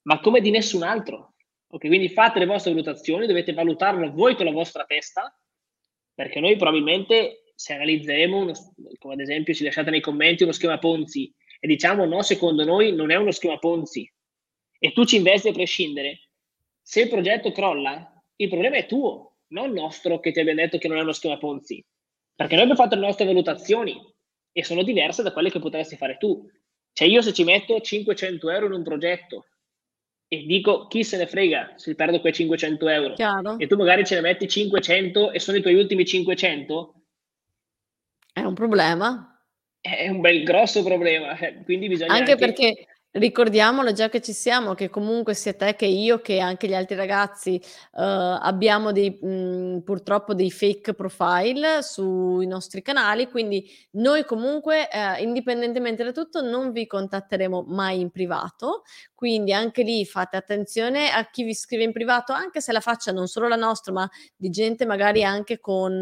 ma 0.08 0.20
come 0.20 0.40
di 0.40 0.50
nessun 0.50 0.82
altro. 0.82 1.34
Ok, 1.70 1.86
quindi 1.86 2.08
fate 2.08 2.38
le 2.38 2.46
vostre 2.46 2.70
valutazioni, 2.70 3.26
dovete 3.26 3.52
valutarlo 3.52 4.10
voi 4.10 4.34
con 4.34 4.46
la 4.46 4.52
vostra 4.52 4.84
testa, 4.84 5.38
perché 6.14 6.40
noi 6.40 6.56
probabilmente 6.56 7.52
se 7.54 7.74
analizzeremo, 7.74 8.38
uno, 8.38 8.52
come 8.98 9.14
ad 9.14 9.20
esempio 9.20 9.52
ci 9.52 9.64
lasciate 9.64 9.90
nei 9.90 10.00
commenti 10.00 10.44
uno 10.44 10.52
schema 10.52 10.78
Ponzi 10.78 11.32
e 11.60 11.66
diciamo 11.66 12.06
no, 12.06 12.22
secondo 12.22 12.64
noi 12.64 12.94
non 12.94 13.10
è 13.10 13.16
uno 13.16 13.32
schema 13.32 13.58
Ponzi 13.58 14.10
e 14.78 14.92
tu 14.92 15.04
ci 15.04 15.16
investi 15.16 15.48
a 15.48 15.52
prescindere, 15.52 16.28
se 16.80 17.02
il 17.02 17.08
progetto 17.10 17.52
crolla, 17.52 18.10
il 18.36 18.48
problema 18.48 18.76
è 18.76 18.86
tuo, 18.86 19.40
non 19.48 19.72
nostro 19.72 20.20
che 20.20 20.32
ti 20.32 20.40
abbia 20.40 20.54
detto 20.54 20.78
che 20.78 20.88
non 20.88 20.96
è 20.96 21.02
uno 21.02 21.12
schema 21.12 21.36
Ponzi, 21.36 21.84
perché 22.34 22.54
noi 22.54 22.62
abbiamo 22.62 22.80
fatto 22.80 22.94
le 22.94 23.04
nostre 23.04 23.26
valutazioni 23.26 24.00
e 24.52 24.64
sono 24.64 24.82
diverse 24.82 25.22
da 25.22 25.32
quelle 25.32 25.50
che 25.50 25.58
potresti 25.58 25.96
fare 25.96 26.16
tu. 26.16 26.48
Cioè 26.94 27.06
io 27.06 27.20
se 27.20 27.34
ci 27.34 27.44
metto 27.44 27.78
500 27.78 28.50
euro 28.50 28.66
in 28.66 28.72
un 28.72 28.82
progetto 28.82 29.44
e 30.28 30.44
dico 30.44 30.86
chi 30.86 31.02
se 31.02 31.16
ne 31.16 31.26
frega 31.26 31.72
se 31.76 31.94
perdo 31.94 32.20
quei 32.20 32.32
500 32.32 32.88
euro? 32.88 33.14
Chiaro. 33.14 33.58
e 33.58 33.66
tu 33.66 33.76
magari 33.76 34.04
ce 34.04 34.14
ne 34.16 34.20
metti 34.20 34.46
500 34.46 35.32
e 35.32 35.40
sono 35.40 35.56
i 35.56 35.62
tuoi 35.62 35.74
ultimi 35.74 36.04
500 36.04 36.94
è 38.32 38.40
un 38.40 38.54
problema. 38.54 39.32
È 39.80 40.08
un 40.08 40.20
bel 40.20 40.42
grosso 40.44 40.82
problema 40.82 41.36
eh, 41.38 41.62
quindi 41.64 41.88
bisogna 41.88 42.12
anche, 42.12 42.32
anche... 42.32 42.44
perché 42.44 42.86
Ricordiamolo 43.10 43.92
già 43.92 44.10
che 44.10 44.20
ci 44.20 44.34
siamo, 44.34 44.74
che 44.74 44.90
comunque 44.90 45.32
sia 45.32 45.54
te 45.54 45.74
che 45.74 45.86
io, 45.86 46.20
che 46.20 46.40
anche 46.40 46.68
gli 46.68 46.74
altri 46.74 46.94
ragazzi, 46.94 47.58
uhm, 47.92 48.38
abbiamo 48.42 48.92
dei 48.92 49.18
mhmm, 49.20 49.80
purtroppo 49.80 50.34
dei 50.34 50.50
fake 50.50 50.92
profile 50.92 51.82
sui 51.82 52.46
nostri 52.46 52.82
canali, 52.82 53.28
quindi 53.28 53.66
noi 53.92 54.24
comunque, 54.26 54.90
ehm, 54.90 55.22
indipendentemente 55.26 56.04
da 56.04 56.12
tutto, 56.12 56.42
non 56.42 56.70
vi 56.70 56.86
contatteremo 56.86 57.64
mai 57.66 58.00
in 58.00 58.10
privato, 58.10 58.82
quindi 59.18 59.52
anche 59.52 59.82
lì 59.82 60.04
fate 60.06 60.36
attenzione 60.36 61.10
a 61.10 61.28
chi 61.28 61.42
vi 61.42 61.52
scrive 61.52 61.82
in 61.82 61.90
privato, 61.90 62.32
anche 62.32 62.60
se 62.60 62.70
la 62.70 62.78
faccia 62.78 63.10
non 63.10 63.26
solo 63.26 63.48
la 63.48 63.56
nostra, 63.56 63.92
ma 63.92 64.08
di 64.36 64.48
gente 64.48 64.86
magari 64.86 65.24
anche 65.24 65.58
con, 65.58 65.92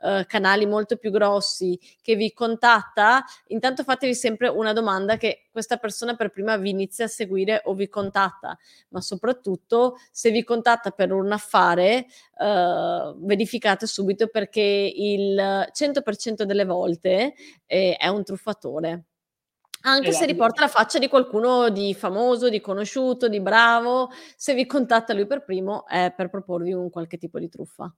uhm, 0.00 0.24
canali 0.24 0.64
molto 0.64 0.96
più 0.96 1.10
grossi 1.10 1.78
che 2.00 2.14
vi 2.16 2.32
contatta, 2.32 3.22
intanto 3.48 3.82
fatevi 3.82 4.14
sempre 4.14 4.48
una 4.48 4.72
domanda 4.72 5.18
che 5.18 5.44
questa 5.50 5.76
persona 5.76 6.14
per 6.14 6.30
prima 6.30 6.56
vi 6.56 6.70
inizia 6.70 7.04
a 7.04 7.08
seguire 7.08 7.60
o 7.66 7.74
vi 7.74 7.86
contatta, 7.86 8.56
ma 8.88 9.02
soprattutto 9.02 9.96
se 10.10 10.30
vi 10.30 10.42
contatta 10.42 10.90
per 10.90 11.12
un 11.12 11.30
affare, 11.32 12.06
uh, 12.38 13.14
verificate 13.26 13.86
subito 13.86 14.28
perché 14.28 14.62
il 14.62 15.68
100% 15.70 16.44
delle 16.44 16.64
volte 16.64 17.34
eh, 17.66 17.94
è 17.98 18.08
un 18.08 18.24
truffatore. 18.24 19.04
Anche 19.86 20.06
se 20.06 20.10
Esatto. 20.10 20.30
riporta 20.30 20.60
la 20.62 20.68
faccia 20.68 20.98
di 20.98 21.08
qualcuno 21.08 21.68
di 21.68 21.92
famoso, 21.92 22.48
di 22.48 22.60
conosciuto, 22.60 23.28
di 23.28 23.40
bravo, 23.40 24.08
se 24.34 24.54
vi 24.54 24.64
contatta 24.64 25.12
lui 25.12 25.26
per 25.26 25.44
primo 25.44 25.86
è 25.86 26.12
per 26.16 26.30
proporvi 26.30 26.72
un 26.72 26.88
qualche 26.88 27.18
tipo 27.18 27.38
di 27.38 27.50
truffa. 27.50 27.94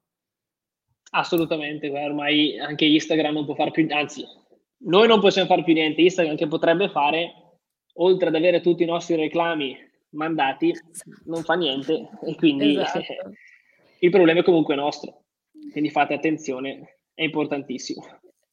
Assolutamente, 1.13 1.89
ormai 1.89 2.59
anche 2.59 2.85
Instagram 2.85 3.35
non 3.35 3.45
può 3.45 3.55
far 3.55 3.71
più 3.71 3.87
anzi, 3.91 4.25
noi 4.79 5.07
non 5.07 5.21
possiamo 5.21 5.47
far 5.49 5.63
più 5.63 5.75
niente, 5.75 6.03
Instagram 6.03 6.37
che 6.37 6.49
potrebbe 6.49 6.89
fare, 6.91 7.33
oltre 7.95 8.29
ad 8.29 8.35
avere 8.35 8.61
tutti 8.61 8.83
i 8.83 8.87
nostri 8.87 9.15
reclami 9.15 9.77
mandati, 10.11 10.75
non 11.27 11.45
fa 11.45 11.55
niente 11.55 12.09
e 12.23 12.35
quindi 12.35 12.79
Esatto. 12.81 12.99
il 14.01 14.11
problema 14.11 14.41
è 14.41 14.45
comunque 14.45 14.75
nostro. 14.75 15.23
Quindi 15.71 15.91
fate 15.91 16.15
attenzione, 16.15 16.99
è 17.15 17.23
importantissimo. 17.23 18.03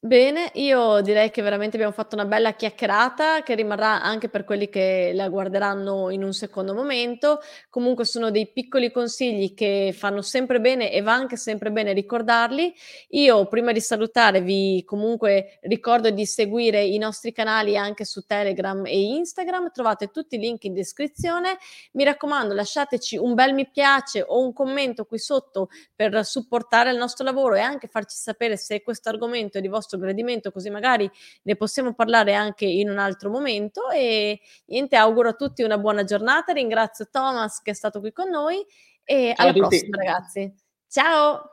Bene, 0.06 0.51
io 0.56 0.99
direi 0.99 1.32
che 1.32 1.41
veramente 1.41 1.78
abbiamo 1.78 1.93
fatto 1.93 2.16
una 2.16 2.26
bella 2.26 2.56
chiacchierata 2.56 3.41
che 3.41 3.56
rimarrà 3.56 4.01
anche 4.01 4.28
per 4.28 4.43
quelli 4.43 4.68
che 4.68 5.12
la 5.14 5.30
guarderanno 5.30 6.10
in 6.10 6.24
un 6.26 6.34
secondo 6.34 6.74
momento. 6.74 7.39
Comunque 7.70 8.04
sono 8.04 8.30
dei 8.30 8.51
piccoli 8.51 8.91
consigli 8.91 9.54
che 9.54 9.95
fanno 9.97 10.22
sempre 10.22 10.60
bene 10.60 10.91
e 10.91 11.01
va 11.01 11.14
anche 11.14 11.38
sempre 11.38 11.72
bene 11.72 11.93
ricordarli. 11.93 12.74
Io 13.12 13.47
prima 13.47 13.72
di 13.72 13.80
salutare 13.80 14.41
vi 14.41 14.84
comunque 14.86 15.60
ricordo 15.62 16.10
di 16.10 16.26
seguire 16.26 16.84
i 16.84 16.97
nostri 16.97 17.32
canali 17.32 17.78
anche 17.78 18.04
su 18.04 18.26
Telegram 18.26 18.86
e 18.86 18.99
Instagram, 18.99 19.72
trovate 19.72 20.08
tutti 20.08 20.36
i 20.36 20.39
link 20.39 20.66
in 20.66 20.74
descrizione. 20.74 21.58
Mi 21.93 22.04
raccomando, 22.04 22.54
lasciateci 22.54 23.16
un 23.16 23.36
bel 23.36 23.54
mi 23.54 23.70
piace 23.72 24.22
o 24.22 24.43
un 24.43 24.51
commento 24.51 25.06
qui 25.06 25.18
sotto 25.18 25.70
per 25.95 26.26
supportare 26.26 26.91
il 26.91 26.97
nostro 26.97 27.24
lavoro 27.24 27.56
e 27.56 27.62
anche 27.62 27.88
farci 27.88 28.18
sapere 28.18 28.58
se 28.58 28.82
questo 28.84 29.08
argomento 29.08 29.60
è 29.60 29.62
di 29.62 29.70
vostro 29.70 29.91
gradimento, 29.98 30.52
così 30.52 30.70
magari 30.70 31.10
ne 31.44 31.56
possiamo 31.56 31.94
parlare 31.94 32.34
anche 32.34 32.66
in 32.66 32.89
un 32.89 32.98
altro 32.98 33.30
momento. 33.30 33.89
E 33.89 34.39
niente, 34.66 34.96
auguro 34.96 35.30
a 35.30 35.34
tutti 35.34 35.64
una 35.64 35.78
buona 35.78 36.04
giornata. 36.04 36.54
Ringrazio 36.54 37.08
Thomas 37.10 37.62
che 37.62 37.72
è 37.72 37.76
stato 37.76 38.00
qui 38.00 38.12
con 38.12 38.30
noi 38.30 38.66
e 39.04 39.34
Ciao 39.36 39.48
alla 39.48 39.54
prossima, 39.54 39.98
ragazzi. 39.98 40.54
Ciao. 40.88 41.50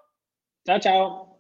Ciao 0.62 0.78
ciao. 0.78 1.39